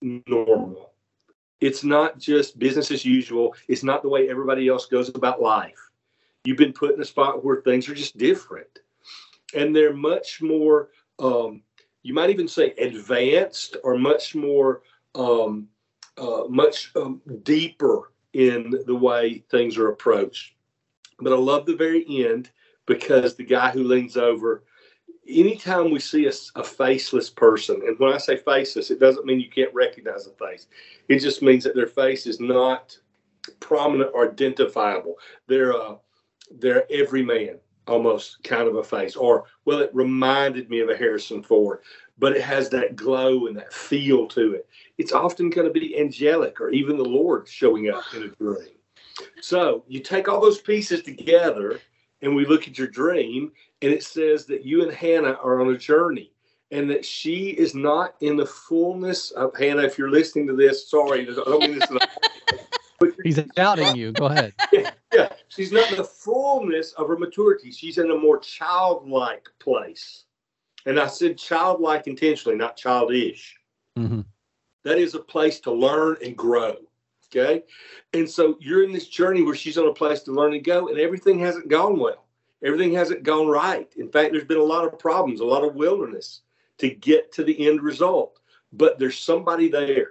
normal. 0.00 0.92
It's 1.60 1.84
not 1.84 2.18
just 2.18 2.58
business 2.58 2.90
as 2.90 3.04
usual. 3.04 3.54
It's 3.68 3.84
not 3.84 4.02
the 4.02 4.08
way 4.08 4.28
everybody 4.28 4.68
else 4.68 4.86
goes 4.86 5.08
about 5.08 5.40
life. 5.40 5.78
You've 6.44 6.56
been 6.56 6.72
put 6.72 6.94
in 6.94 7.00
a 7.00 7.04
spot 7.04 7.44
where 7.44 7.60
things 7.60 7.88
are 7.88 7.94
just 7.94 8.18
different, 8.18 8.80
and 9.54 9.74
they're 9.74 9.94
much 9.94 10.42
more. 10.42 10.88
Um, 11.18 11.62
you 12.02 12.14
might 12.14 12.30
even 12.30 12.48
say 12.48 12.70
advanced 12.72 13.76
or 13.84 13.96
much 13.96 14.34
more, 14.34 14.82
um, 15.14 15.68
uh, 16.18 16.44
much 16.48 16.90
um, 16.96 17.22
deeper 17.44 18.11
in 18.32 18.74
the 18.86 18.94
way 18.94 19.44
things 19.50 19.76
are 19.76 19.88
approached. 19.88 20.54
But 21.20 21.32
I 21.32 21.36
love 21.36 21.66
the 21.66 21.76
very 21.76 22.04
end 22.26 22.50
because 22.86 23.34
the 23.34 23.44
guy 23.44 23.70
who 23.70 23.84
leans 23.84 24.16
over, 24.16 24.64
anytime 25.28 25.90
we 25.90 26.00
see 26.00 26.26
a, 26.26 26.32
a 26.56 26.64
faceless 26.64 27.30
person, 27.30 27.82
and 27.86 27.98
when 27.98 28.12
I 28.12 28.18
say 28.18 28.36
faceless, 28.36 28.90
it 28.90 29.00
doesn't 29.00 29.26
mean 29.26 29.40
you 29.40 29.50
can't 29.50 29.74
recognize 29.74 30.24
the 30.24 30.32
face. 30.32 30.66
It 31.08 31.20
just 31.20 31.42
means 31.42 31.64
that 31.64 31.74
their 31.74 31.86
face 31.86 32.26
is 32.26 32.40
not 32.40 32.96
prominent 33.60 34.10
or 34.14 34.28
identifiable. 34.30 35.16
They're 35.46 35.74
they're 36.58 36.84
every 36.92 37.22
man 37.22 37.58
almost 37.86 38.42
kind 38.44 38.68
of 38.68 38.76
a 38.76 38.84
face, 38.84 39.16
or 39.16 39.44
well, 39.64 39.80
it 39.80 39.90
reminded 39.92 40.70
me 40.70 40.80
of 40.80 40.88
a 40.88 40.96
Harrison 40.96 41.42
Ford, 41.42 41.80
but 42.18 42.36
it 42.36 42.42
has 42.42 42.68
that 42.70 42.96
glow 42.96 43.46
and 43.46 43.56
that 43.56 43.72
feel 43.72 44.26
to 44.28 44.54
it. 44.54 44.66
It's 44.98 45.12
often 45.12 45.50
going 45.50 45.66
to 45.66 45.72
be 45.72 45.98
angelic 45.98 46.60
or 46.60 46.70
even 46.70 46.96
the 46.96 47.04
Lord 47.04 47.48
showing 47.48 47.90
up 47.90 48.04
in 48.14 48.22
a 48.24 48.28
dream. 48.28 48.76
So 49.40 49.84
you 49.88 50.00
take 50.00 50.28
all 50.28 50.40
those 50.40 50.60
pieces 50.60 51.02
together 51.02 51.80
and 52.22 52.36
we 52.36 52.46
look 52.46 52.68
at 52.68 52.78
your 52.78 52.86
dream, 52.86 53.52
and 53.82 53.92
it 53.92 54.04
says 54.04 54.46
that 54.46 54.64
you 54.64 54.82
and 54.82 54.92
Hannah 54.92 55.36
are 55.42 55.60
on 55.60 55.74
a 55.74 55.78
journey 55.78 56.32
and 56.70 56.88
that 56.88 57.04
she 57.04 57.50
is 57.50 57.74
not 57.74 58.14
in 58.20 58.36
the 58.36 58.46
fullness 58.46 59.30
of 59.32 59.54
Hannah. 59.56 59.82
If 59.82 59.98
you're 59.98 60.10
listening 60.10 60.46
to 60.46 60.56
this, 60.56 60.88
sorry, 60.88 61.28
I 61.28 61.34
don't 61.34 61.60
mean 61.60 61.78
this. 61.78 61.90
in 61.90 61.98
but 62.98 63.10
He's 63.22 63.36
doubting 63.54 63.94
you. 63.94 64.12
Go 64.12 64.26
ahead. 64.26 64.54
she's 65.54 65.72
not 65.72 65.90
in 65.90 65.96
the 65.96 66.04
fullness 66.04 66.92
of 66.92 67.08
her 67.08 67.16
maturity. 67.16 67.70
She's 67.70 67.98
in 67.98 68.10
a 68.10 68.16
more 68.16 68.38
childlike 68.38 69.48
place. 69.58 70.24
And 70.86 70.98
I 70.98 71.06
said 71.06 71.38
childlike 71.38 72.06
intentionally, 72.06 72.56
not 72.56 72.76
childish. 72.76 73.56
hmm 73.96 74.20
That 74.84 74.98
is 74.98 75.14
a 75.14 75.20
place 75.20 75.60
to 75.60 75.72
learn 75.72 76.16
and 76.24 76.36
grow. 76.36 76.76
Okay. 77.28 77.64
And 78.12 78.28
so 78.28 78.58
you're 78.60 78.84
in 78.84 78.92
this 78.92 79.08
journey 79.08 79.42
where 79.42 79.54
she's 79.54 79.78
on 79.78 79.88
a 79.88 79.94
place 79.94 80.20
to 80.22 80.32
learn 80.32 80.52
and 80.52 80.64
go, 80.64 80.88
and 80.88 80.98
everything 80.98 81.38
hasn't 81.38 81.68
gone 81.68 81.98
well. 81.98 82.26
Everything 82.62 82.92
hasn't 82.92 83.22
gone 83.22 83.48
right. 83.48 83.90
In 83.96 84.08
fact, 84.08 84.32
there's 84.32 84.44
been 84.44 84.58
a 84.58 84.62
lot 84.62 84.84
of 84.84 84.98
problems, 84.98 85.40
a 85.40 85.44
lot 85.44 85.64
of 85.64 85.74
wilderness 85.74 86.42
to 86.78 86.90
get 86.90 87.32
to 87.32 87.42
the 87.42 87.68
end 87.68 87.82
result. 87.82 88.38
But 88.72 88.98
there's 88.98 89.18
somebody 89.18 89.68
there. 89.68 90.10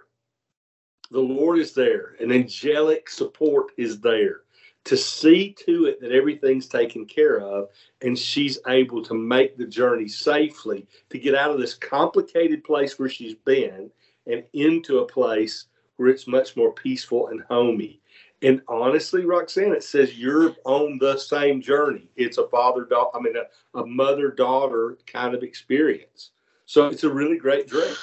The 1.12 1.20
Lord 1.20 1.60
is 1.60 1.74
there, 1.74 2.16
and 2.20 2.32
angelic 2.32 3.10
support 3.10 3.72
is 3.78 4.00
there 4.00 4.42
to 4.84 4.98
see 4.98 5.56
to 5.66 5.86
it 5.86 6.02
that 6.02 6.12
everything's 6.12 6.68
taken 6.68 7.06
care 7.06 7.40
of 7.40 7.70
and 8.02 8.18
she's 8.18 8.58
able 8.68 9.04
to 9.04 9.14
make 9.14 9.58
the 9.58 9.66
journey 9.66 10.08
safely 10.08 10.88
to 11.10 11.20
get 11.20 11.36
out 11.36 11.52
of 11.52 11.60
this 11.60 11.76
complicated 11.76 12.64
place 12.64 12.98
where 12.98 13.10
she's 13.10 13.36
been 13.36 13.92
and 14.28 14.44
into 14.54 15.00
a 15.00 15.06
place 15.06 15.66
where 15.98 16.10
it's 16.10 16.28
much 16.28 16.56
more 16.56 16.74
peaceful 16.74 17.28
and 17.28 17.42
homey. 17.42 18.02
And 18.42 18.62
honestly, 18.68 19.24
Roxanne, 19.24 19.74
it 19.74 19.84
says 19.84 20.18
you're 20.18 20.56
on 20.66 20.98
the 20.98 21.18
same 21.18 21.62
journey. 21.62 22.10
It's 22.16 22.40
a 22.40 22.48
father 22.48 22.86
daughter, 22.86 23.16
I 23.16 23.22
mean, 23.22 23.36
a, 23.38 23.80
a 23.80 23.86
mother 23.86 24.32
daughter 24.32 24.98
kind 25.06 25.36
of 25.36 25.44
experience. 25.44 26.32
So 26.66 26.88
it's 26.88 27.04
a 27.04 27.10
really 27.10 27.38
great 27.38 27.68
dream. 27.68 27.94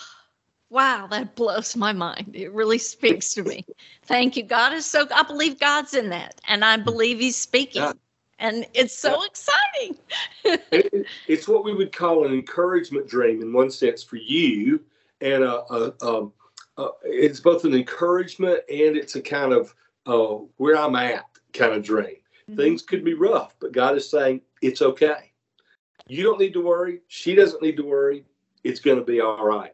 Wow, 0.71 1.07
that 1.11 1.35
blows 1.35 1.77
my 1.77 1.93
mind. 1.93 2.33
It 2.35 2.53
really 2.53 2.79
speaks 2.79 3.33
to 3.35 3.43
me. 3.43 3.65
Thank 4.05 4.37
you. 4.37 4.43
God 4.43 4.73
is 4.75 4.85
so, 4.85 5.07
I 5.15 5.23
believe 5.23 5.59
God's 5.59 5.95
in 5.95 6.11
that, 6.11 6.41
and 6.47 6.65
I 6.65 6.77
believe 6.77 7.19
He's 7.19 7.37
speaking. 7.37 7.83
Yeah. 7.83 7.93
And 8.39 8.67
it's 8.75 8.97
so 8.97 9.23
exciting. 9.25 9.99
It- 10.71 11.07
it's 11.27 11.49
what 11.49 11.65
we 11.65 11.75
would 11.75 11.93
call 11.93 12.27
an 12.27 12.33
encouragement 12.33 13.09
dream 13.09 13.43
in 13.43 13.53
one 13.53 13.71
sense 13.71 14.03
for 14.03 14.17
you, 14.17 14.81
and 15.21 15.43
a, 15.43 15.63
a, 15.73 15.95
um, 16.03 16.33
uh, 16.77 16.89
it's 17.05 17.41
both 17.41 17.65
an 17.65 17.75
encouragement 17.75 18.61
and 18.69 18.97
it's 18.97 19.17
a 19.17 19.21
kind 19.21 19.53
of 19.53 19.75
uh, 20.07 20.45
where 20.59 20.77
I'm 20.79 20.95
at 20.97 21.25
kind 21.53 21.73
of 21.73 21.83
dream. 21.83 22.17
Things 22.57 22.81
could 22.83 23.05
be 23.05 23.15
rough, 23.15 23.57
but 23.61 23.73
God 23.73 23.97
is 23.97 24.09
saying 24.09 24.41
it's 24.63 24.81
okay. 24.81 25.33
You 26.07 26.23
don't 26.23 26.39
need 26.41 26.55
to 26.55 26.63
worry. 26.63 27.01
She 27.09 27.35
doesn't 27.35 27.63
need 27.63 27.77
to 27.77 27.83
worry. 27.85 28.25
It's 28.65 28.81
going 28.81 28.99
to 28.99 29.05
be 29.05 29.21
all 29.21 29.45
right. 29.45 29.73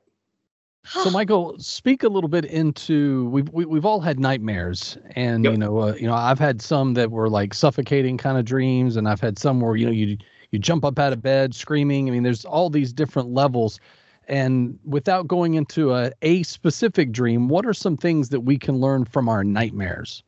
So, 0.86 1.10
Michael, 1.10 1.56
speak 1.58 2.02
a 2.02 2.08
little 2.08 2.28
bit 2.28 2.44
into 2.44 3.26
we've 3.30 3.48
we, 3.50 3.64
we've 3.64 3.84
all 3.84 4.00
had 4.00 4.20
nightmares, 4.20 4.98
and 5.16 5.44
Yep. 5.44 5.52
you 5.52 5.58
know, 5.58 5.78
uh, 5.78 5.94
you 5.94 6.06
know, 6.06 6.14
I've 6.14 6.38
had 6.38 6.60
some 6.60 6.94
that 6.94 7.10
were 7.10 7.28
like 7.28 7.54
suffocating 7.54 8.18
kind 8.18 8.38
of 8.38 8.44
dreams, 8.44 8.96
and 8.96 9.08
I've 9.08 9.20
had 9.20 9.38
some 9.38 9.60
where 9.60 9.76
you 9.76 9.86
know 9.86 9.92
you 9.92 10.16
you 10.50 10.58
jump 10.58 10.84
up 10.84 10.98
out 10.98 11.12
of 11.12 11.22
bed 11.22 11.54
screaming. 11.54 12.08
I 12.08 12.12
mean, 12.12 12.22
there's 12.22 12.44
all 12.44 12.70
these 12.70 12.92
different 12.92 13.30
levels, 13.30 13.80
and 14.28 14.78
without 14.84 15.26
going 15.26 15.54
into 15.54 15.94
a 15.94 16.12
a 16.22 16.42
specific 16.42 17.12
dream, 17.12 17.48
what 17.48 17.66
are 17.66 17.74
some 17.74 17.96
things 17.96 18.28
that 18.28 18.40
we 18.40 18.58
can 18.58 18.76
learn 18.76 19.04
from 19.04 19.28
our 19.28 19.42
nightmares? 19.42 20.22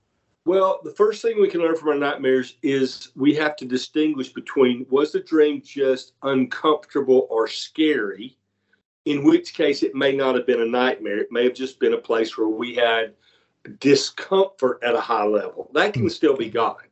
Well, 0.47 0.79
the 0.85 0.93
first 0.93 1.23
thing 1.23 1.41
we 1.41 1.49
can 1.49 1.61
learn 1.61 1.75
from 1.75 1.89
our 1.89 1.99
nightmares 1.99 2.55
is 2.63 3.11
we 3.17 3.35
have 3.35 3.57
to 3.57 3.65
distinguish 3.65 4.33
between 4.33 4.87
was 4.89 5.11
the 5.11 5.19
dream 5.19 5.61
just 5.61 6.13
uncomfortable 6.23 7.27
or 7.31 7.49
scary, 7.49 8.39
in 9.07 9.23
which 9.23 9.55
case 9.55 9.83
it 9.83 9.95
may 9.95 10.15
not 10.15 10.35
have 10.35 10.47
been 10.47 10.61
a 10.61 10.67
nightmare. 10.67 11.19
It 11.19 11.33
may 11.33 11.45
have 11.45 11.55
just 11.55 11.81
been 11.81 11.95
a 11.95 11.99
place 11.99 12.37
where 12.37 12.49
we 12.49 12.75
had 12.75 13.15
discomfort 13.79 14.81
at 14.83 14.95
a 14.95 15.01
high 15.01 15.25
level. 15.25 15.71
That 15.73 15.95
can 15.95 16.11
still 16.11 16.37
be 16.37 16.51
God. 16.51 16.83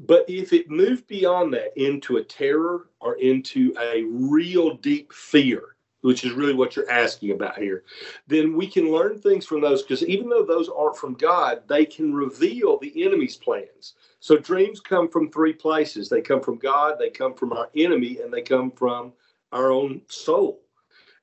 But 0.00 0.24
if 0.28 0.52
it 0.52 0.68
moved 0.68 1.06
beyond 1.06 1.54
that 1.54 1.76
into 1.76 2.16
a 2.16 2.24
terror 2.24 2.88
or 3.00 3.14
into 3.14 3.72
a 3.80 4.02
real 4.04 4.76
deep 4.76 5.12
fear, 5.12 5.76
which 6.00 6.24
is 6.24 6.32
really 6.32 6.54
what 6.54 6.74
you're 6.74 6.90
asking 6.90 7.30
about 7.30 7.58
here, 7.58 7.84
then 8.26 8.56
we 8.56 8.66
can 8.66 8.90
learn 8.90 9.20
things 9.20 9.46
from 9.46 9.60
those 9.60 9.82
because 9.82 10.04
even 10.04 10.28
though 10.28 10.44
those 10.44 10.68
aren't 10.68 10.96
from 10.96 11.14
God, 11.14 11.62
they 11.68 11.84
can 11.84 12.12
reveal 12.12 12.78
the 12.78 13.04
enemy's 13.04 13.36
plans. 13.36 13.94
So 14.18 14.36
dreams 14.36 14.80
come 14.80 15.08
from 15.08 15.30
three 15.30 15.52
places 15.52 16.08
they 16.08 16.20
come 16.20 16.40
from 16.40 16.56
God, 16.56 16.96
they 16.98 17.10
come 17.10 17.34
from 17.34 17.52
our 17.52 17.70
enemy, 17.76 18.18
and 18.20 18.32
they 18.32 18.42
come 18.42 18.72
from 18.72 19.12
our 19.52 19.70
own 19.70 20.00
soul. 20.08 20.61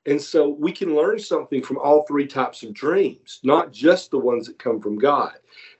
And 0.06 0.20
so 0.20 0.48
we 0.48 0.72
can 0.72 0.94
learn 0.94 1.18
something 1.18 1.62
from 1.62 1.78
all 1.78 2.04
three 2.04 2.26
types 2.26 2.62
of 2.62 2.72
dreams, 2.72 3.40
not 3.42 3.72
just 3.72 4.10
the 4.10 4.18
ones 4.18 4.46
that 4.46 4.58
come 4.58 4.80
from 4.80 4.98
God. 4.98 5.34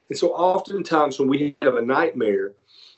And 0.08 0.18
so 0.18 0.28
oftentimes 0.28 1.18
when 1.18 1.28
we 1.28 1.56
have 1.62 1.76
a 1.76 1.82
nightmare, 1.82 2.52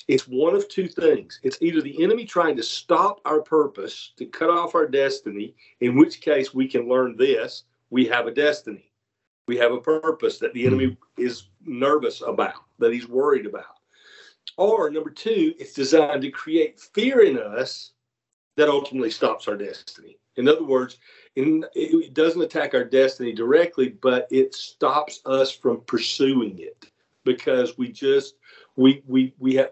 it's 0.08 0.26
one 0.26 0.54
of 0.54 0.68
two 0.68 0.88
things. 0.88 1.38
It's 1.44 1.62
either 1.62 1.80
the 1.80 2.02
enemy 2.02 2.24
trying 2.24 2.56
to 2.56 2.62
stop 2.62 3.20
our 3.24 3.40
purpose, 3.40 4.12
to 4.16 4.26
cut 4.26 4.50
off 4.50 4.74
our 4.74 4.88
destiny, 4.88 5.54
in 5.80 5.96
which 5.96 6.20
case 6.20 6.52
we 6.52 6.66
can 6.66 6.88
learn 6.88 7.16
this 7.16 7.64
we 7.92 8.06
have 8.06 8.26
a 8.26 8.32
destiny. 8.32 8.90
We 9.46 9.58
have 9.58 9.72
a 9.72 9.80
purpose 9.80 10.38
that 10.38 10.54
the 10.54 10.62
hmm. 10.62 10.68
enemy 10.68 10.96
is 11.18 11.44
nervous 11.64 12.22
about, 12.26 12.54
that 12.78 12.92
he's 12.92 13.06
worried 13.06 13.46
about. 13.46 13.76
Or 14.56 14.90
number 14.90 15.10
two, 15.10 15.54
it's 15.58 15.74
designed 15.74 16.22
to 16.22 16.30
create 16.30 16.80
fear 16.80 17.20
in 17.20 17.38
us 17.38 17.92
that 18.56 18.68
ultimately 18.68 19.10
stops 19.10 19.46
our 19.46 19.56
destiny. 19.56 20.18
In 20.36 20.48
other 20.48 20.64
words, 20.64 20.98
in, 21.36 21.64
it 21.74 22.14
doesn't 22.14 22.42
attack 22.42 22.74
our 22.74 22.84
destiny 22.84 23.32
directly, 23.32 23.90
but 23.90 24.26
it 24.30 24.54
stops 24.54 25.20
us 25.26 25.50
from 25.50 25.82
pursuing 25.82 26.58
it 26.58 26.86
because 27.24 27.78
we 27.78 27.90
just 27.90 28.36
we 28.76 29.02
we 29.06 29.34
we 29.38 29.54
have 29.54 29.70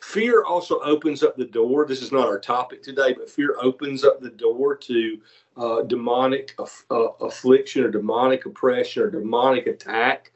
fear 0.00 0.44
also 0.44 0.80
opens 0.80 1.22
up 1.22 1.36
the 1.36 1.44
door. 1.44 1.86
This 1.86 2.02
is 2.02 2.12
not 2.12 2.26
our 2.26 2.40
topic 2.40 2.82
today, 2.82 3.12
but 3.12 3.30
fear 3.30 3.56
opens 3.60 4.04
up 4.04 4.20
the 4.20 4.30
door 4.30 4.76
to 4.76 5.18
uh, 5.56 5.82
demonic 5.82 6.54
aff- 6.58 6.86
uh, 6.90 7.10
affliction 7.20 7.84
or 7.84 7.90
demonic 7.90 8.46
oppression 8.46 9.02
or 9.02 9.10
demonic 9.10 9.66
attack, 9.66 10.32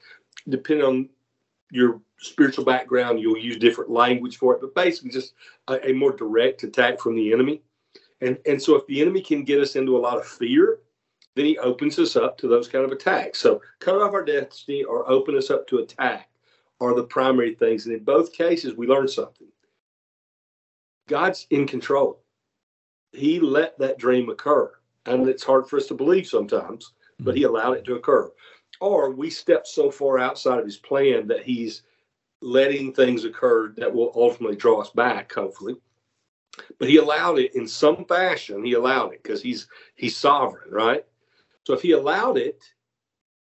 depending 0.48 0.86
on 0.86 1.08
your 1.70 2.00
spiritual 2.18 2.64
background. 2.64 3.20
You'll 3.20 3.38
use 3.38 3.56
different 3.56 3.90
language 3.90 4.36
for 4.36 4.54
it, 4.54 4.60
but 4.60 4.74
basically 4.74 5.10
just 5.10 5.34
a, 5.68 5.90
a 5.90 5.92
more 5.92 6.12
direct 6.14 6.62
attack 6.64 7.00
from 7.00 7.16
the 7.16 7.32
enemy. 7.32 7.62
And 8.22 8.38
and 8.46 8.62
so 8.62 8.76
if 8.76 8.86
the 8.86 9.00
enemy 9.02 9.20
can 9.20 9.44
get 9.44 9.60
us 9.60 9.76
into 9.76 9.96
a 9.96 9.98
lot 9.98 10.16
of 10.16 10.26
fear, 10.26 10.78
then 11.34 11.44
he 11.44 11.58
opens 11.58 11.98
us 11.98 12.16
up 12.16 12.38
to 12.38 12.48
those 12.48 12.68
kind 12.68 12.84
of 12.84 12.92
attacks. 12.92 13.40
So 13.40 13.60
cut 13.80 14.00
off 14.00 14.12
our 14.12 14.24
destiny 14.24 14.84
or 14.84 15.10
open 15.10 15.36
us 15.36 15.50
up 15.50 15.66
to 15.68 15.78
attack 15.78 16.30
are 16.80 16.94
the 16.94 17.04
primary 17.04 17.54
things. 17.54 17.86
And 17.86 17.94
in 17.94 18.04
both 18.04 18.32
cases, 18.32 18.74
we 18.74 18.86
learn 18.86 19.08
something. 19.08 19.48
God's 21.08 21.46
in 21.50 21.66
control. 21.66 22.22
He 23.12 23.40
let 23.40 23.78
that 23.78 23.98
dream 23.98 24.30
occur. 24.30 24.72
And 25.06 25.28
it's 25.28 25.44
hard 25.44 25.68
for 25.68 25.76
us 25.76 25.86
to 25.88 25.94
believe 25.94 26.26
sometimes, 26.26 26.92
but 27.20 27.36
he 27.36 27.42
allowed 27.42 27.74
it 27.74 27.84
to 27.86 27.96
occur. 27.96 28.30
Or 28.80 29.10
we 29.10 29.30
step 29.30 29.66
so 29.66 29.90
far 29.90 30.18
outside 30.18 30.58
of 30.58 30.64
his 30.64 30.78
plan 30.78 31.26
that 31.28 31.44
he's 31.44 31.82
letting 32.40 32.92
things 32.92 33.24
occur 33.24 33.72
that 33.76 33.92
will 33.92 34.12
ultimately 34.14 34.56
draw 34.56 34.80
us 34.80 34.90
back, 34.90 35.32
hopefully. 35.32 35.76
But 36.78 36.88
he 36.88 36.98
allowed 36.98 37.38
it 37.38 37.54
in 37.54 37.66
some 37.66 38.04
fashion. 38.04 38.64
He 38.64 38.74
allowed 38.74 39.12
it 39.14 39.22
because 39.22 39.42
he's 39.42 39.68
he's 39.94 40.16
sovereign, 40.16 40.70
right? 40.70 41.04
So 41.64 41.74
if 41.74 41.82
he 41.82 41.92
allowed 41.92 42.36
it, 42.36 42.62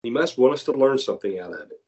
he 0.03 0.09
must 0.09 0.37
want 0.37 0.53
us 0.53 0.63
to 0.65 0.71
learn 0.71 0.97
something 0.97 1.39
out 1.39 1.53
of 1.53 1.71
it. 1.71 1.81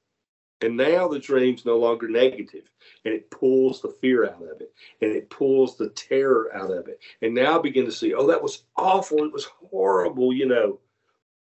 And 0.62 0.78
now 0.78 1.08
the 1.08 1.20
dream's 1.20 1.66
no 1.66 1.78
longer 1.78 2.08
negative, 2.08 2.70
and 3.04 3.14
it 3.14 3.30
pulls 3.30 3.82
the 3.82 3.90
fear 4.02 4.26
out 4.26 4.42
of 4.42 4.62
it, 4.62 4.74
and 5.02 5.12
it 5.12 5.30
pulls 5.30 5.78
the 5.78 5.90
terror 5.90 6.50
out 6.56 6.72
of 6.72 6.88
it. 6.88 7.00
And 7.22 7.36
now 7.36 7.60
I 7.60 7.62
begin 7.62 7.86
to 7.86 7.92
see, 7.92 8.14
oh, 8.14 8.28
that 8.28 8.42
was 8.42 8.64
awful. 8.76 9.26
It 9.26 9.34
was 9.34 9.46
horrible, 9.46 10.34
you 10.34 10.48
know. 10.48 10.80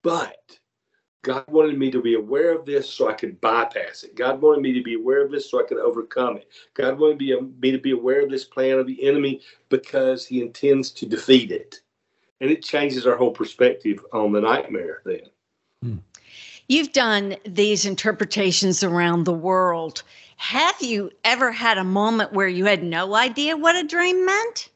But 0.01 0.57
God 1.23 1.45
wanted 1.47 1.79
me 1.79 1.89
to 1.89 2.01
be 2.01 2.15
aware 2.15 2.53
of 2.53 2.65
this 2.65 2.89
so 2.89 3.09
I 3.09 3.13
could 3.13 3.39
bypass 3.39 4.03
it. 4.03 4.13
God 4.13 4.41
wanted 4.41 4.61
me 4.61 4.73
to 4.73 4.83
be 4.83 4.95
aware 4.95 5.23
of 5.23 5.31
this 5.31 5.49
so 5.49 5.59
I 5.59 5.63
could 5.63 5.77
overcome 5.77 6.35
it. 6.35 6.49
God 6.73 6.99
wanted 6.99 7.17
me, 7.17 7.39
me 7.61 7.71
to 7.71 7.77
be 7.77 7.91
aware 7.91 8.21
of 8.21 8.29
this 8.29 8.43
plan 8.43 8.77
of 8.77 8.87
the 8.87 9.07
enemy 9.07 9.39
because 9.69 10.25
he 10.25 10.41
intends 10.41 10.91
to 10.91 11.05
defeat 11.05 11.49
it. 11.49 11.79
And 12.41 12.51
it 12.51 12.61
changes 12.61 13.07
our 13.07 13.15
whole 13.15 13.31
perspective 13.31 14.05
on 14.11 14.33
the 14.33 14.41
nightmare 14.41 15.01
then. 15.05 15.21
Hmm. 15.81 15.97
You've 16.67 16.91
done 16.91 17.37
these 17.45 17.85
interpretations 17.85 18.83
around 18.83 19.23
the 19.23 19.33
world. 19.33 20.03
Have 20.35 20.75
you 20.81 21.09
ever 21.23 21.53
had 21.53 21.77
a 21.77 21.85
moment 21.85 22.33
where 22.33 22.49
you 22.49 22.65
had 22.65 22.83
no 22.83 23.15
idea 23.15 23.55
what 23.55 23.77
a 23.77 23.83
dream 23.87 24.25
meant? 24.25 24.69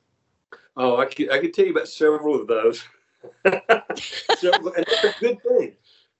Oh, 0.77 0.95
I 0.95 1.07
could, 1.07 1.29
I 1.29 1.39
could 1.39 1.53
tell 1.53 1.65
you 1.65 1.71
about 1.71 1.89
several 1.89 2.39
of 2.39 2.47
those. 2.47 2.83
so, 4.37 4.53
and 4.53 4.85
that's 4.85 5.03
a 5.03 5.15
good 5.19 5.43
thing. 5.43 5.75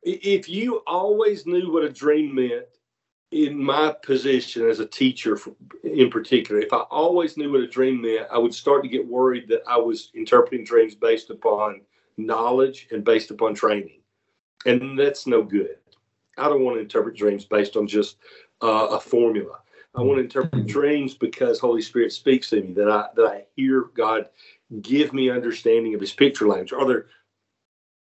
If 0.09 0.47
you 0.47 0.83
always 0.87 1.45
knew 1.45 1.71
what 1.71 1.83
a 1.83 1.89
dream 1.89 2.35
meant, 2.35 2.65
in 3.31 3.61
my 3.61 3.93
position 4.03 4.69
as 4.69 4.79
a 4.79 4.85
teacher 4.85 5.37
in 5.83 6.09
particular, 6.09 6.61
if 6.61 6.71
I 6.71 6.79
always 6.89 7.35
knew 7.35 7.51
what 7.51 7.61
a 7.61 7.67
dream 7.67 8.01
meant, 8.01 8.27
I 8.31 8.37
would 8.37 8.53
start 8.53 8.83
to 8.83 8.89
get 8.89 9.05
worried 9.05 9.49
that 9.49 9.63
I 9.67 9.77
was 9.77 10.11
interpreting 10.13 10.65
dreams 10.65 10.95
based 10.95 11.29
upon 11.29 11.81
knowledge 12.15 12.87
and 12.91 13.03
based 13.03 13.31
upon 13.31 13.53
training. 13.53 13.99
And 14.65 14.97
that's 14.97 15.27
no 15.27 15.43
good. 15.43 15.75
I 16.37 16.47
don't 16.47 16.63
want 16.63 16.77
to 16.77 16.81
interpret 16.81 17.17
dreams 17.17 17.43
based 17.43 17.75
on 17.75 17.85
just 17.85 18.17
uh, 18.61 18.87
a 18.91 18.99
formula. 18.99 19.59
I 19.95 20.01
want 20.01 20.19
to 20.19 20.23
interpret 20.23 20.67
dreams 20.67 21.15
because 21.15 21.59
Holy 21.59 21.81
Spirit 21.81 22.13
speaks 22.13 22.49
to 22.51 22.61
me, 22.61 22.73
that 22.73 22.89
I 22.89 23.07
that 23.15 23.25
I 23.25 23.43
hear 23.55 23.89
God 23.95 24.27
give 24.81 25.11
me 25.11 25.29
understanding 25.29 25.95
of 25.95 26.01
his 26.01 26.13
picture 26.13 26.47
language. 26.47 26.71
Are 26.71 26.85
there 26.85 27.07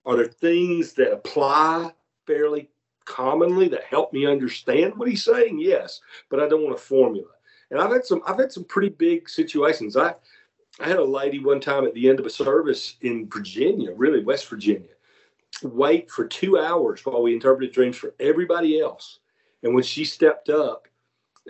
are 0.07 0.17
there 0.17 0.27
things 0.27 0.93
that 0.95 1.13
apply 1.13 1.93
fairly 2.27 2.71
commonly 3.05 3.69
that 3.69 3.85
help 3.85 4.13
me 4.13 4.27
understand 4.27 4.97
what 4.97 5.09
he's 5.09 5.25
saying? 5.25 5.59
Yes, 5.59 6.01
but 6.29 6.41
I 6.41 6.49
don't 6.49 6.63
want 6.63 6.75
a 6.75 6.79
formula. 6.79 7.29
And 7.71 7.81
I've 7.81 7.93
had 7.93 8.05
some 8.05 8.23
I've 8.27 8.39
had 8.39 8.53
some 8.53 8.65
pretty 8.65 8.91
big 8.91 9.29
situations. 9.29 9.97
I 9.97 10.15
I 10.79 10.89
had 10.89 10.99
a 10.99 11.05
lady 11.05 11.39
one 11.39 11.61
time 11.61 11.85
at 11.87 11.95
the 11.95 12.09
end 12.09 12.21
of 12.21 12.27
a 12.27 12.31
service 12.31 12.97
in 13.03 13.29
Virginia, 13.29 13.93
really 13.93 14.23
West 14.23 14.49
Virginia, 14.49 14.89
wait 15.63 16.11
for 16.11 16.25
two 16.25 16.59
hours 16.59 17.05
while 17.05 17.23
we 17.23 17.35
interpreted 17.35 17.75
dreams 17.75 17.97
for 17.97 18.15
everybody 18.21 18.81
else. 18.81 19.19
And 19.63 19.75
when 19.75 19.85
she 19.85 20.05
stepped 20.05 20.49
up, 20.49 20.89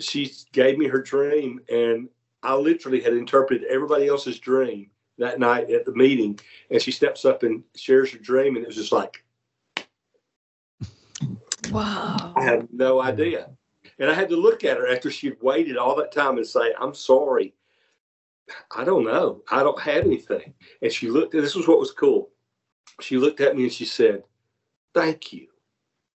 she 0.00 0.32
gave 0.52 0.78
me 0.78 0.88
her 0.88 1.00
dream, 1.00 1.60
and 1.68 2.08
I 2.42 2.54
literally 2.54 3.00
had 3.00 3.12
interpreted 3.12 3.66
everybody 3.68 4.08
else's 4.08 4.38
dream 4.38 4.90
that 5.20 5.38
night 5.38 5.70
at 5.70 5.84
the 5.84 5.94
meeting. 5.94 6.38
And 6.70 6.82
she 6.82 6.90
steps 6.90 7.24
up 7.24 7.42
and 7.42 7.62
shares 7.76 8.10
her 8.12 8.18
dream, 8.18 8.56
and 8.56 8.64
it 8.64 8.68
was 8.68 8.76
just 8.76 8.92
like, 8.92 9.24
Wow. 11.70 12.32
I 12.36 12.42
had 12.42 12.68
no 12.72 13.00
idea. 13.00 13.50
And 13.98 14.10
I 14.10 14.14
had 14.14 14.28
to 14.30 14.36
look 14.36 14.64
at 14.64 14.78
her 14.78 14.88
after 14.88 15.10
she'd 15.10 15.40
waited 15.40 15.76
all 15.76 15.94
that 15.96 16.12
time 16.12 16.38
and 16.38 16.46
say, 16.46 16.74
I'm 16.80 16.94
sorry. 16.94 17.54
I 18.76 18.82
don't 18.82 19.04
know. 19.04 19.42
I 19.50 19.62
don't 19.62 19.80
have 19.80 20.04
anything. 20.04 20.54
And 20.82 20.92
she 20.92 21.08
looked 21.08 21.34
at 21.34 21.42
this 21.42 21.54
was 21.54 21.68
what 21.68 21.78
was 21.78 21.92
cool. 21.92 22.30
She 23.00 23.16
looked 23.16 23.40
at 23.40 23.56
me 23.56 23.64
and 23.64 23.72
she 23.72 23.84
said, 23.84 24.24
Thank 24.94 25.32
you. 25.32 25.46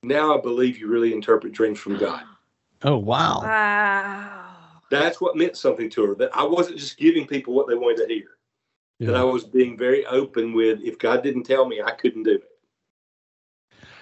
Now 0.03 0.39
I 0.39 0.41
believe 0.41 0.79
you 0.79 0.89
really 0.89 1.13
interpret 1.13 1.53
dreams 1.53 1.79
from 1.79 1.99
God. 1.99 2.23
Oh 2.83 2.99
wow. 2.99 3.41
Wow. 3.43 4.47
That's 4.91 5.21
what 5.21 5.37
meant 5.37 5.57
something 5.57 5.91
to 5.91 6.05
her. 6.07 6.15
That 6.15 6.35
I 6.35 6.45
wasn't 6.45 6.79
just 6.79 6.99
giving 6.99 7.27
people 7.27 7.55
what 7.55 7.67
they 7.67 7.75
wanted 7.75 8.07
to 8.07 8.15
hear. 8.15 8.37
That 9.07 9.17
I 9.17 9.25
was 9.25 9.45
being 9.45 9.79
very 9.79 10.05
open 10.07 10.53
with 10.53 10.81
if 10.83 10.99
God 10.99 11.23
didn't 11.23 11.45
tell 11.45 11.67
me, 11.67 11.81
I 11.83 11.93
couldn't 11.93 12.25
do 12.25 12.35
it. 12.35 12.45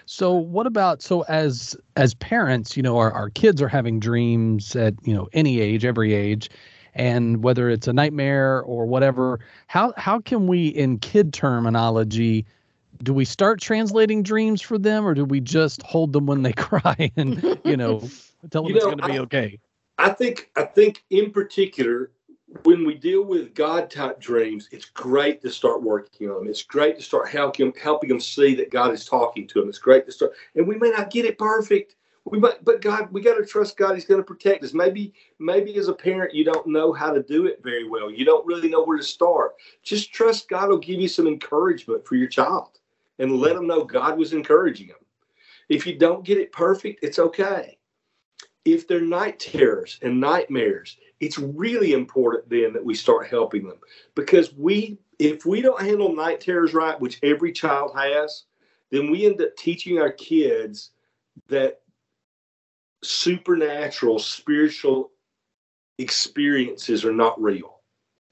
So 0.06 0.34
what 0.34 0.66
about 0.66 1.02
so 1.02 1.22
as 1.28 1.76
as 1.96 2.14
parents, 2.14 2.76
you 2.76 2.82
know, 2.82 2.96
our, 2.98 3.12
our 3.12 3.30
kids 3.30 3.62
are 3.62 3.68
having 3.68 4.00
dreams 4.00 4.74
at, 4.74 4.94
you 5.04 5.14
know, 5.14 5.28
any 5.34 5.60
age, 5.60 5.84
every 5.84 6.14
age, 6.14 6.48
and 6.94 7.44
whether 7.44 7.68
it's 7.68 7.86
a 7.86 7.92
nightmare 7.92 8.62
or 8.62 8.86
whatever, 8.86 9.38
how 9.66 9.92
how 9.96 10.18
can 10.18 10.46
we 10.46 10.68
in 10.68 10.98
kid 10.98 11.32
terminology 11.32 12.44
do 13.02 13.12
we 13.12 13.24
start 13.24 13.60
translating 13.60 14.22
dreams 14.22 14.60
for 14.60 14.78
them 14.78 15.06
or 15.06 15.14
do 15.14 15.24
we 15.24 15.40
just 15.40 15.82
hold 15.82 16.12
them 16.12 16.26
when 16.26 16.42
they 16.42 16.52
cry 16.54 17.10
and, 17.16 17.60
you 17.64 17.76
know, 17.76 18.00
tell 18.50 18.62
them 18.62 18.70
You 18.70 18.76
it's 18.76 18.84
going 18.84 18.98
to 18.98 19.06
be 19.06 19.18
okay? 19.20 19.58
I 19.98 20.10
think 20.10 20.50
I 20.56 20.62
think 20.62 21.04
in 21.10 21.30
particular 21.30 22.10
when 22.64 22.86
we 22.86 22.94
deal 22.94 23.22
with 23.24 23.54
God 23.54 23.90
type 23.90 24.20
dreams, 24.20 24.68
it's 24.72 24.86
great 24.86 25.42
to 25.42 25.50
start 25.50 25.82
working 25.82 26.30
on 26.30 26.40
them. 26.40 26.48
It's 26.48 26.62
great 26.62 26.96
to 26.96 27.02
start 27.02 27.28
helping 27.28 27.72
helping 27.80 28.08
them 28.08 28.20
see 28.20 28.54
that 28.54 28.70
God 28.70 28.92
is 28.92 29.04
talking 29.04 29.46
to 29.48 29.60
them. 29.60 29.68
It's 29.68 29.78
great 29.78 30.06
to 30.06 30.12
start, 30.12 30.32
and 30.54 30.66
we 30.66 30.76
may 30.76 30.90
not 30.90 31.10
get 31.10 31.26
it 31.26 31.38
perfect. 31.38 31.96
We 32.24 32.38
might, 32.38 32.62
but 32.64 32.82
God, 32.82 33.10
we 33.10 33.22
got 33.22 33.36
to 33.36 33.46
trust 33.46 33.76
God. 33.76 33.94
He's 33.94 34.04
going 34.04 34.20
to 34.20 34.26
protect 34.26 34.62
us. 34.62 34.74
Maybe, 34.74 35.14
maybe 35.38 35.76
as 35.76 35.88
a 35.88 35.94
parent, 35.94 36.34
you 36.34 36.44
don't 36.44 36.66
know 36.66 36.92
how 36.92 37.10
to 37.12 37.22
do 37.22 37.46
it 37.46 37.62
very 37.62 37.88
well. 37.88 38.10
You 38.10 38.24
don't 38.24 38.46
really 38.46 38.68
know 38.68 38.84
where 38.84 38.98
to 38.98 39.02
start. 39.02 39.54
Just 39.82 40.12
trust 40.12 40.48
God 40.48 40.68
will 40.68 40.78
give 40.78 41.00
you 41.00 41.08
some 41.08 41.26
encouragement 41.26 42.06
for 42.06 42.16
your 42.16 42.28
child, 42.28 42.80
and 43.18 43.36
let 43.36 43.54
them 43.54 43.66
know 43.66 43.84
God 43.84 44.18
was 44.18 44.32
encouraging 44.32 44.88
them. 44.88 44.96
If 45.68 45.86
you 45.86 45.98
don't 45.98 46.24
get 46.24 46.38
it 46.38 46.52
perfect, 46.52 47.00
it's 47.02 47.18
okay 47.18 47.78
if 48.64 48.86
they're 48.86 49.00
night 49.00 49.38
terrors 49.38 49.98
and 50.02 50.20
nightmares, 50.20 50.98
it's 51.20 51.38
really 51.38 51.92
important 51.92 52.48
then 52.48 52.72
that 52.72 52.84
we 52.84 52.94
start 52.94 53.28
helping 53.28 53.66
them 53.66 53.78
because 54.14 54.54
we, 54.54 54.98
if 55.18 55.44
we 55.44 55.60
don't 55.60 55.80
handle 55.80 56.14
night 56.14 56.40
terrors 56.40 56.74
right, 56.74 57.00
which 57.00 57.18
every 57.22 57.52
child 57.52 57.92
has, 57.96 58.44
then 58.90 59.10
we 59.10 59.26
end 59.26 59.40
up 59.40 59.56
teaching 59.56 59.98
our 59.98 60.12
kids 60.12 60.90
that 61.48 61.80
supernatural, 63.02 64.18
spiritual 64.18 65.10
experiences 65.98 67.04
are 67.04 67.12
not 67.12 67.40
real. 67.40 67.80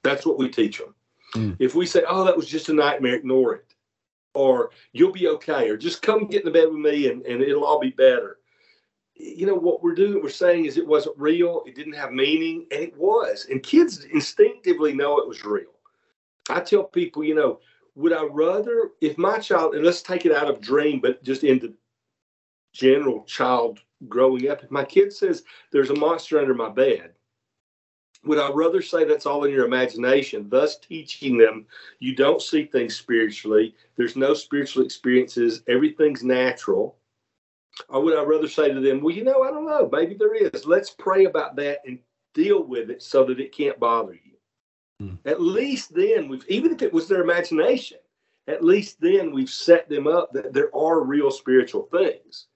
That's 0.03 0.25
what 0.25 0.37
we 0.37 0.49
teach 0.49 0.77
them. 0.77 0.95
Mm. 1.35 1.57
If 1.59 1.75
we 1.75 1.85
say, 1.85 2.03
"Oh, 2.07 2.23
that 2.23 2.37
was 2.37 2.47
just 2.47 2.69
a 2.69 2.73
nightmare," 2.73 3.15
ignore 3.15 3.55
it, 3.55 3.73
or 4.33 4.71
"You'll 4.93 5.11
be 5.11 5.27
okay," 5.27 5.69
or 5.69 5.77
"Just 5.77 6.01
come 6.01 6.27
get 6.27 6.45
in 6.45 6.45
the 6.45 6.51
bed 6.51 6.69
with 6.69 6.79
me 6.79 7.09
and, 7.09 7.25
and 7.25 7.41
it'll 7.41 7.65
all 7.65 7.79
be 7.79 7.89
better." 7.89 8.36
You 9.19 9.45
know 9.45 9.55
what 9.55 9.81
we're 9.81 9.95
doing 9.95 10.21
we're 10.21 10.29
saying 10.29 10.65
is 10.65 10.77
it 10.77 10.85
wasn't 10.85 11.17
real 11.17 11.63
it 11.65 11.75
didn't 11.75 11.93
have 11.93 12.11
meaning 12.11 12.65
and 12.71 12.81
it 12.81 12.95
was 12.97 13.47
and 13.49 13.63
kids 13.63 14.05
instinctively 14.05 14.93
know 14.93 15.17
it 15.17 15.27
was 15.27 15.43
real 15.43 15.71
i 16.49 16.59
tell 16.59 16.83
people 16.83 17.23
you 17.23 17.35
know 17.35 17.59
would 17.95 18.13
i 18.13 18.23
rather 18.23 18.91
if 19.01 19.17
my 19.17 19.39
child 19.39 19.75
and 19.75 19.83
let's 19.83 20.01
take 20.01 20.25
it 20.25 20.31
out 20.31 20.49
of 20.49 20.61
dream 20.61 20.99
but 20.99 21.23
just 21.23 21.43
into 21.43 21.73
general 22.73 23.23
child 23.23 23.79
growing 24.07 24.49
up 24.49 24.63
if 24.63 24.69
my 24.69 24.83
kid 24.83 25.11
says 25.11 25.43
there's 25.71 25.89
a 25.89 25.95
monster 25.95 26.39
under 26.39 26.53
my 26.53 26.69
bed 26.69 27.11
would 28.27 28.39
I 28.39 28.49
rather 28.51 28.81
say 28.81 29.03
that's 29.03 29.25
all 29.25 29.43
in 29.45 29.51
your 29.51 29.65
imagination, 29.65 30.49
thus 30.49 30.77
teaching 30.77 31.37
them 31.37 31.65
you 31.99 32.15
don't 32.15 32.41
see 32.41 32.65
things 32.65 32.95
spiritually, 32.95 33.75
there's 33.95 34.15
no 34.15 34.33
spiritual 34.33 34.83
experiences, 34.83 35.61
everything's 35.67 36.23
natural? 36.23 36.97
Or 37.89 38.01
would 38.01 38.17
I 38.17 38.23
rather 38.23 38.47
say 38.47 38.73
to 38.73 38.79
them, 38.79 39.01
well, 39.01 39.15
you 39.15 39.23
know, 39.23 39.43
I 39.43 39.51
don't 39.51 39.65
know, 39.65 39.89
maybe 39.91 40.15
there 40.15 40.35
is. 40.35 40.65
Let's 40.65 40.89
pray 40.91 41.25
about 41.25 41.55
that 41.57 41.79
and 41.85 41.99
deal 42.33 42.63
with 42.63 42.89
it 42.89 43.01
so 43.01 43.23
that 43.25 43.39
it 43.39 43.55
can't 43.55 43.79
bother 43.79 44.13
you. 44.13 44.27
Mm. 45.01 45.17
At 45.25 45.41
least 45.41 45.93
then, 45.93 46.27
we've 46.27 46.45
even 46.47 46.71
if 46.71 46.81
it 46.81 46.93
was 46.93 47.07
their 47.07 47.21
imagination, 47.21 47.97
at 48.47 48.63
least 48.63 48.99
then 49.01 49.31
we've 49.31 49.49
set 49.49 49.89
them 49.89 50.07
up 50.07 50.31
that 50.33 50.53
there 50.53 50.75
are 50.75 51.01
real 51.01 51.31
spiritual 51.31 51.83
things 51.91 52.47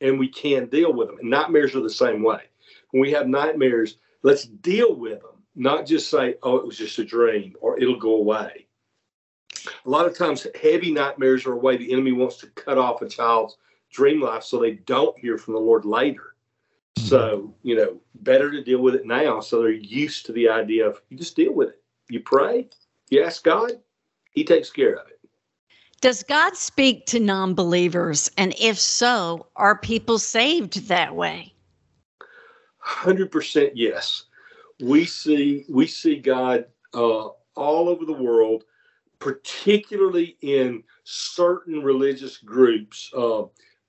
and 0.00 0.18
we 0.18 0.28
can 0.28 0.66
deal 0.66 0.92
with 0.92 1.08
them. 1.08 1.18
And 1.18 1.28
nightmares 1.28 1.74
are 1.74 1.80
the 1.80 1.90
same 1.90 2.22
way. 2.22 2.42
When 2.90 3.00
we 3.00 3.12
have 3.12 3.28
nightmares, 3.28 3.98
let's 4.22 4.44
deal 4.44 4.94
with 4.94 5.20
them, 5.20 5.42
not 5.54 5.86
just 5.86 6.08
say, 6.08 6.36
oh, 6.42 6.56
it 6.56 6.66
was 6.66 6.78
just 6.78 6.98
a 6.98 7.04
dream 7.04 7.54
or 7.60 7.78
it'll 7.78 7.98
go 7.98 8.14
away. 8.14 8.66
A 9.84 9.90
lot 9.90 10.06
of 10.06 10.16
times, 10.16 10.46
heavy 10.60 10.90
nightmares 10.90 11.44
are 11.44 11.52
a 11.52 11.56
way 11.56 11.76
the 11.76 11.92
enemy 11.92 12.12
wants 12.12 12.36
to 12.38 12.46
cut 12.48 12.78
off 12.78 13.02
a 13.02 13.08
child's 13.08 13.58
dream 13.90 14.20
life 14.20 14.42
so 14.42 14.58
they 14.58 14.72
don't 14.72 15.18
hear 15.18 15.38
from 15.38 15.54
the 15.54 15.60
Lord 15.60 15.84
later. 15.84 16.34
So, 16.98 17.54
you 17.62 17.76
know, 17.76 18.00
better 18.16 18.50
to 18.50 18.62
deal 18.62 18.80
with 18.80 18.94
it 18.94 19.06
now 19.06 19.40
so 19.40 19.62
they're 19.62 19.70
used 19.70 20.26
to 20.26 20.32
the 20.32 20.48
idea 20.48 20.86
of 20.88 21.00
you 21.08 21.16
just 21.16 21.36
deal 21.36 21.52
with 21.52 21.70
it. 21.70 21.82
You 22.08 22.20
pray, 22.20 22.68
you 23.10 23.22
ask 23.22 23.42
God, 23.42 23.72
He 24.32 24.44
takes 24.44 24.70
care 24.70 24.94
of 24.94 25.06
it. 25.08 25.20
Does 26.00 26.22
God 26.22 26.56
speak 26.56 27.06
to 27.06 27.20
non 27.20 27.54
believers? 27.54 28.30
And 28.38 28.54
if 28.58 28.78
so, 28.78 29.46
are 29.56 29.76
people 29.76 30.18
saved 30.18 30.88
that 30.88 31.14
way? 31.14 31.52
100% 32.86 33.72
yes. 33.74 34.24
We 34.80 35.04
see, 35.04 35.66
we 35.68 35.86
see 35.86 36.16
God 36.16 36.64
uh, 36.94 37.28
all 37.54 37.88
over 37.88 38.06
the 38.06 38.12
world, 38.14 38.64
particularly 39.18 40.38
in 40.40 40.82
certain 41.04 41.82
religious 41.82 42.38
groups, 42.38 43.10
uh, 43.14 43.42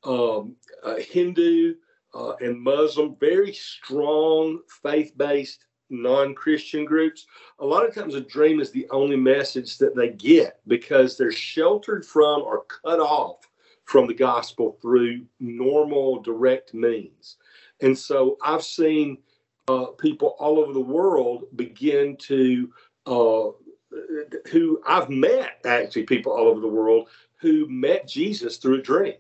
um, 0.04 0.56
uh, 0.84 0.96
Hindu 0.96 1.76
uh, 2.14 2.34
and 2.42 2.60
Muslim, 2.60 3.16
very 3.20 3.54
strong 3.54 4.60
faith 4.84 5.14
based 5.18 5.66
non 5.90 6.34
Christian 6.34 6.86
groups. 6.86 7.26
A 7.60 7.66
lot 7.66 7.88
of 7.88 7.94
times, 7.94 8.16
a 8.16 8.22
dream 8.22 8.60
is 8.60 8.72
the 8.72 8.88
only 8.90 9.18
message 9.18 9.78
that 9.78 9.96
they 9.96 10.10
get 10.10 10.60
because 10.68 11.18
they're 11.18 11.32
sheltered 11.32 12.06
from 12.06 12.42
or 12.42 12.66
cut 12.66 13.00
off 13.00 13.48
from 13.86 14.08
the 14.08 14.14
gospel 14.14 14.78
through 14.82 15.26
normal 15.40 16.22
direct 16.22 16.74
means. 16.74 17.38
And 17.82 17.98
so 17.98 18.38
I've 18.44 18.64
seen 18.64 19.18
uh, 19.68 19.88
people 20.00 20.36
all 20.40 20.60
over 20.60 20.72
the 20.72 20.80
world 20.80 21.46
begin 21.56 22.16
to, 22.18 22.72
uh, 23.06 23.50
who 24.50 24.82
I've 24.88 25.10
met 25.10 25.60
actually, 25.66 26.04
people 26.04 26.32
all 26.32 26.48
over 26.48 26.62
the 26.62 26.68
world 26.68 27.10
who 27.42 27.68
met 27.68 28.08
Jesus 28.08 28.58
through 28.58 28.80
a 28.80 28.82
dream 28.82 29.16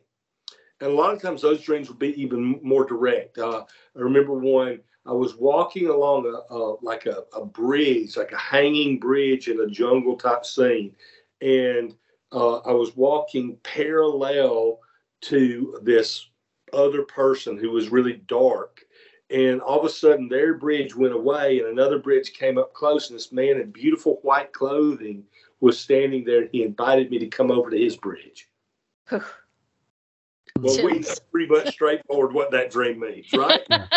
and 0.82 0.92
a 0.92 0.96
lot 0.96 1.14
of 1.14 1.22
times 1.22 1.42
those 1.42 1.62
dreams 1.62 1.88
will 1.88 1.96
be 1.96 2.20
even 2.22 2.60
more 2.64 2.86
direct. 2.86 3.38
Uh, 3.38 3.64
I 3.96 4.00
remember 4.00 4.34
one. 4.34 4.82
I 5.06 5.14
was 5.14 5.36
walking 5.36 5.88
along 5.88 6.26
a, 6.26 6.54
a 6.54 6.76
like 6.82 7.06
a, 7.06 7.24
a, 7.36 7.44
bridge, 7.46 8.18
like 8.18 8.32
a 8.32 8.38
hanging 8.38 9.00
bridge 9.00 9.48
in 9.48 9.60
a 9.60 9.68
jungle 9.68 10.16
type 10.16 10.46
scene, 10.46 10.96
and 11.42 11.96
uh, 12.32 12.58
I 12.58 12.72
was 12.72 12.96
walking 12.96 13.58
parallel 13.64 14.80
to 15.22 15.80
this 15.84 16.30
other 16.74 17.04
person 17.04 17.58
who 17.58 17.72
was 17.72 17.90
really 17.90 18.22
dark. 18.28 18.82
And 19.30 19.62
all 19.62 19.80
of 19.80 19.86
a 19.86 19.90
sudden, 19.90 20.28
their 20.28 20.56
bridge 20.56 20.96
went 20.96 21.14
away, 21.14 21.60
and 21.60 21.70
another 21.70 22.00
bridge 22.00 22.34
came 22.34 22.58
up 22.58 22.74
close, 22.74 23.10
and 23.10 23.18
this 23.18 23.32
man 23.32 23.62
in 23.62 23.72
beautiful 23.72 24.20
white 24.24 24.52
clothing 24.52 25.24
was 25.62 25.80
standing 25.80 26.26
there. 26.26 26.42
And 26.42 26.50
he 26.52 26.64
invited 26.64 27.10
me 27.10 27.18
to 27.20 27.28
come 27.28 27.50
over 27.50 27.70
to 27.70 27.78
his 27.78 27.98
bridge. 27.98 28.50
Well, 30.60 30.84
we 30.84 31.00
know 31.00 31.14
pretty 31.32 31.48
much 31.48 31.70
straightforward 31.70 32.34
what 32.34 32.52
that 32.52 32.72
dream 32.72 33.00
means, 33.00 33.32
right? 33.34 33.62
and 33.70 33.90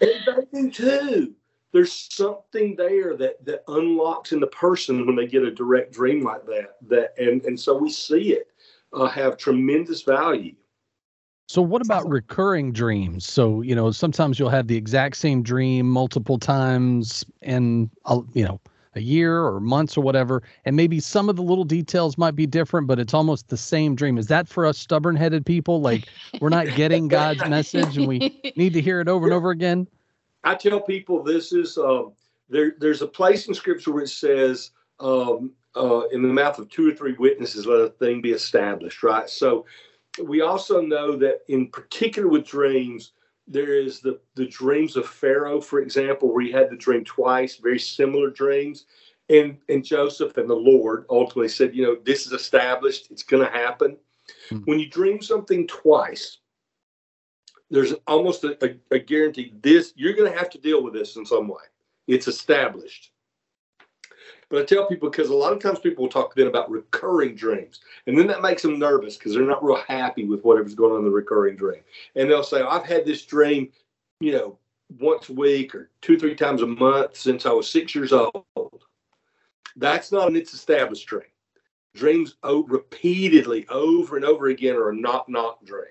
they 0.00 0.44
do 0.52 0.70
too. 0.70 1.34
There's 1.72 1.92
something 1.92 2.76
there 2.76 3.16
that 3.16 3.44
that 3.44 3.62
unlocks 3.68 4.32
in 4.32 4.40
the 4.40 4.46
person 4.46 5.06
when 5.06 5.16
they 5.16 5.26
get 5.26 5.42
a 5.42 5.50
direct 5.50 5.92
dream 5.92 6.22
like 6.22 6.46
that. 6.46 6.76
That 6.88 7.14
and 7.18 7.44
and 7.44 7.58
so 7.58 7.76
we 7.76 7.90
see 7.90 8.32
it 8.32 8.48
uh, 8.92 9.06
have 9.06 9.36
tremendous 9.36 10.02
value. 10.02 10.54
So 11.48 11.62
what 11.62 11.80
about 11.80 12.08
recurring 12.08 12.72
dreams? 12.72 13.26
So 13.26 13.62
you 13.62 13.74
know 13.74 13.90
sometimes 13.90 14.38
you'll 14.38 14.50
have 14.50 14.66
the 14.66 14.76
exact 14.76 15.16
same 15.16 15.42
dream 15.42 15.88
multiple 15.88 16.38
times, 16.38 17.24
and 17.42 17.90
uh, 18.04 18.20
you 18.34 18.44
know 18.44 18.60
a 18.98 19.00
year 19.00 19.44
or 19.44 19.60
months 19.60 19.96
or 19.96 20.00
whatever 20.00 20.42
and 20.64 20.76
maybe 20.76 20.98
some 20.98 21.28
of 21.28 21.36
the 21.36 21.42
little 21.42 21.64
details 21.64 22.18
might 22.18 22.34
be 22.34 22.46
different 22.46 22.86
but 22.86 22.98
it's 22.98 23.14
almost 23.14 23.48
the 23.48 23.56
same 23.56 23.94
dream. 23.94 24.18
Is 24.18 24.26
that 24.26 24.48
for 24.48 24.66
us 24.66 24.76
stubborn 24.76 25.16
headed 25.16 25.46
people? 25.46 25.80
Like 25.80 26.08
we're 26.40 26.48
not 26.48 26.66
getting 26.74 27.08
god's 27.18 27.48
message 27.48 27.96
and 27.96 28.06
we 28.06 28.18
need 28.56 28.74
to 28.74 28.82
hear 28.82 29.00
it 29.00 29.08
over 29.08 29.26
and 29.26 29.34
over 29.34 29.50
again? 29.50 29.86
I 30.44 30.56
tell 30.56 30.80
people 30.80 31.22
this 31.22 31.52
is 31.52 31.78
um, 31.78 32.12
there 32.50 32.74
there's 32.78 33.02
a 33.02 33.06
place 33.06 33.46
in 33.48 33.54
scripture 33.54 33.92
where 33.92 34.02
it 34.02 34.08
says 34.08 34.72
um, 35.00 35.52
uh, 35.76 36.02
in 36.08 36.22
the 36.22 36.28
mouth 36.28 36.58
of 36.58 36.68
two 36.68 36.90
or 36.90 36.94
three 36.94 37.14
witnesses 37.14 37.66
let 37.66 37.80
a 37.80 37.90
thing 37.90 38.20
be 38.20 38.32
established 38.32 39.02
right? 39.04 39.30
So 39.30 39.64
we 40.22 40.40
also 40.40 40.80
know 40.80 41.14
that 41.16 41.42
in 41.46 41.68
particular 41.68 42.28
with 42.28 42.44
dreams 42.44 43.12
there 43.48 43.74
is 43.74 44.00
the 44.00 44.20
the 44.34 44.46
dreams 44.46 44.96
of 44.96 45.08
Pharaoh, 45.08 45.60
for 45.60 45.80
example, 45.80 46.32
where 46.32 46.44
he 46.44 46.52
had 46.52 46.70
the 46.70 46.76
dream 46.76 47.04
twice, 47.04 47.56
very 47.56 47.78
similar 47.78 48.30
dreams. 48.30 48.86
And 49.30 49.58
and 49.68 49.84
Joseph 49.84 50.36
and 50.36 50.48
the 50.48 50.54
Lord 50.54 51.06
ultimately 51.10 51.48
said, 51.48 51.74
you 51.74 51.82
know, 51.82 51.96
this 52.04 52.26
is 52.26 52.32
established, 52.32 53.10
it's 53.10 53.22
going 53.22 53.44
to 53.44 53.52
happen. 53.52 53.96
Mm-hmm. 54.50 54.64
When 54.64 54.78
you 54.78 54.88
dream 54.88 55.22
something 55.22 55.66
twice, 55.66 56.38
there's 57.70 57.94
almost 58.06 58.44
a, 58.44 58.56
a, 58.64 58.76
a 58.94 58.98
guarantee 58.98 59.52
this 59.62 59.92
you're 59.96 60.14
going 60.14 60.30
to 60.30 60.38
have 60.38 60.50
to 60.50 60.58
deal 60.58 60.82
with 60.82 60.94
this 60.94 61.16
in 61.16 61.26
some 61.26 61.48
way. 61.48 61.64
It's 62.06 62.28
established. 62.28 63.10
But 64.50 64.62
I 64.62 64.64
tell 64.64 64.86
people 64.86 65.10
because 65.10 65.28
a 65.28 65.34
lot 65.34 65.52
of 65.52 65.60
times 65.60 65.78
people 65.78 66.04
will 66.04 66.10
talk 66.10 66.34
then 66.34 66.46
about 66.46 66.70
recurring 66.70 67.34
dreams, 67.34 67.80
and 68.06 68.18
then 68.18 68.26
that 68.28 68.40
makes 68.40 68.62
them 68.62 68.78
nervous 68.78 69.16
because 69.16 69.34
they're 69.34 69.42
not 69.42 69.62
real 69.62 69.76
happy 69.76 70.24
with 70.24 70.42
whatever's 70.42 70.74
going 70.74 70.92
on 70.92 71.00
in 71.00 71.04
the 71.04 71.10
recurring 71.10 71.56
dream. 71.56 71.82
And 72.16 72.30
they'll 72.30 72.42
say, 72.42 72.62
"I've 72.62 72.86
had 72.86 73.04
this 73.04 73.26
dream, 73.26 73.70
you 74.20 74.32
know, 74.32 74.58
once 74.98 75.28
a 75.28 75.34
week 75.34 75.74
or 75.74 75.90
two, 76.00 76.18
three 76.18 76.34
times 76.34 76.62
a 76.62 76.66
month 76.66 77.16
since 77.16 77.44
I 77.44 77.52
was 77.52 77.68
six 77.68 77.94
years 77.94 78.12
old." 78.12 78.84
That's 79.76 80.10
not 80.12 80.28
an 80.28 80.36
it's 80.36 80.54
established 80.54 81.06
dream. 81.06 81.30
Dreams 81.94 82.36
oh, 82.42 82.64
repeatedly 82.64 83.66
over 83.68 84.16
and 84.16 84.24
over 84.24 84.48
again 84.48 84.76
are 84.76 84.90
a 84.90 84.96
knock 84.96 85.28
knock 85.28 85.64
dream. 85.66 85.84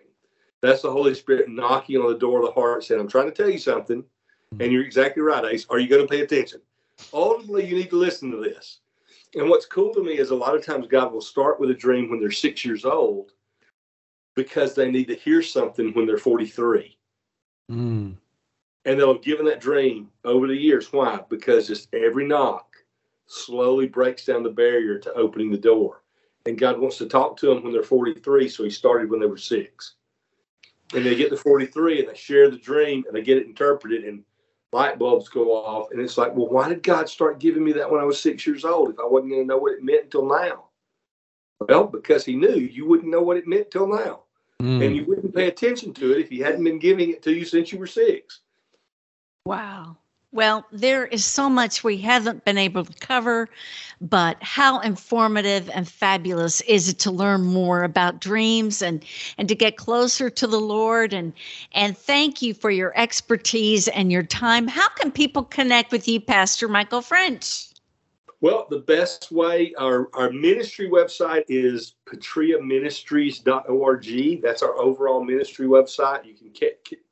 That's 0.62 0.82
the 0.82 0.92
Holy 0.92 1.14
Spirit 1.14 1.48
knocking 1.48 1.98
on 1.98 2.12
the 2.12 2.18
door 2.18 2.40
of 2.40 2.46
the 2.48 2.60
heart, 2.60 2.84
saying, 2.84 3.00
"I'm 3.00 3.08
trying 3.08 3.28
to 3.28 3.32
tell 3.32 3.50
you 3.50 3.60
something." 3.60 4.04
And 4.60 4.72
you're 4.72 4.84
exactly 4.84 5.22
right, 5.22 5.46
Ace. 5.46 5.68
Are 5.70 5.78
you 5.78 5.88
going 5.90 6.02
to 6.02 6.08
pay 6.08 6.22
attention? 6.22 6.62
Ultimately 7.14 7.66
you 7.66 7.76
need 7.76 7.90
to 7.90 7.98
listen 7.98 8.32
to 8.32 8.38
this. 8.38 8.80
And 9.36 9.50
what's 9.50 9.66
cool 9.66 9.94
to 9.94 10.04
me 10.04 10.18
is 10.18 10.32
a 10.32 10.36
lot 10.36 10.56
of 10.56 10.66
times 10.66 10.88
God 10.88 11.12
will 11.12 11.22
start 11.22 11.60
with 11.60 11.70
a 11.70 11.76
dream 11.76 12.10
when 12.10 12.20
they're 12.20 12.32
six 12.32 12.64
years 12.64 12.86
old 12.86 13.32
because 14.36 14.76
they 14.76 14.90
need 14.90 15.08
to 15.08 15.16
hear 15.16 15.42
something 15.42 15.94
when 15.94 16.06
they're 16.06 16.18
43. 16.18 16.98
Mm. 17.72 18.16
And 18.86 19.00
they'll 19.00 19.14
have 19.14 19.24
given 19.24 19.46
that 19.48 19.60
dream 19.60 20.10
over 20.24 20.48
the 20.48 20.56
years. 20.56 20.94
Why? 20.94 21.20
Because 21.30 21.68
just 21.68 21.94
every 21.94 22.26
knock 22.26 22.68
slowly 23.26 23.88
breaks 23.88 24.26
down 24.26 24.44
the 24.44 24.50
barrier 24.50 24.98
to 25.00 25.14
opening 25.14 25.52
the 25.52 25.58
door. 25.58 26.04
And 26.46 26.58
God 26.58 26.80
wants 26.80 26.98
to 27.00 27.08
talk 27.08 27.36
to 27.38 27.48
them 27.48 27.64
when 27.64 27.74
they're 27.74 27.84
43. 27.84 28.48
So 28.48 28.64
he 28.64 28.70
started 28.70 29.10
when 29.10 29.20
they 29.20 29.26
were 29.26 29.38
six. 29.38 29.96
And 30.94 31.06
they 31.06 31.16
get 31.16 31.30
to 31.32 31.38
43 31.38 32.00
and 32.00 32.10
they 32.10 32.16
share 32.16 32.50
the 32.50 32.58
dream 32.58 33.04
and 33.06 33.16
they 33.16 33.22
get 33.22 33.38
it 33.38 33.48
interpreted. 33.48 34.06
And 34.06 34.24
light 34.72 35.00
bulbs 35.00 35.30
go 35.30 35.52
off. 35.54 35.92
And 35.92 36.02
it's 36.02 36.18
like, 36.18 36.36
well, 36.36 36.50
why 36.50 36.70
did 36.70 36.84
God 36.84 37.10
start 37.10 37.40
giving 37.40 37.64
me 37.64 37.72
that 37.74 37.90
when 37.90 38.02
I 38.02 38.06
was 38.06 38.20
six 38.20 38.46
years 38.46 38.66
old 38.66 38.90
if 38.90 39.00
I 39.00 39.06
wasn't 39.06 39.32
going 39.32 39.44
to 39.44 39.48
know 39.48 39.58
what 39.58 39.74
it 39.74 39.84
meant 39.84 40.06
until 40.06 40.28
now? 40.28 40.66
Well, 41.60 41.86
because 41.86 42.26
he 42.26 42.36
knew 42.36 42.56
you 42.56 42.88
wouldn't 42.88 43.10
know 43.10 43.22
what 43.22 43.38
it 43.38 43.48
meant 43.48 43.72
till 43.72 43.88
now. 43.88 44.24
Mm. 44.62 44.86
And 44.86 44.96
you 44.96 45.06
wouldn't 45.06 45.36
pay 45.36 45.48
attention 45.48 45.94
to 45.96 46.12
it 46.12 46.20
if 46.20 46.30
he 46.30 46.40
hadn't 46.40 46.64
been 46.64 46.80
giving 46.80 47.12
it 47.12 47.22
to 47.24 47.32
you 47.32 47.46
since 47.46 47.72
you 47.72 47.78
were 47.78 47.88
six. 47.88 48.42
Wow. 49.46 49.98
Well, 50.34 50.66
there 50.72 51.06
is 51.06 51.24
so 51.24 51.50
much 51.50 51.86
we 51.86 51.98
haven't 51.98 52.44
been 52.44 52.58
able 52.58 52.84
to 52.84 52.94
cover, 53.00 53.48
but 54.02 54.36
how 54.42 54.82
informative 54.82 55.70
and 55.74 55.88
fabulous 55.88 56.60
is 56.62 56.90
it 56.90 57.00
to 57.00 57.12
learn 57.12 57.44
more 57.44 57.84
about 57.84 58.20
dreams 58.20 58.82
and 58.82 59.06
and 59.38 59.48
to 59.48 59.56
get 59.56 59.78
closer 59.78 60.30
to 60.30 60.46
the 60.46 60.60
Lord 60.60 61.14
and 61.14 61.32
and 61.72 61.98
thank 61.98 62.42
you 62.42 62.54
for 62.54 62.70
your 62.70 62.92
expertise 62.98 63.88
and 63.88 64.12
your 64.12 64.24
time. 64.24 64.68
How 64.68 64.90
can 64.90 65.12
people 65.12 65.44
connect 65.44 65.94
with 65.94 66.10
you, 66.10 66.20
Pastor 66.20 66.68
Michael 66.68 67.02
French? 67.02 67.68
Well, 68.40 68.68
the 68.70 68.78
best 68.80 69.32
way, 69.32 69.74
our, 69.80 70.10
our 70.14 70.30
ministry 70.30 70.88
website 70.90 71.44
is 71.48 71.96
patriaministries.org. 72.06 74.42
That's 74.44 74.62
our 74.62 74.78
overall 74.78 75.24
ministry 75.24 75.66
website. 75.66 76.24
You 76.26 76.36
can 76.36 76.52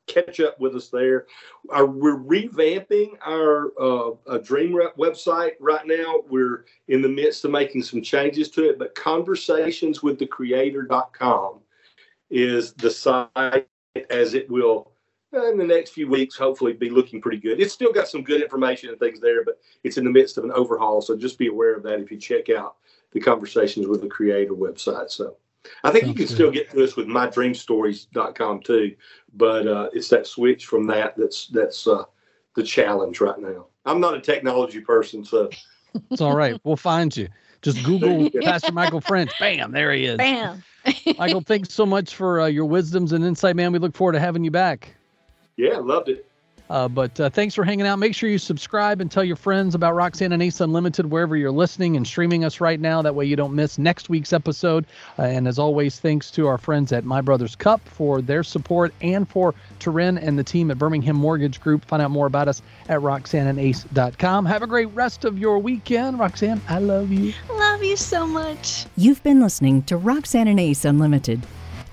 catch 0.07 0.39
up 0.39 0.59
with 0.59 0.75
us 0.75 0.89
there. 0.89 1.27
Our, 1.69 1.85
we're 1.85 2.17
revamping 2.17 3.11
our 3.25 3.71
uh, 3.79 4.11
uh, 4.27 4.39
Dream 4.39 4.75
Rep 4.75 4.97
website 4.97 5.51
right 5.59 5.85
now. 5.85 6.23
We're 6.29 6.65
in 6.87 7.01
the 7.01 7.09
midst 7.09 7.45
of 7.45 7.51
making 7.51 7.83
some 7.83 8.01
changes 8.01 8.49
to 8.51 8.69
it, 8.69 8.79
but 8.79 8.95
conversationswiththecreator.com 8.95 11.59
is 12.29 12.73
the 12.73 12.89
site 12.89 13.67
as 14.09 14.33
it 14.33 14.49
will 14.49 14.91
uh, 15.33 15.51
in 15.51 15.57
the 15.57 15.63
next 15.63 15.91
few 15.91 16.09
weeks 16.09 16.35
hopefully 16.35 16.73
be 16.73 16.89
looking 16.89 17.21
pretty 17.21 17.37
good. 17.37 17.59
It's 17.59 17.73
still 17.73 17.91
got 17.91 18.07
some 18.07 18.23
good 18.23 18.41
information 18.41 18.89
and 18.89 18.99
things 18.99 19.19
there, 19.19 19.43
but 19.43 19.59
it's 19.83 19.97
in 19.97 20.03
the 20.03 20.09
midst 20.09 20.37
of 20.37 20.43
an 20.43 20.51
overhaul. 20.51 21.01
So 21.01 21.15
just 21.15 21.37
be 21.37 21.47
aware 21.47 21.75
of 21.75 21.83
that 21.83 21.99
if 21.99 22.11
you 22.11 22.17
check 22.17 22.49
out 22.49 22.75
the 23.11 23.19
Conversations 23.19 23.87
with 23.87 24.01
the 24.01 24.07
Creator 24.07 24.53
website. 24.53 25.09
So 25.09 25.37
I 25.84 25.91
think 25.91 26.07
you 26.07 26.13
can 26.13 26.28
still 26.28 26.51
get 26.51 26.72
to 26.72 26.84
us 26.84 26.95
with 26.95 27.07
mydreamstories.com 27.07 28.61
too, 28.61 28.95
but 29.34 29.68
uh, 29.68 29.89
it's 29.93 30.09
that 30.09 30.28
switch 30.28 30.66
from 30.66 30.88
that 30.88 31.16
that's 31.18 31.47
that's 31.47 31.88
uh, 31.88 32.03
the 32.55 32.63
challenge 32.63 33.22
right 33.22 33.39
now. 33.39 33.68
I'm 33.86 33.99
not 33.99 34.16
a 34.16 34.22
technology 34.22 34.82
person, 34.82 35.24
so 35.24 35.49
It's 36.11 36.22
all 36.22 36.36
right. 36.36 36.59
We'll 36.63 36.76
find 36.76 37.16
you. 37.16 37.28
Just 37.61 37.84
Google 37.84 38.30
Pastor 38.43 38.72
Michael 38.72 39.01
French. 39.01 39.32
Bam, 39.39 39.72
there 39.72 39.93
he 39.93 40.05
is. 40.05 40.18
Bam. 40.18 40.63
Michael, 41.18 41.41
thanks 41.41 41.74
so 41.74 41.86
much 41.86 42.13
for 42.13 42.41
uh, 42.41 42.45
your 42.45 42.66
wisdoms 42.66 43.11
and 43.11 43.24
insight, 43.24 43.55
man. 43.55 43.72
We 43.72 43.80
look 43.80 43.95
forward 43.95 44.13
to 44.13 44.20
having 44.20 44.43
you 44.43 44.51
back. 44.51 44.95
yeah, 45.57 45.78
loved 45.78 46.09
it. 46.09 46.28
Uh, 46.70 46.88
but 46.88 47.20
uh, 47.20 47.30
thanks 47.30 47.53
for 47.53 47.63
hanging 47.63 47.86
out. 47.86 47.99
Make 47.99 48.16
sure 48.16 48.30
you 48.30 48.38
subscribe 48.38 49.01
and 49.01 49.11
tell 49.11 49.24
your 49.24 49.36
friends 49.36 49.76
about 49.76 49.93
Roxanne 49.95 50.32
and 50.32 50.41
Ace 50.41 50.59
Unlimited 50.59 51.11
wherever 51.11 51.36
you're 51.36 51.51
listening 51.51 51.95
and 51.95 52.05
streaming 52.05 52.43
us 52.43 52.59
right 52.59 52.80
now. 52.80 53.01
That 53.01 53.16
way 53.16 53.26
you 53.26 53.36
don't 53.36 53.53
miss 53.53 53.78
next 53.78 54.09
week's 54.09 54.34
episode. 54.34 54.86
Uh, 55.20 55.24
and 55.24 55.47
as 55.47 55.59
always, 55.59 55.99
thanks 55.99 56.32
to 56.32 56.47
our 56.47 56.57
friends 56.57 56.91
at 56.91 57.03
My 57.03 57.22
Brother's 57.22 57.55
Cup 57.55 57.82
for 57.88 58.22
their 58.22 58.43
support 58.43 58.93
and 59.01 59.28
for 59.30 59.53
Turin 59.80 60.18
and 60.18 60.39
the 60.39 60.43
team 60.43 60.72
at 60.72 60.78
Birmingham 60.78 61.16
Mortgage 61.16 61.61
Group. 61.61 61.86
Find 61.86 62.01
out 62.01 62.11
more 62.11 62.26
about 62.26 62.47
us 62.47 62.61
at 62.89 62.99
roxanneandace.com. 62.99 64.45
Have 64.45 64.63
a 64.63 64.68
great 64.68 64.88
rest 64.88 65.26
of 65.26 65.38
your 65.38 65.59
weekend. 65.59 66.20
Roxanne, 66.20 66.61
I 66.68 66.80
love 66.80 67.11
you. 67.11 67.34
Love 67.49 67.84
you 67.84 67.97
so 67.97 68.26
much. 68.26 68.86
You've 68.97 69.22
been 69.24 69.39
listening 69.39 69.84
to 69.84 69.97
Roxanne 69.97 70.47
and 70.47 70.59
Ace 70.59 70.86
Unlimited. 70.86 71.45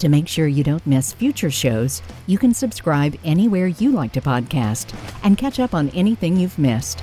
To 0.03 0.09
make 0.09 0.26
sure 0.26 0.48
you 0.48 0.64
don't 0.64 0.84
miss 0.84 1.12
future 1.12 1.48
shows, 1.48 2.03
you 2.26 2.36
can 2.36 2.53
subscribe 2.53 3.16
anywhere 3.24 3.68
you 3.68 3.92
like 3.92 4.11
to 4.14 4.20
podcast 4.20 4.92
and 5.22 5.38
catch 5.38 5.61
up 5.61 5.74
on 5.74 5.90
anything 5.90 6.36
you've 6.36 6.59
missed. 6.59 7.00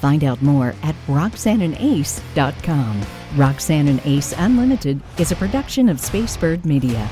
Find 0.00 0.24
out 0.24 0.40
more 0.40 0.74
at 0.82 0.94
roxanneandace.com. 1.06 3.02
Roxanne 3.36 3.88
and 3.88 4.00
Ace 4.06 4.32
Unlimited 4.38 5.02
is 5.18 5.32
a 5.32 5.36
production 5.36 5.90
of 5.90 5.98
Spacebird 5.98 6.64
Media. 6.64 7.10